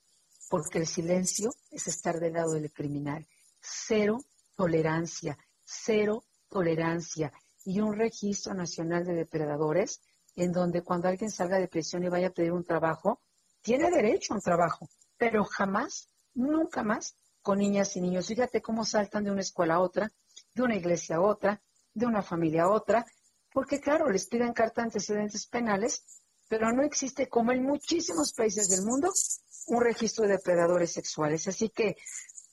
porque 0.49 0.79
el 0.79 0.87
silencio 0.87 1.51
es 1.69 1.87
estar 1.87 2.19
del 2.19 2.33
lado 2.33 2.53
del 2.53 2.73
criminal. 2.73 3.27
Cero 3.61 4.17
tolerancia, 4.55 5.37
cero 5.63 6.23
tolerancia 6.49 7.31
y 7.65 7.81
un 7.81 7.95
registro 7.95 8.55
nacional 8.55 9.05
de 9.05 9.13
depredadores 9.13 10.01
en 10.35 10.51
donde 10.51 10.81
cuando 10.81 11.07
alguien 11.07 11.31
salga 11.31 11.59
de 11.59 11.67
prisión 11.67 12.03
y 12.03 12.09
vaya 12.09 12.27
a 12.27 12.33
pedir 12.33 12.51
un 12.51 12.63
trabajo, 12.63 13.21
tiene 13.61 13.89
derecho 13.89 14.33
a 14.33 14.37
un 14.37 14.41
trabajo, 14.41 14.89
pero 15.17 15.43
jamás, 15.45 16.09
nunca 16.33 16.83
más 16.83 17.15
con 17.41 17.59
niñas 17.59 17.95
y 17.95 18.01
niños. 18.01 18.27
Fíjate 18.27 18.61
cómo 18.61 18.85
saltan 18.85 19.23
de 19.23 19.31
una 19.31 19.41
escuela 19.41 19.75
a 19.75 19.79
otra, 19.79 20.11
de 20.53 20.63
una 20.63 20.75
iglesia 20.75 21.17
a 21.17 21.21
otra, 21.21 21.61
de 21.93 22.05
una 22.05 22.21
familia 22.21 22.63
a 22.63 22.69
otra, 22.69 23.05
porque 23.51 23.79
claro, 23.79 24.09
les 24.09 24.27
piden 24.27 24.53
carta 24.53 24.81
de 24.81 24.87
antecedentes 24.87 25.45
penales, 25.47 26.03
pero 26.47 26.71
no 26.71 26.83
existe, 26.83 27.29
como 27.29 27.51
en 27.51 27.63
muchísimos 27.63 28.33
países 28.33 28.69
del 28.69 28.83
mundo, 28.83 29.11
un 29.67 29.81
registro 29.81 30.25
de 30.25 30.33
depredadores 30.33 30.91
sexuales. 30.91 31.47
Así 31.47 31.69
que 31.69 31.95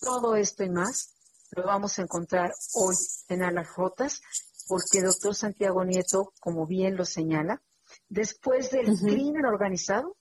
todo 0.01 0.37
esto 0.37 0.65
y 0.65 0.71
más 0.71 1.17
lo 1.53 1.65
vamos 1.65 1.99
a 1.99 2.03
encontrar 2.03 2.53
hoy 2.75 2.97
en 3.29 3.43
Alas 3.43 3.69
Rotas, 3.77 4.21
porque 4.69 4.99
el 4.99 5.05
doctor 5.05 5.35
Santiago 5.35 5.85
Nieto, 5.85 6.33
como 6.41 6.67
bien 6.67 6.97
lo 6.97 7.05
señala, 7.05 7.63
después 8.09 8.71
del 8.71 8.97
crimen 8.99 9.45
organizado, 9.45 10.17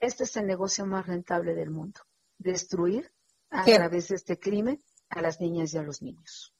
este 0.00 0.24
es 0.24 0.36
el 0.36 0.46
negocio 0.46 0.86
más 0.86 1.06
rentable 1.06 1.54
del 1.54 1.70
mundo. 1.70 2.00
Destruir 2.38 3.12
a 3.50 3.64
Qué- 3.64 3.74
través 3.76 4.08
de 4.08 4.16
este 4.16 4.38
crimen 4.38 4.82
a 5.10 5.20
las 5.20 5.40
niñas 5.40 5.74
y 5.74 5.78
a 5.78 5.82
los 5.82 6.02
niños. 6.02 6.54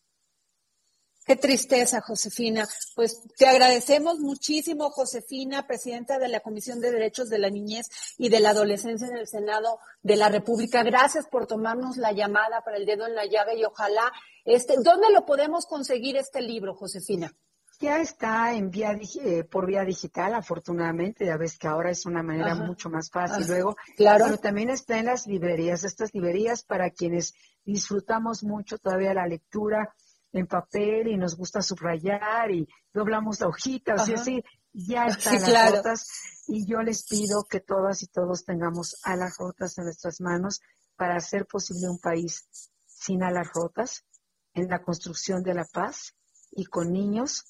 Qué 1.24 1.36
tristeza, 1.36 2.00
Josefina. 2.00 2.66
Pues 2.96 3.20
te 3.36 3.46
agradecemos 3.46 4.18
muchísimo, 4.18 4.90
Josefina, 4.90 5.66
presidenta 5.66 6.18
de 6.18 6.28
la 6.28 6.40
Comisión 6.40 6.80
de 6.80 6.90
Derechos 6.90 7.28
de 7.28 7.38
la 7.38 7.50
Niñez 7.50 7.86
y 8.18 8.30
de 8.30 8.40
la 8.40 8.50
Adolescencia 8.50 9.06
en 9.06 9.16
el 9.16 9.28
Senado 9.28 9.78
de 10.02 10.16
la 10.16 10.28
República. 10.28 10.82
Gracias 10.82 11.26
por 11.28 11.46
tomarnos 11.46 11.98
la 11.98 12.12
llamada 12.12 12.62
para 12.64 12.78
el 12.78 12.86
dedo 12.86 13.06
en 13.06 13.14
la 13.14 13.26
llaga 13.26 13.54
y 13.54 13.64
ojalá, 13.64 14.10
este, 14.44 14.74
¿dónde 14.82 15.10
lo 15.12 15.24
podemos 15.24 15.66
conseguir 15.66 16.16
este 16.16 16.40
libro, 16.40 16.74
Josefina? 16.74 17.32
Ya 17.80 17.98
está 17.98 18.52
en 18.54 18.70
vía, 18.70 18.92
eh, 19.24 19.42
por 19.44 19.66
vía 19.66 19.84
digital, 19.84 20.34
afortunadamente, 20.34 21.24
ya 21.24 21.38
ves 21.38 21.56
que 21.58 21.66
ahora 21.66 21.90
es 21.90 22.04
una 22.04 22.22
manera 22.22 22.52
Ajá. 22.52 22.64
mucho 22.64 22.90
más 22.90 23.08
fácil. 23.10 23.44
Ajá. 23.44 23.52
Luego, 23.52 23.76
Claro. 23.96 24.26
pero 24.26 24.36
también 24.38 24.68
está 24.68 24.98
en 24.98 25.06
las 25.06 25.26
librerías, 25.26 25.84
estas 25.84 26.12
librerías 26.12 26.62
para 26.62 26.90
quienes 26.90 27.32
disfrutamos 27.64 28.44
mucho 28.44 28.76
todavía 28.76 29.14
la 29.14 29.26
lectura 29.26 29.94
en 30.32 30.46
papel 30.46 31.08
y 31.08 31.16
nos 31.16 31.36
gusta 31.36 31.62
subrayar 31.62 32.50
y 32.50 32.68
doblamos 32.92 33.40
la 33.40 33.48
hojita, 33.48 33.94
así 33.94 34.12
Ajá. 34.12 34.20
así, 34.22 34.44
ya 34.74 35.06
están 35.06 35.40
Sí, 35.40 35.50
las 35.50 35.70
rotas 35.76 36.06
y 36.48 36.66
yo 36.70 36.82
les 36.82 37.06
pido 37.08 37.44
que 37.48 37.60
todas 37.60 38.02
y 38.02 38.08
todos 38.08 38.44
tengamos 38.44 38.96
alas 39.04 39.36
rotas 39.38 39.78
en 39.78 39.84
nuestras 39.84 40.20
manos 40.20 40.60
para 40.96 41.16
hacer 41.16 41.46
posible 41.46 41.88
un 41.88 41.98
país 41.98 42.46
sin 42.84 43.22
alas 43.22 43.48
rotas, 43.54 44.04
en 44.52 44.68
la 44.68 44.82
construcción 44.82 45.42
de 45.42 45.54
la 45.54 45.64
paz 45.64 46.14
y 46.50 46.64
con 46.66 46.92
niños 46.92 47.44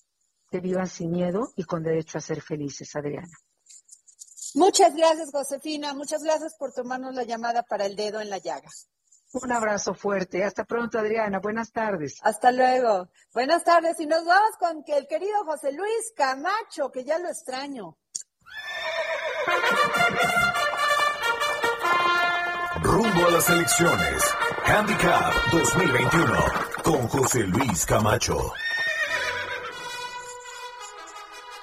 que 0.50 0.60
vivan 0.60 0.88
sin 0.88 1.10
miedo 1.10 1.52
y 1.56 1.64
con 1.64 1.82
derecho 1.82 2.18
a 2.18 2.20
ser 2.20 2.42
felices, 2.42 2.94
Adriana. 2.96 3.36
Muchas 4.54 4.94
gracias, 4.96 5.30
Josefina. 5.30 5.94
Muchas 5.94 6.22
gracias 6.22 6.56
por 6.58 6.72
tomarnos 6.72 7.14
la 7.14 7.22
llamada 7.22 7.62
para 7.62 7.86
el 7.86 7.94
dedo 7.94 8.20
en 8.20 8.30
la 8.30 8.38
llaga. 8.38 8.68
Un 9.32 9.52
abrazo 9.52 9.94
fuerte. 9.94 10.42
Hasta 10.42 10.64
pronto, 10.64 10.98
Adriana. 10.98 11.38
Buenas 11.38 11.70
tardes. 11.70 12.18
Hasta 12.22 12.50
luego. 12.50 13.08
Buenas 13.32 13.62
tardes 13.62 14.00
y 14.00 14.06
nos 14.06 14.24
vamos 14.24 14.50
con 14.58 14.82
que 14.82 14.96
el 14.96 15.06
querido 15.06 15.44
José 15.44 15.70
Luis 15.70 16.12
Camacho, 16.16 16.90
que 16.90 17.04
ya 17.04 17.18
lo 17.20 17.28
extraño. 17.28 17.96
Rumbo 22.82 23.26
a 23.26 23.30
las 23.30 23.50
elecciones. 23.50 24.34
Handicap 24.64 25.32
2021 25.52 26.34
con 26.82 27.08
José 27.08 27.40
Luis 27.40 27.86
Camacho. 27.86 28.52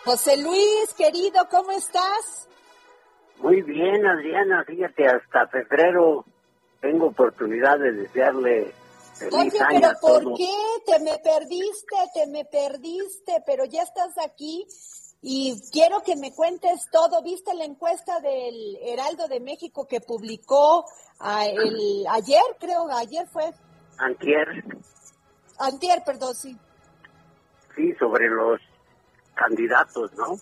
José 0.07 0.37
Luis, 0.37 0.93
querido, 0.97 1.49
¿cómo 1.51 1.71
estás? 1.71 2.47
Muy 3.39 3.61
bien, 3.61 4.07
Adriana, 4.07 4.63
fíjate, 4.63 5.05
hasta 5.05 5.47
febrero 5.47 6.23
tengo 6.79 7.07
oportunidad 7.07 7.77
de 7.77 7.91
desearle 7.91 8.73
feliz 9.15 9.33
Oye, 9.33 9.59
año 9.59 9.79
pero 9.81 9.87
a 9.89 9.93
¿por 9.99 10.37
qué? 10.37 10.53
Te 10.85 10.99
me 10.99 11.17
perdiste, 11.19 11.95
te 12.13 12.27
me 12.27 12.45
perdiste, 12.45 13.43
pero 13.45 13.65
ya 13.65 13.81
estás 13.83 14.17
aquí 14.25 14.65
y 15.21 15.61
quiero 15.73 16.01
que 16.03 16.15
me 16.15 16.33
cuentes 16.33 16.89
todo. 16.89 17.21
¿Viste 17.21 17.53
la 17.53 17.65
encuesta 17.65 18.21
del 18.21 18.77
Heraldo 18.83 19.27
de 19.27 19.41
México 19.41 19.89
que 19.89 19.99
publicó 19.99 20.85
ah, 21.19 21.47
el, 21.47 22.05
ayer, 22.11 22.43
creo, 22.61 22.87
ayer 22.95 23.27
fue, 23.27 23.51
Antier, 23.97 24.63
antier, 25.59 26.01
perdón, 26.05 26.33
sí. 26.33 26.57
sí, 27.75 27.93
sobre 27.99 28.29
los 28.29 28.61
candidatos, 29.37 30.11
¿no? 30.15 30.37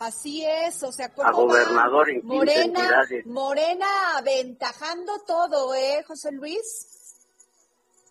Así 0.00 0.44
es, 0.44 0.82
o 0.84 0.92
sea, 0.92 1.08
¿cómo 1.12 1.28
A 1.28 1.32
gobernador 1.32 2.08
en 2.10 2.20
15 2.20 2.36
Morena, 2.36 2.62
entidades. 2.62 3.26
Morena 3.26 3.86
aventajando 4.16 5.12
todo, 5.26 5.74
¿eh, 5.74 6.04
José 6.06 6.30
Luis? 6.32 6.86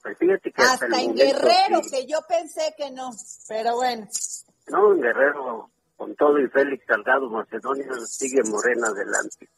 Pues 0.04 0.18
fíjate 0.18 0.52
que 0.52 0.62
hasta, 0.62 0.86
el 0.86 0.94
Hasta 0.94 1.02
en 1.04 1.10
momento 1.12 1.24
Guerrero, 1.40 1.84
sí. 1.84 1.90
que 1.92 2.06
yo 2.06 2.20
pensé 2.28 2.74
que 2.78 2.92
no, 2.92 3.10
pero 3.48 3.76
bueno. 3.76 4.08
No, 4.68 4.94
en 4.94 5.02
Guerrero, 5.02 5.70
con 5.96 6.14
todo 6.16 6.40
y 6.40 6.48
Félix 6.50 6.86
Salgado 6.86 7.30
Macedonio, 7.30 7.96
sigue 8.06 8.44
Morena 8.44 8.88
adelante. 8.88 9.50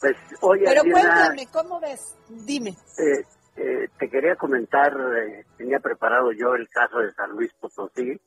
Pues, 0.00 0.16
oye, 0.42 0.64
Pero 0.66 0.82
cuéntame, 0.82 1.46
¿cómo 1.52 1.80
ves? 1.80 2.14
Dime. 2.28 2.76
eh, 2.98 3.24
eh, 3.56 3.88
te 3.98 4.10
quería 4.10 4.36
comentar, 4.36 4.92
eh, 5.16 5.44
tenía 5.56 5.78
preparado 5.80 6.30
yo 6.32 6.54
el 6.54 6.68
caso 6.68 6.98
de 6.98 7.12
San 7.14 7.30
Luis 7.30 7.52
Potosí, 7.60 8.20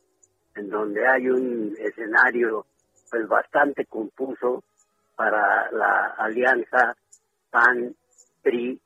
en 0.58 0.70
donde 0.70 1.08
hay 1.08 1.30
un 1.30 1.76
escenario 1.80 2.66
pues 3.10 3.28
bastante 3.28 3.86
confuso 3.86 4.64
para 5.16 5.72
la 5.72 6.16
alianza 6.18 6.96
PAN-PRI-PRD. 7.52 8.80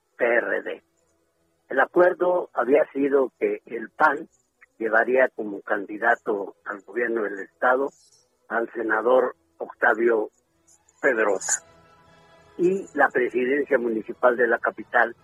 El 1.70 1.80
acuerdo 1.80 2.50
había 2.54 2.86
sido 2.92 3.32
que 3.40 3.62
el 3.66 3.90
PAN 3.90 4.28
llevaría 4.78 5.30
como 5.30 5.62
candidato 5.62 6.56
al 6.66 6.82
gobierno 6.82 7.24
del 7.24 7.40
Estado 7.40 7.90
al 8.50 8.70
senador 8.74 9.36
Octavio 9.58 10.30
Pedrosa 11.02 11.64
y 12.58 12.86
la 12.94 13.10
presidencia 13.10 13.78
municipal 13.78 14.36
de 14.36 14.48
la 14.48 14.60
capital 14.60 15.16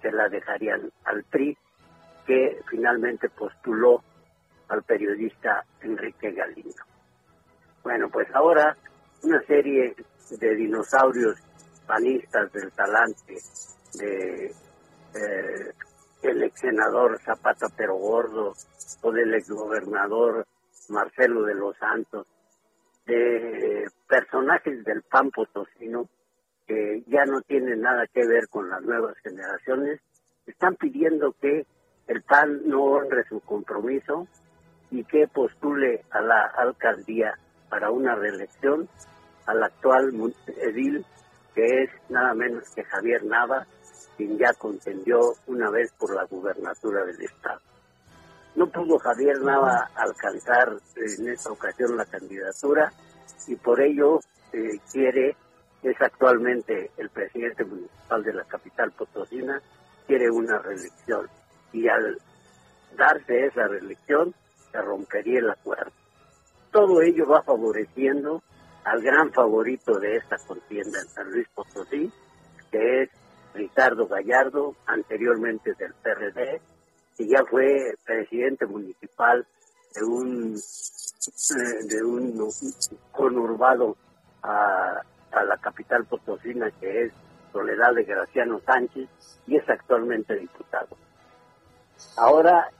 se 0.00 0.10
la 0.10 0.28
dejarían 0.28 0.90
al 1.04 1.24
PRI, 1.24 1.56
que 2.26 2.60
finalmente 2.68 3.28
postuló 3.28 4.02
al 4.70 4.82
periodista 4.84 5.64
Enrique 5.82 6.32
Galindo. 6.32 6.82
Bueno, 7.82 8.08
pues 8.08 8.28
ahora 8.34 8.76
una 9.22 9.42
serie 9.42 9.94
de 10.30 10.54
dinosaurios 10.54 11.36
panistas 11.86 12.52
del 12.52 12.70
talante 12.72 13.36
de 13.94 14.46
eh, 14.46 15.72
el 16.22 16.42
ex 16.44 16.60
senador 16.60 17.20
Zapata 17.20 17.66
Pero 17.76 17.96
Gordo 17.96 18.54
o 19.02 19.12
del 19.12 19.34
ex 19.34 19.50
gobernador 19.50 20.46
Marcelo 20.88 21.42
de 21.42 21.54
los 21.54 21.76
Santos, 21.78 22.26
de 23.06 23.88
personajes 24.08 24.84
del 24.84 25.02
PAN 25.02 25.30
potosino 25.30 26.08
que 26.66 27.02
ya 27.08 27.24
no 27.24 27.40
tienen 27.42 27.80
nada 27.80 28.06
que 28.06 28.24
ver 28.26 28.48
con 28.48 28.70
las 28.70 28.82
nuevas 28.82 29.16
generaciones, 29.18 30.00
están 30.46 30.76
pidiendo 30.76 31.32
que 31.40 31.66
el 32.06 32.22
PAN 32.22 32.62
no 32.66 32.84
honre 32.84 33.24
su 33.28 33.40
compromiso 33.40 34.28
y 34.90 35.04
que 35.04 35.28
postule 35.28 36.04
a 36.10 36.20
la 36.20 36.46
alcaldía 36.56 37.34
para 37.68 37.90
una 37.90 38.14
reelección 38.14 38.88
al 39.46 39.62
actual 39.62 40.12
edil, 40.58 41.04
que 41.54 41.82
es 41.82 41.90
nada 42.08 42.34
menos 42.34 42.68
que 42.74 42.84
Javier 42.84 43.24
Nava, 43.24 43.66
quien 44.16 44.38
ya 44.38 44.52
contendió 44.54 45.20
una 45.46 45.70
vez 45.70 45.92
por 45.98 46.14
la 46.14 46.24
gubernatura 46.24 47.04
del 47.04 47.20
Estado. 47.22 47.60
No 48.56 48.66
pudo 48.66 48.98
Javier 48.98 49.40
Nava 49.40 49.90
alcanzar 49.94 50.76
en 50.96 51.28
esta 51.28 51.50
ocasión 51.50 51.96
la 51.96 52.04
candidatura 52.04 52.92
y 53.46 53.56
por 53.56 53.80
ello 53.80 54.20
eh, 54.52 54.78
quiere, 54.92 55.36
es 55.82 56.00
actualmente 56.00 56.90
el 56.96 57.08
presidente 57.10 57.64
municipal 57.64 58.22
de 58.22 58.34
la 58.34 58.44
capital 58.44 58.92
potosina, 58.92 59.62
quiere 60.06 60.30
una 60.30 60.58
reelección. 60.58 61.28
Y 61.72 61.88
al 61.88 62.18
darse 62.96 63.46
esa 63.46 63.68
reelección, 63.68 64.34
se 64.70 64.80
rompería 64.80 65.40
el 65.40 65.50
acuerdo. 65.50 65.92
Todo 66.70 67.02
ello 67.02 67.26
va 67.26 67.42
favoreciendo 67.42 68.42
al 68.84 69.02
gran 69.02 69.32
favorito 69.32 69.98
de 69.98 70.16
esta 70.16 70.38
contienda 70.38 71.00
en 71.00 71.08
San 71.08 71.30
Luis 71.30 71.48
Potosí, 71.54 72.10
que 72.70 73.02
es 73.02 73.10
Ricardo 73.54 74.06
Gallardo, 74.06 74.76
anteriormente 74.86 75.74
del 75.74 75.92
PRD, 75.94 76.60
y 77.18 77.28
ya 77.28 77.44
fue 77.44 77.94
presidente 78.04 78.66
municipal 78.66 79.46
de 79.94 80.04
un 80.04 80.56
eh, 80.56 81.84
de 81.84 82.02
un 82.02 82.48
conurbado 83.12 83.96
a, 84.42 85.02
la 85.32 85.56
capital 85.58 86.06
potosina 86.06 86.70
que 86.80 87.04
es 87.04 87.12
Soledad 87.52 87.94
de 87.94 88.04
Graciano 88.04 88.58
Sánchez 88.64 89.08
y 89.46 89.56
es 89.56 89.68
actualmente 89.68 90.34
diputado. 90.36 90.96
Ahora 92.16 92.70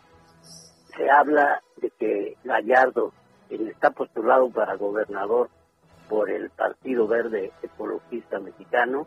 se 1.00 1.10
habla 1.10 1.62
de 1.76 1.90
que 1.98 2.36
Gallardo, 2.44 3.14
quien 3.48 3.68
está 3.68 3.90
postulado 3.90 4.50
para 4.50 4.76
gobernador 4.76 5.48
por 6.10 6.28
el 6.28 6.50
Partido 6.50 7.08
Verde 7.08 7.52
Ecologista 7.62 8.38
Mexicano, 8.38 9.06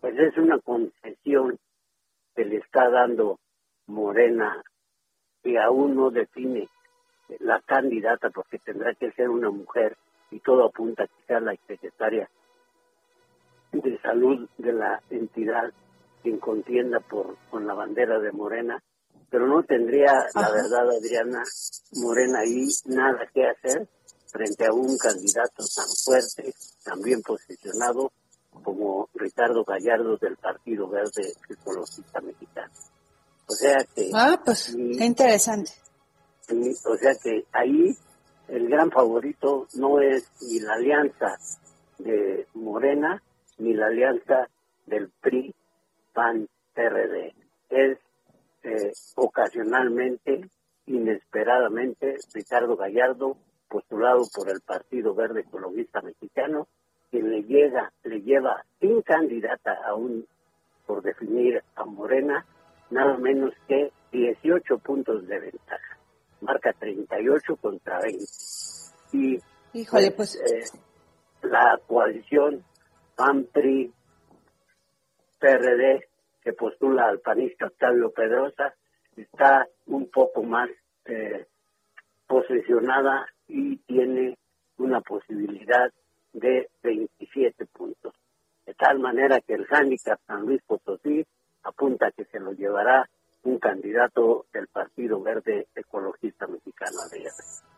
pues 0.00 0.16
es 0.16 0.36
una 0.38 0.60
concesión 0.60 1.58
que 2.36 2.44
le 2.44 2.58
está 2.58 2.88
dando 2.88 3.40
Morena 3.88 4.62
que 5.42 5.58
aún 5.58 5.96
no 5.96 6.10
define 6.10 6.68
la 7.40 7.60
candidata 7.62 8.30
porque 8.30 8.60
tendrá 8.60 8.94
que 8.94 9.10
ser 9.12 9.28
una 9.28 9.50
mujer 9.50 9.96
y 10.30 10.38
todo 10.38 10.66
apunta 10.66 11.02
a 11.02 11.06
que 11.08 11.22
sea 11.26 11.40
la 11.40 11.56
secretaria 11.66 12.30
de 13.72 13.98
salud 14.02 14.48
de 14.56 14.72
la 14.72 15.02
entidad 15.10 15.72
quien 16.22 16.38
contienda 16.38 17.00
por 17.00 17.36
con 17.50 17.66
la 17.66 17.74
bandera 17.74 18.20
de 18.20 18.30
Morena, 18.30 18.80
pero 19.34 19.48
no 19.48 19.64
tendría, 19.64 20.12
la 20.32 20.48
verdad, 20.48 20.88
Adriana, 20.96 21.42
Morena 21.94 22.38
ahí 22.38 22.68
nada 22.84 23.28
que 23.34 23.44
hacer 23.44 23.88
frente 24.30 24.64
a 24.64 24.72
un 24.72 24.96
candidato 24.96 25.64
tan 25.74 25.88
fuerte, 26.04 26.54
tan 26.84 27.02
bien 27.02 27.20
posicionado 27.20 28.12
como 28.62 29.08
Ricardo 29.12 29.64
Gallardo 29.64 30.16
del 30.18 30.36
Partido 30.36 30.88
Verde 30.88 31.32
Ecologista 31.48 32.20
Mexicano. 32.20 32.72
O 33.48 33.52
sea 33.54 33.84
que... 33.92 34.08
Ah, 34.14 34.40
pues, 34.44 34.72
qué 34.72 35.04
interesante. 35.04 35.72
O 36.84 36.96
sea 36.96 37.16
que 37.20 37.44
ahí 37.50 37.92
el 38.46 38.68
gran 38.68 38.92
favorito 38.92 39.66
no 39.74 40.00
es 40.00 40.30
ni 40.42 40.60
la 40.60 40.74
alianza 40.74 41.36
de 41.98 42.46
Morena 42.54 43.20
ni 43.58 43.74
la 43.74 43.86
alianza 43.86 44.48
del 44.86 45.10
PRI, 45.20 45.52
PAN, 46.12 46.48
PRD. 46.72 47.34
Es 47.70 47.98
eh, 48.64 48.92
ocasionalmente, 49.16 50.48
inesperadamente, 50.86 52.16
Ricardo 52.32 52.76
Gallardo, 52.76 53.36
postulado 53.68 54.22
por 54.34 54.50
el 54.50 54.60
Partido 54.60 55.14
Verde 55.14 55.40
Ecologista 55.40 56.00
Mexicano, 56.00 56.66
quien 57.10 57.30
le 57.30 57.42
llega, 57.42 57.92
le 58.02 58.20
lleva 58.22 58.64
sin 58.80 59.02
candidata 59.02 59.78
aún 59.86 60.26
por 60.86 61.02
definir 61.02 61.62
a 61.76 61.84
Morena, 61.84 62.44
nada 62.90 63.16
menos 63.18 63.54
que 63.68 63.92
18 64.12 64.78
puntos 64.78 65.26
de 65.26 65.38
ventaja 65.40 65.98
marca 66.40 66.72
38 66.72 67.56
contra 67.56 68.00
20. 68.00 68.24
Y 69.12 69.38
Híjole, 69.72 70.10
pues. 70.12 70.36
eh, 70.36 70.64
la 71.42 71.78
coalición 71.86 72.64
PAN-PRI 73.16 73.92
PRD 75.40 76.06
que 76.44 76.52
postula 76.52 77.08
al 77.08 77.20
panista 77.20 77.66
Octavio 77.66 78.10
Pedrosa 78.10 78.74
está 79.16 79.66
un 79.86 80.10
poco 80.10 80.42
más 80.42 80.68
eh, 81.06 81.46
posicionada 82.26 83.26
y 83.48 83.78
tiene 83.78 84.36
una 84.76 85.00
posibilidad 85.00 85.90
de 86.32 86.68
27 86.82 87.66
puntos. 87.66 88.12
De 88.66 88.74
tal 88.74 88.98
manera 88.98 89.40
que 89.40 89.54
el 89.54 89.66
hándicap 89.66 90.20
San 90.26 90.42
Luis 90.42 90.62
Potosí 90.66 91.24
apunta 91.62 92.12
que 92.12 92.24
se 92.26 92.40
lo 92.40 92.52
llevará 92.52 93.08
un 93.44 93.58
candidato 93.58 94.46
del 94.52 94.68
Partido 94.68 95.20
Verde 95.22 95.68
Ecologista 95.74 96.46
Mexicano, 96.46 96.98
Adriana. 97.06 97.73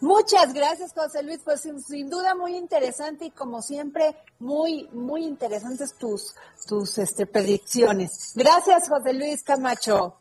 Muchas 0.00 0.54
gracias, 0.54 0.94
José 0.94 1.22
Luis. 1.22 1.40
Pues 1.44 1.60
sin, 1.60 1.80
sin 1.80 2.08
duda 2.08 2.34
muy 2.34 2.56
interesante 2.56 3.26
y 3.26 3.30
como 3.30 3.60
siempre, 3.60 4.16
muy, 4.38 4.88
muy 4.92 5.24
interesantes 5.24 5.94
tus, 5.98 6.34
tus 6.66 6.98
este, 6.98 7.26
predicciones. 7.26 8.32
Gracias, 8.34 8.88
José 8.88 9.12
Luis 9.12 9.42
Camacho. 9.42 10.16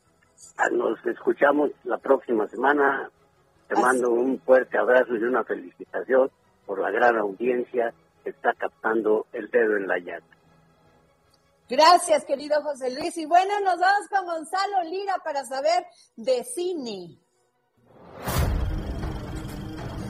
Ah, 0.58 0.70
Nos 0.72 1.04
escuchamos 1.06 1.72
la 1.86 1.98
próxima 1.98 2.48
semana. 2.48 3.10
Te 3.70 3.76
mando 3.76 4.12
un 4.12 4.40
fuerte 4.42 4.78
abrazo 4.78 5.16
y 5.16 5.24
una 5.24 5.44
felicitación 5.44 6.30
por 6.66 6.80
la 6.80 6.92
gran 6.92 7.18
audiencia 7.18 7.94
que 8.24 8.32
está 8.32 8.54
captando 8.54 9.28
el 9.32 9.50
dedo 9.50 9.78
en 9.78 9.88
la 9.88 9.98
llanta. 9.98 10.38
Gracias, 11.70 12.26
querido 12.26 12.62
José 12.64 12.90
Luis. 12.90 13.16
Y 13.18 13.26
bueno, 13.26 13.54
nos 13.62 13.80
vamos 13.80 14.08
con 14.10 14.26
Gonzalo 14.26 14.84
Lira 14.90 15.16
para 15.24 15.46
saber 15.46 15.86
de 16.16 16.44
cine. 16.44 17.20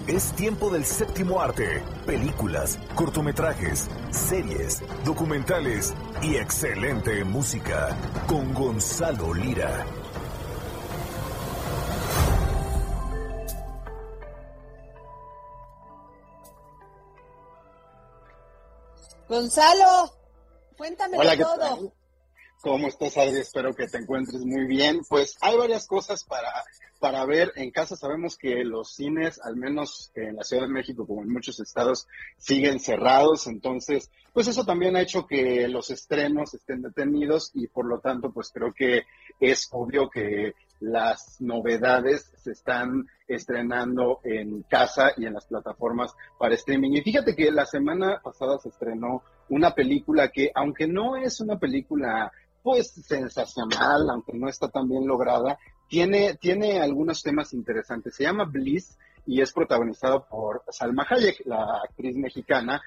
Es 0.09 0.33
tiempo 0.33 0.71
del 0.71 0.83
séptimo 0.85 1.39
arte. 1.39 1.83
Películas, 2.07 2.79
cortometrajes, 2.95 3.87
series, 4.09 4.81
documentales 5.05 5.93
y 6.23 6.35
excelente 6.35 7.23
música 7.23 7.95
con 8.25 8.51
Gonzalo 8.55 9.35
Lira. 9.35 9.85
Gonzalo, 19.27 20.11
cuéntame 20.75 21.19
Hola, 21.19 21.31
de 21.31 21.37
¿qué 21.37 21.43
todo. 21.43 21.98
¿Cómo 22.61 22.89
estás, 22.89 23.17
Adri? 23.17 23.39
Espero 23.39 23.73
que 23.73 23.87
te 23.87 23.99
encuentres 23.99 24.43
muy 24.43 24.65
bien. 24.65 24.99
Pues 25.07 25.37
hay 25.39 25.57
varias 25.57 25.87
cosas 25.87 26.25
para, 26.25 26.51
para 26.99 27.25
ver. 27.25 27.53
En 27.55 27.71
casa 27.71 27.95
sabemos 27.95 28.37
que 28.37 28.65
los 28.65 28.95
cines, 28.95 29.39
al 29.41 29.55
menos 29.55 30.11
en 30.13 30.35
la 30.35 30.43
Ciudad 30.43 30.63
de 30.63 30.73
México, 30.73 31.07
como 31.07 31.21
en 31.21 31.31
muchos 31.31 31.61
estados, 31.61 32.05
siguen 32.37 32.81
cerrados. 32.81 33.47
Entonces, 33.47 34.11
pues 34.33 34.49
eso 34.49 34.65
también 34.65 34.97
ha 34.97 35.01
hecho 35.01 35.25
que 35.25 35.69
los 35.69 35.89
estrenos 35.89 36.53
estén 36.53 36.81
detenidos 36.81 37.51
y 37.53 37.67
por 37.67 37.85
lo 37.85 37.99
tanto, 37.99 38.29
pues 38.33 38.51
creo 38.53 38.73
que 38.73 39.03
es 39.39 39.69
obvio 39.71 40.09
que 40.09 40.53
las 40.81 41.39
novedades 41.39 42.29
se 42.43 42.51
están 42.51 43.07
estrenando 43.25 44.19
en 44.25 44.63
casa 44.63 45.13
y 45.15 45.25
en 45.25 45.33
las 45.33 45.45
plataformas 45.45 46.13
para 46.37 46.55
streaming. 46.55 46.91
Y 46.91 47.01
fíjate 47.03 47.37
que 47.37 47.51
la 47.51 47.65
semana 47.65 48.19
pasada 48.21 48.57
se 48.59 48.67
estrenó 48.67 49.23
una 49.47 49.73
película 49.73 50.29
que, 50.29 50.51
aunque 50.53 50.87
no 50.87 51.15
es 51.15 51.39
una 51.39 51.57
película 51.57 52.31
pues 52.63 52.91
sensacional, 52.91 54.09
aunque 54.09 54.33
no 54.33 54.49
está 54.49 54.69
tan 54.69 54.87
bien 54.87 55.07
lograda, 55.07 55.57
tiene, 55.87 56.35
tiene 56.35 56.79
algunos 56.79 57.23
temas 57.23 57.53
interesantes. 57.53 58.15
Se 58.15 58.23
llama 58.23 58.45
Bliss 58.45 58.97
y 59.25 59.41
es 59.41 59.53
protagonizado 59.53 60.25
por 60.27 60.63
Salma 60.69 61.05
Hayek, 61.07 61.45
la 61.45 61.81
actriz 61.83 62.15
mexicana. 62.15 62.81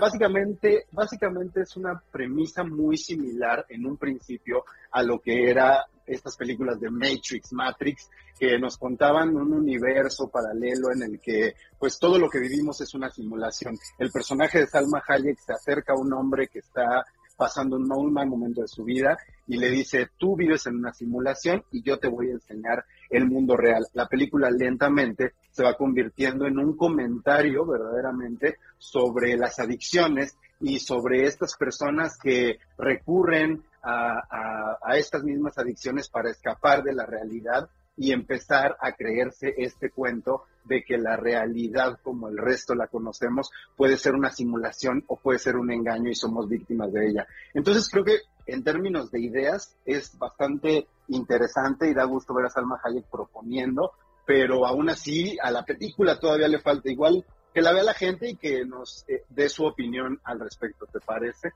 básicamente, 0.00 0.86
básicamente 0.92 1.62
es 1.62 1.76
una 1.76 2.02
premisa 2.10 2.64
muy 2.64 2.96
similar 2.96 3.66
en 3.68 3.84
un 3.86 3.96
principio 3.96 4.64
a 4.90 5.02
lo 5.02 5.20
que 5.20 5.50
era 5.50 5.84
estas 6.06 6.36
películas 6.36 6.80
de 6.80 6.90
Matrix, 6.90 7.52
Matrix, 7.52 8.08
que 8.38 8.58
nos 8.58 8.78
contaban 8.78 9.36
un 9.36 9.52
universo 9.52 10.28
paralelo 10.28 10.90
en 10.90 11.02
el 11.02 11.20
que 11.20 11.54
pues 11.78 11.98
todo 11.98 12.18
lo 12.18 12.30
que 12.30 12.40
vivimos 12.40 12.80
es 12.80 12.94
una 12.94 13.10
simulación. 13.10 13.76
El 13.98 14.10
personaje 14.10 14.60
de 14.60 14.66
Salma 14.66 15.02
Hayek 15.06 15.38
se 15.38 15.52
acerca 15.52 15.92
a 15.92 15.98
un 15.98 16.12
hombre 16.14 16.48
que 16.48 16.60
está 16.60 17.04
pasando 17.38 17.76
un 17.76 17.86
muy 17.86 18.10
mal 18.10 18.26
momento 18.26 18.62
de 18.62 18.68
su 18.68 18.82
vida 18.82 19.16
y 19.46 19.56
le 19.56 19.70
dice, 19.70 20.08
tú 20.18 20.36
vives 20.36 20.66
en 20.66 20.74
una 20.74 20.92
simulación 20.92 21.62
y 21.70 21.82
yo 21.82 21.98
te 21.98 22.08
voy 22.08 22.30
a 22.30 22.32
enseñar 22.32 22.84
el 23.08 23.30
mundo 23.30 23.56
real. 23.56 23.86
La 23.94 24.08
película 24.08 24.50
lentamente 24.50 25.34
se 25.52 25.62
va 25.62 25.74
convirtiendo 25.74 26.46
en 26.46 26.58
un 26.58 26.76
comentario 26.76 27.64
verdaderamente 27.64 28.56
sobre 28.76 29.36
las 29.36 29.60
adicciones 29.60 30.36
y 30.60 30.80
sobre 30.80 31.26
estas 31.26 31.56
personas 31.56 32.18
que 32.18 32.58
recurren 32.76 33.62
a 33.80 34.96
estas 34.96 35.22
mismas 35.22 35.56
adicciones 35.56 36.10
para 36.10 36.30
escapar 36.30 36.82
de 36.82 36.92
la 36.92 37.06
realidad 37.06 37.70
y 37.98 38.12
empezar 38.12 38.76
a 38.80 38.92
creerse 38.92 39.54
este 39.58 39.90
cuento 39.90 40.44
de 40.64 40.84
que 40.84 40.98
la 40.98 41.16
realidad 41.16 41.98
como 42.02 42.28
el 42.28 42.38
resto 42.38 42.74
la 42.74 42.86
conocemos 42.86 43.50
puede 43.76 43.96
ser 43.96 44.14
una 44.14 44.30
simulación 44.30 45.04
o 45.08 45.16
puede 45.16 45.38
ser 45.38 45.56
un 45.56 45.72
engaño 45.72 46.10
y 46.10 46.14
somos 46.14 46.48
víctimas 46.48 46.92
de 46.92 47.08
ella. 47.08 47.26
Entonces 47.54 47.88
creo 47.90 48.04
que 48.04 48.18
en 48.46 48.62
términos 48.62 49.10
de 49.10 49.20
ideas 49.20 49.76
es 49.84 50.16
bastante 50.18 50.86
interesante 51.08 51.88
y 51.88 51.94
da 51.94 52.04
gusto 52.04 52.34
ver 52.34 52.46
a 52.46 52.50
Salma 52.50 52.80
Hayek 52.82 53.06
proponiendo, 53.10 53.92
pero 54.24 54.66
aún 54.66 54.88
así 54.88 55.36
a 55.42 55.50
la 55.50 55.64
película 55.64 56.18
todavía 56.18 56.48
le 56.48 56.60
falta 56.60 56.90
igual 56.90 57.24
que 57.52 57.62
la 57.62 57.72
vea 57.72 57.82
la 57.82 57.94
gente 57.94 58.30
y 58.30 58.36
que 58.36 58.64
nos 58.64 59.04
eh, 59.08 59.24
dé 59.28 59.48
su 59.48 59.64
opinión 59.64 60.20
al 60.24 60.40
respecto, 60.40 60.86
¿te 60.86 61.00
parece? 61.00 61.52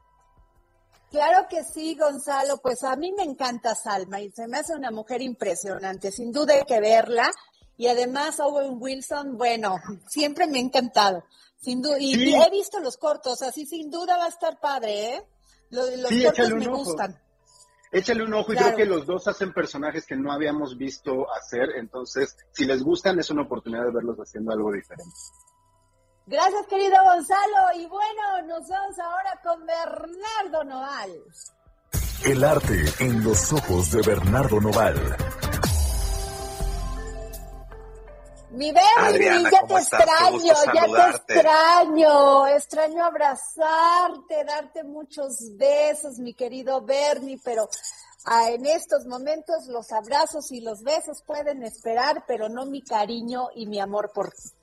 Claro 1.13 1.47
que 1.49 1.63
sí, 1.63 1.95
Gonzalo. 1.95 2.57
Pues 2.59 2.83
a 2.83 2.97
mí 2.97 3.13
me 3.17 3.23
encanta 3.23 3.75
Salma 3.75 4.21
y 4.21 4.31
se 4.33 4.49
me 4.49 4.59
hace 4.59 4.75
una 4.75 4.91
mujer 4.91 5.23
impresionante. 5.23 6.11
Sin 6.11 6.33
duda 6.33 6.55
hay 6.55 6.65
que 6.65 6.81
verla. 6.81 7.31
Y 7.77 7.87
además 7.87 8.41
Owen 8.41 8.79
Wilson, 8.81 9.37
bueno, 9.37 9.77
siempre 10.09 10.47
me 10.47 10.59
ha 10.59 10.63
encantado. 10.63 11.23
Sin 11.61 11.81
duda. 11.83 11.99
Y 12.01 12.15
Sí. 12.15 12.35
he 12.35 12.51
visto 12.51 12.81
los 12.81 12.97
cortos, 12.97 13.43
así 13.43 13.67
sin 13.67 13.91
duda 13.91 14.17
va 14.17 14.25
a 14.25 14.29
estar 14.29 14.59
padre, 14.59 15.15
¿eh? 15.17 15.27
Lo- 15.71 15.85
Los, 15.97 16.09
Sí, 16.09 16.25
cortos 16.25 16.51
me 16.51 16.67
ojo. 16.69 16.77
gustan. 16.85 17.19
Échale 17.93 18.25
un 18.25 18.33
ojo 18.35 18.53
y 18.53 18.57
Claro. 18.57 18.75
creo 18.75 18.89
que 18.89 18.95
los 18.95 19.07
dos 19.07 19.29
hacen 19.29 19.53
personajes 19.53 20.07
que 20.07 20.17
no 20.17 20.33
habíamos 20.33 20.79
visto 20.79 21.27
hacer, 21.35 21.69
entonces 21.77 22.35
si 22.53 22.65
les 22.65 22.83
gustan 22.83 23.19
es 23.21 23.29
una 23.31 23.43
oportunidad 23.43 23.85
de 23.85 23.93
verlos 23.93 24.17
haciendo 24.19 24.51
algo 24.53 24.73
diferente. 24.73 25.13
Gracias, 26.27 26.66
querido 26.68 26.97
Gonzalo. 27.05 27.73
Y 27.77 27.87
bueno, 27.87 28.43
nos 28.47 28.68
vamos 28.68 28.99
ahora 28.99 29.41
con 29.43 29.66
Bernardo 29.66 30.64
Noal. 30.64 31.11
El 32.25 32.45
arte 32.45 32.85
en 33.01 33.25
los 33.25 33.53
ojos 33.53 33.91
de 33.91 34.03
Bernardo 34.03 34.61
Noval. 34.61 35.16
Mi 38.53 38.70
Bernie, 38.70 38.85
Adriana, 38.99 39.51
ya 39.51 39.61
¿cómo 39.61 39.75
te 39.75 39.81
extraño, 39.81 40.55
ya 40.75 40.83
te 40.85 41.16
extraño. 41.16 42.47
Extraño 42.49 43.05
abrazarte, 43.05 44.45
darte 44.47 44.85
muchos 44.85 45.57
besos, 45.57 46.18
mi 46.18 46.35
querido 46.35 46.83
Bernie, 46.83 47.41
pero 47.43 47.66
ah, 48.27 48.51
en 48.51 48.66
estos 48.66 49.07
momentos 49.07 49.66
los 49.68 49.91
abrazos 49.91 50.53
y 50.53 50.61
los 50.61 50.83
besos 50.83 51.23
pueden 51.27 51.62
esperar, 51.62 52.25
pero 52.29 52.49
no 52.49 52.66
mi 52.66 52.83
cariño 52.83 53.49
y 53.55 53.66
mi 53.66 53.81
amor 53.81 54.12
por 54.14 54.31
ti. 54.31 54.62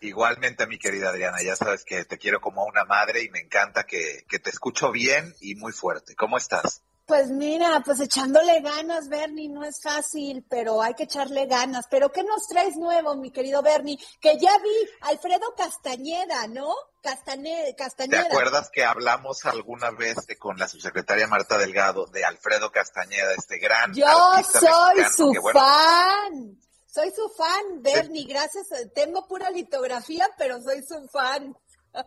Igualmente, 0.00 0.66
mi 0.66 0.78
querida 0.78 1.10
Adriana, 1.10 1.42
ya 1.42 1.56
sabes 1.56 1.84
que 1.84 2.04
te 2.04 2.18
quiero 2.18 2.40
como 2.40 2.64
una 2.64 2.84
madre 2.84 3.22
y 3.22 3.28
me 3.30 3.40
encanta 3.40 3.84
que, 3.84 4.24
que 4.28 4.38
te 4.38 4.50
escucho 4.50 4.90
bien 4.90 5.34
y 5.40 5.54
muy 5.56 5.72
fuerte. 5.72 6.14
¿Cómo 6.16 6.38
estás? 6.38 6.82
Pues 7.06 7.28
mira, 7.28 7.82
pues 7.84 7.98
echándole 7.98 8.60
ganas, 8.60 9.08
Bernie, 9.08 9.48
no 9.48 9.64
es 9.64 9.82
fácil, 9.82 10.46
pero 10.48 10.80
hay 10.80 10.94
que 10.94 11.02
echarle 11.02 11.46
ganas. 11.46 11.86
Pero 11.90 12.12
¿qué 12.12 12.22
nos 12.22 12.46
traes 12.46 12.76
nuevo, 12.76 13.16
mi 13.16 13.32
querido 13.32 13.62
Bernie? 13.62 13.98
Que 14.20 14.38
ya 14.38 14.56
vi 14.58 14.88
Alfredo 15.00 15.52
Castañeda, 15.56 16.46
¿no? 16.46 16.72
¿Te 17.02 17.74
Castañeda. 17.76 18.20
acuerdas 18.22 18.70
que 18.72 18.84
hablamos 18.84 19.44
alguna 19.44 19.90
vez 19.90 20.24
de- 20.26 20.36
con 20.38 20.56
la 20.58 20.68
subsecretaria 20.68 21.26
Marta 21.26 21.58
Delgado 21.58 22.06
de 22.06 22.24
Alfredo 22.24 22.70
Castañeda, 22.70 23.32
este 23.36 23.58
gran 23.58 23.92
Yo 23.92 24.06
artista 24.06 24.60
soy 24.60 24.96
mexicano 24.96 25.16
su 25.16 25.32
que, 25.32 25.38
bueno, 25.40 25.60
fan. 25.60 26.58
Soy 26.92 27.10
su 27.10 27.28
fan, 27.28 27.82
Bernie. 27.82 28.26
Gracias. 28.26 28.68
Tengo 28.94 29.28
pura 29.28 29.50
litografía, 29.50 30.28
pero 30.36 30.60
soy 30.60 30.82
su 30.82 31.08
fan. 31.08 31.56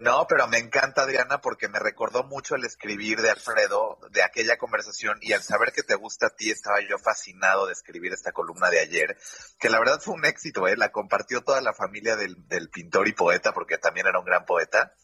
No, 0.00 0.28
pero 0.28 0.46
me 0.46 0.58
encanta, 0.58 1.02
Adriana, 1.02 1.40
porque 1.40 1.66
me 1.66 1.80
recordó 1.80 2.22
mucho 2.22 2.54
el 2.54 2.64
escribir 2.64 3.20
de 3.20 3.30
Alfredo, 3.30 3.98
de 4.12 4.22
aquella 4.22 4.56
conversación, 4.56 5.18
y 5.20 5.32
al 5.32 5.42
saber 5.42 5.72
que 5.72 5.82
te 5.82 5.96
gusta 5.96 6.28
a 6.28 6.30
ti, 6.30 6.52
estaba 6.52 6.76
yo 6.88 6.98
fascinado 6.98 7.66
de 7.66 7.72
escribir 7.72 8.12
esta 8.12 8.30
columna 8.30 8.70
de 8.70 8.78
ayer, 8.78 9.18
que 9.58 9.68
la 9.68 9.80
verdad 9.80 10.00
fue 10.00 10.14
un 10.14 10.24
éxito, 10.24 10.68
¿eh? 10.68 10.76
La 10.76 10.92
compartió 10.92 11.42
toda 11.42 11.60
la 11.62 11.74
familia 11.74 12.14
del, 12.14 12.46
del 12.46 12.70
pintor 12.70 13.08
y 13.08 13.12
poeta, 13.12 13.52
porque 13.52 13.76
también 13.76 14.06
era 14.06 14.20
un 14.20 14.24
gran 14.24 14.46
poeta. 14.46 14.94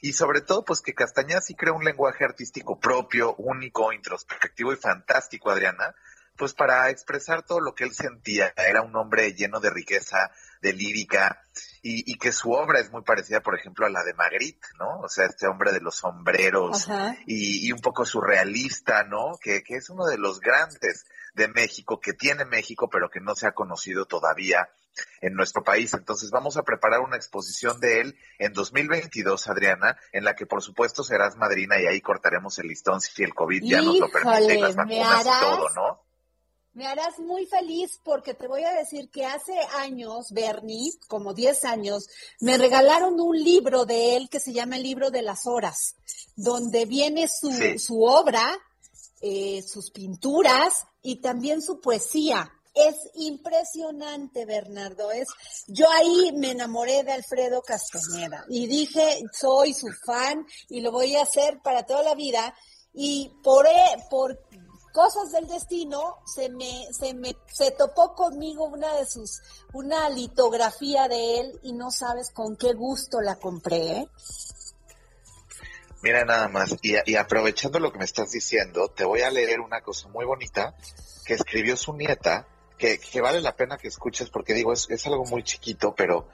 Y 0.00 0.14
sobre 0.14 0.40
todo, 0.40 0.64
pues 0.64 0.80
que 0.80 0.94
Castañeda 0.94 1.42
sí 1.42 1.54
crea 1.54 1.72
un 1.72 1.84
lenguaje 1.84 2.24
artístico 2.24 2.80
propio, 2.80 3.36
único, 3.36 3.92
introspectivo 3.92 4.72
y 4.72 4.76
fantástico, 4.76 5.50
Adriana, 5.50 5.94
pues 6.40 6.54
para 6.54 6.88
expresar 6.88 7.44
todo 7.44 7.60
lo 7.60 7.74
que 7.74 7.84
él 7.84 7.92
sentía. 7.92 8.54
Era 8.56 8.80
un 8.80 8.96
hombre 8.96 9.34
lleno 9.34 9.60
de 9.60 9.68
riqueza, 9.68 10.30
de 10.62 10.72
lírica, 10.72 11.44
y, 11.82 12.10
y 12.10 12.16
que 12.16 12.32
su 12.32 12.50
obra 12.52 12.80
es 12.80 12.90
muy 12.90 13.02
parecida, 13.02 13.42
por 13.42 13.58
ejemplo, 13.58 13.84
a 13.84 13.90
la 13.90 14.02
de 14.02 14.14
Magritte, 14.14 14.66
¿no? 14.78 15.00
O 15.00 15.08
sea, 15.10 15.26
este 15.26 15.46
hombre 15.46 15.70
de 15.70 15.82
los 15.82 15.96
sombreros 15.96 16.88
y, 17.26 17.68
y 17.68 17.72
un 17.72 17.80
poco 17.80 18.06
surrealista, 18.06 19.04
¿no? 19.04 19.36
Que, 19.38 19.62
que 19.62 19.74
es 19.74 19.90
uno 19.90 20.06
de 20.06 20.16
los 20.16 20.40
grandes 20.40 21.04
de 21.34 21.48
México, 21.48 22.00
que 22.00 22.14
tiene 22.14 22.46
México, 22.46 22.88
pero 22.88 23.10
que 23.10 23.20
no 23.20 23.34
se 23.34 23.46
ha 23.46 23.52
conocido 23.52 24.06
todavía 24.06 24.70
en 25.20 25.34
nuestro 25.34 25.62
país. 25.62 25.92
Entonces 25.92 26.30
vamos 26.30 26.56
a 26.56 26.62
preparar 26.62 27.00
una 27.00 27.16
exposición 27.16 27.80
de 27.80 28.00
él 28.00 28.18
en 28.38 28.54
2022, 28.54 29.46
Adriana, 29.46 29.98
en 30.12 30.24
la 30.24 30.34
que 30.34 30.46
por 30.46 30.62
supuesto 30.62 31.04
serás 31.04 31.36
madrina 31.36 31.78
y 31.78 31.86
ahí 31.86 32.00
cortaremos 32.00 32.58
el 32.60 32.68
listón 32.68 33.02
si 33.02 33.22
el 33.24 33.34
COVID 33.34 33.62
ya 33.62 33.82
nos 33.82 33.98
lo 33.98 34.08
permite 34.08 34.54
y 34.54 34.60
las 34.60 34.70
Híjole, 34.70 34.86
¿me 34.86 35.00
vacunas 35.00 35.26
y 35.26 35.44
todo, 35.44 35.68
¿no? 35.74 36.09
Me 36.72 36.86
harás 36.86 37.18
muy 37.18 37.46
feliz 37.46 37.98
porque 38.04 38.32
te 38.34 38.46
voy 38.46 38.62
a 38.62 38.72
decir 38.72 39.10
que 39.10 39.26
hace 39.26 39.58
años, 39.78 40.26
Bernie, 40.30 40.92
como 41.08 41.34
10 41.34 41.64
años, 41.64 42.06
me 42.40 42.56
regalaron 42.58 43.20
un 43.20 43.36
libro 43.36 43.84
de 43.86 44.14
él 44.16 44.28
que 44.30 44.38
se 44.38 44.52
llama 44.52 44.76
el 44.76 44.84
libro 44.84 45.10
de 45.10 45.22
las 45.22 45.46
horas, 45.46 45.96
donde 46.36 46.84
viene 46.86 47.26
su, 47.28 47.50
Sí. 47.52 47.78
su 47.78 48.02
obra, 48.04 48.56
eh, 49.20 49.62
sus 49.66 49.90
pinturas 49.90 50.86
y 51.02 51.16
también 51.20 51.60
su 51.60 51.80
poesía. 51.80 52.48
Es 52.72 52.94
impresionante, 53.14 54.46
Bernardo. 54.46 55.10
Es, 55.10 55.26
yo 55.66 55.90
ahí 55.90 56.30
me 56.36 56.52
enamoré 56.52 57.02
de 57.02 57.12
Alfredo 57.12 57.62
Castañeda 57.62 58.44
y 58.48 58.68
dije, 58.68 59.18
soy 59.32 59.74
su 59.74 59.88
fan 60.06 60.46
y 60.68 60.80
lo 60.80 60.92
voy 60.92 61.16
a 61.16 61.22
hacer 61.22 61.58
para 61.64 61.84
toda 61.84 62.04
la 62.04 62.14
vida. 62.14 62.54
Y 62.94 63.30
por, 63.42 63.66
e- 63.66 64.04
por 64.08 64.38
cosas 64.92 65.32
del 65.32 65.46
destino 65.46 66.18
se 66.24 66.48
me, 66.48 66.86
se 66.92 67.14
me, 67.14 67.36
se 67.46 67.70
topó 67.70 68.14
conmigo 68.14 68.64
una 68.66 68.94
de 68.94 69.06
sus, 69.06 69.40
una 69.72 70.08
litografía 70.10 71.08
de 71.08 71.40
él 71.40 71.60
y 71.62 71.72
no 71.72 71.90
sabes 71.90 72.30
con 72.30 72.56
qué 72.56 72.72
gusto 72.72 73.20
la 73.20 73.36
compré. 73.36 73.90
¿eh? 73.92 74.08
Mira 76.02 76.24
nada 76.24 76.48
más, 76.48 76.76
y, 76.82 76.94
y 77.04 77.16
aprovechando 77.16 77.78
lo 77.78 77.92
que 77.92 77.98
me 77.98 78.04
estás 78.04 78.30
diciendo, 78.30 78.88
te 78.88 79.04
voy 79.04 79.20
a 79.22 79.30
leer 79.30 79.60
una 79.60 79.82
cosa 79.82 80.08
muy 80.08 80.24
bonita 80.24 80.74
que 81.26 81.34
escribió 81.34 81.76
su 81.76 81.94
nieta, 81.94 82.46
que, 82.78 82.98
que 82.98 83.20
vale 83.20 83.40
la 83.40 83.54
pena 83.54 83.76
que 83.76 83.88
escuches 83.88 84.30
porque 84.30 84.54
digo, 84.54 84.72
es, 84.72 84.88
es 84.88 85.06
algo 85.06 85.24
muy 85.24 85.42
chiquito, 85.42 85.94
pero 85.94 86.28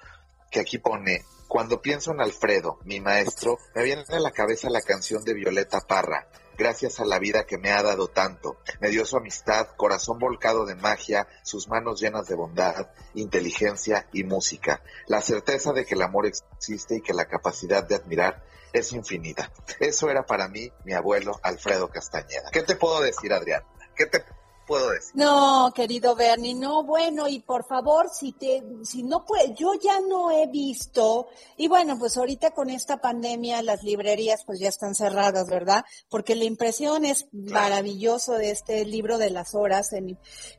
que 0.50 0.60
aquí 0.60 0.78
pone, 0.78 1.24
cuando 1.48 1.82
pienso 1.82 2.12
en 2.12 2.20
Alfredo, 2.20 2.78
mi 2.84 3.00
maestro, 3.00 3.58
me 3.74 3.82
viene 3.82 4.04
a 4.08 4.20
la 4.20 4.30
cabeza 4.30 4.70
la 4.70 4.80
canción 4.80 5.24
de 5.24 5.34
Violeta 5.34 5.80
Parra, 5.80 6.28
gracias 6.56 7.00
a 7.00 7.04
la 7.04 7.18
vida 7.18 7.44
que 7.46 7.58
me 7.58 7.70
ha 7.70 7.82
dado 7.82 8.08
tanto. 8.08 8.58
Me 8.80 8.90
dio 8.90 9.04
su 9.04 9.16
amistad, 9.16 9.68
corazón 9.76 10.18
volcado 10.18 10.66
de 10.66 10.74
magia, 10.74 11.28
sus 11.42 11.68
manos 11.68 12.00
llenas 12.00 12.26
de 12.26 12.34
bondad, 12.34 12.90
inteligencia 13.14 14.08
y 14.12 14.24
música. 14.24 14.82
La 15.06 15.20
certeza 15.20 15.72
de 15.72 15.84
que 15.84 15.94
el 15.94 16.02
amor 16.02 16.26
existe 16.26 16.96
y 16.96 17.02
que 17.02 17.14
la 17.14 17.26
capacidad 17.26 17.84
de 17.84 17.94
admirar 17.94 18.44
es 18.72 18.92
infinita. 18.92 19.50
Eso 19.80 20.10
era 20.10 20.24
para 20.24 20.48
mí 20.48 20.70
mi 20.84 20.92
abuelo 20.92 21.38
Alfredo 21.42 21.88
Castañeda. 21.88 22.50
¿Qué 22.52 22.62
te 22.62 22.76
puedo 22.76 23.00
decir, 23.00 23.32
Adrián? 23.32 23.62
¿Qué 23.94 24.06
te 24.06 24.22
puedo 24.66 24.90
decir? 24.90 25.12
No, 25.14 25.70
querido 25.74 26.14
Bernie, 26.16 26.54
no, 26.54 26.82
bueno, 26.84 27.28
y 27.28 27.40
por 27.40 27.64
favor, 27.66 28.08
si 28.12 28.32
te, 28.32 28.62
si 28.82 29.02
no 29.02 29.24
puede, 29.24 29.54
yo 29.54 29.72
ya 29.74 30.00
no 30.00 30.30
he 30.30 30.46
visto, 30.48 31.28
y 31.56 31.68
bueno, 31.68 31.98
pues 31.98 32.16
ahorita 32.16 32.50
con 32.50 32.68
esta 32.70 32.96
pandemia 32.98 33.62
las 33.62 33.82
librerías 33.82 34.42
pues 34.44 34.58
ya 34.58 34.68
están 34.68 34.94
cerradas, 34.94 35.46
¿verdad? 35.48 35.84
Porque 36.08 36.34
la 36.34 36.44
impresión 36.44 37.04
es 37.04 37.26
maravilloso 37.32 38.32
de 38.34 38.50
este 38.50 38.84
libro 38.84 39.18
de 39.18 39.30
las 39.30 39.54
horas, 39.54 39.92
en- 39.92 40.18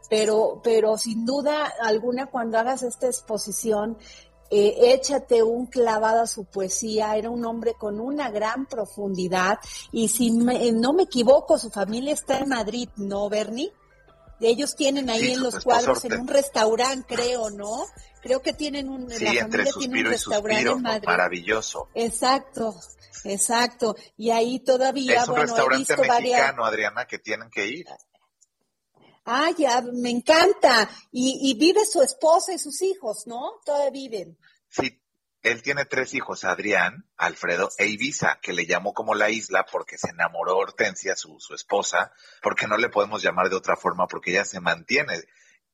pero, 0.09 0.61
pero 0.63 0.97
sin 0.97 1.25
duda 1.25 1.71
alguna 1.81 2.27
cuando 2.27 2.57
hagas 2.57 2.83
esta 2.83 3.07
exposición, 3.07 3.97
eh, 4.49 4.93
échate 4.93 5.43
un 5.43 5.65
clavado 5.65 6.21
a 6.21 6.27
su 6.27 6.45
poesía, 6.45 7.17
era 7.17 7.29
un 7.29 7.43
hombre 7.45 7.73
con 7.77 7.99
una 7.99 8.29
gran 8.31 8.65
profundidad, 8.65 9.59
y 9.91 10.07
si 10.07 10.31
me- 10.31 10.71
no 10.71 10.93
me 10.93 11.03
equivoco, 11.03 11.57
su 11.57 11.69
familia 11.69 12.13
está 12.13 12.39
en 12.39 12.49
Madrid, 12.49 12.87
¿no, 12.95 13.27
Bernie? 13.27 13.73
Ellos 14.39 14.75
tienen 14.75 15.09
ahí 15.09 15.21
Sí, 15.21 15.31
en 15.33 15.43
los 15.43 15.63
cuadros, 15.63 16.05
en 16.05 16.19
un 16.19 16.27
restaurante, 16.27 17.15
creo, 17.15 17.49
¿no? 17.49 17.85
Creo 18.21 18.41
que 18.41 18.53
tienen 18.53 18.89
un, 18.89 19.09
Sí, 19.09 19.23
la 19.25 19.33
familia 19.47 19.71
tiene 19.77 19.99
un 19.99 20.05
restaurante 20.05 20.53
suspiro, 20.55 20.75
en 20.75 20.81
Madrid. 20.81 21.07
maravilloso. 21.07 21.89
Exacto, 21.95 22.75
exacto. 23.23 23.95
Y 24.17 24.29
ahí 24.31 24.59
todavía, 24.59 25.21
Es 25.21 25.27
un 25.27 25.35
bueno, 25.35 25.43
he 25.43 25.45
restaurante 25.47 25.77
visto 25.95 26.07
varias. 26.07 26.39
mexicano, 26.39 26.65
Adriana, 26.65 27.05
que 27.07 27.19
tienen 27.19 27.49
que 27.49 27.65
ir. 27.67 27.85
Ah, 29.25 29.49
ya, 29.57 29.81
me 29.81 30.09
encanta. 30.09 30.89
Y, 31.11 31.39
y 31.49 31.53
vive 31.55 31.85
su 31.85 32.01
esposa 32.01 32.53
y 32.53 32.59
sus 32.59 32.81
hijos, 32.81 33.27
¿no? 33.27 33.59
Todavía 33.65 33.89
viven. 33.91 34.37
Sí, 34.69 35.01
él 35.43 35.61
tiene 35.61 35.85
tres 35.85 36.13
hijos, 36.13 36.43
Adrián, 36.43 37.05
Alfredo 37.15 37.69
e 37.77 37.87
Ibiza, 37.87 38.39
que 38.41 38.53
le 38.53 38.65
llamó 38.65 38.93
como 38.93 39.15
la 39.15 39.29
isla 39.29 39.65
porque 39.71 39.97
se 39.97 40.09
enamoró 40.09 40.57
Hortensia, 40.57 41.15
su, 41.15 41.39
su 41.39 41.53
esposa, 41.53 42.11
porque 42.41 42.67
no 42.67 42.77
le 42.77 42.89
podemos 42.89 43.21
llamar 43.23 43.49
de 43.49 43.55
otra 43.55 43.75
forma 43.77 44.07
porque 44.07 44.31
ella 44.31 44.45
se 44.45 44.59
mantiene 44.59 45.13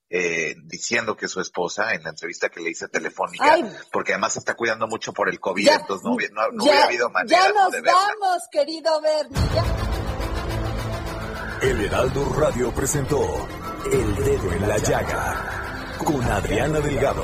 eh, 0.10 0.56
diciendo 0.66 1.16
que 1.16 1.26
es 1.26 1.32
su 1.32 1.40
esposa 1.42 1.94
en 1.96 2.04
la 2.04 2.10
entrevista 2.12 2.50
que 2.50 2.60
le 2.60 2.70
hice 2.70 2.88
telefónica, 2.88 3.52
Ay. 3.54 3.64
porque 3.92 4.12
además 4.14 4.34
se 4.34 4.40
está 4.40 4.54
cuidando 4.54 4.86
mucho 4.88 5.12
por 5.12 5.28
el 5.28 5.40
COVID, 5.40 5.66
Ya, 5.66 5.76
entonces 5.76 6.04
no, 6.32 6.42
no- 6.44 6.52
no 6.52 6.66
ya, 6.66 6.72
hubiera 6.72 6.86
habido 6.86 7.10
manera 7.10 7.40
ya 7.40 7.50
¿no? 7.50 7.56
nos 7.64 7.72
de 7.72 7.82
vamos, 7.82 8.44
querido 8.52 9.02
Bernie. 9.02 9.40
ya. 9.56 9.64
El 11.64 11.86
Heraldo 11.86 12.26
Radio 12.38 12.72
presentó 12.74 13.48
El 13.92 14.16
Dedo 14.18 14.52
en 14.52 14.68
la 14.68 14.78
Llaga 14.78 15.96
con 15.98 16.22
Adriana 16.24 16.80
Delgado. 16.82 17.24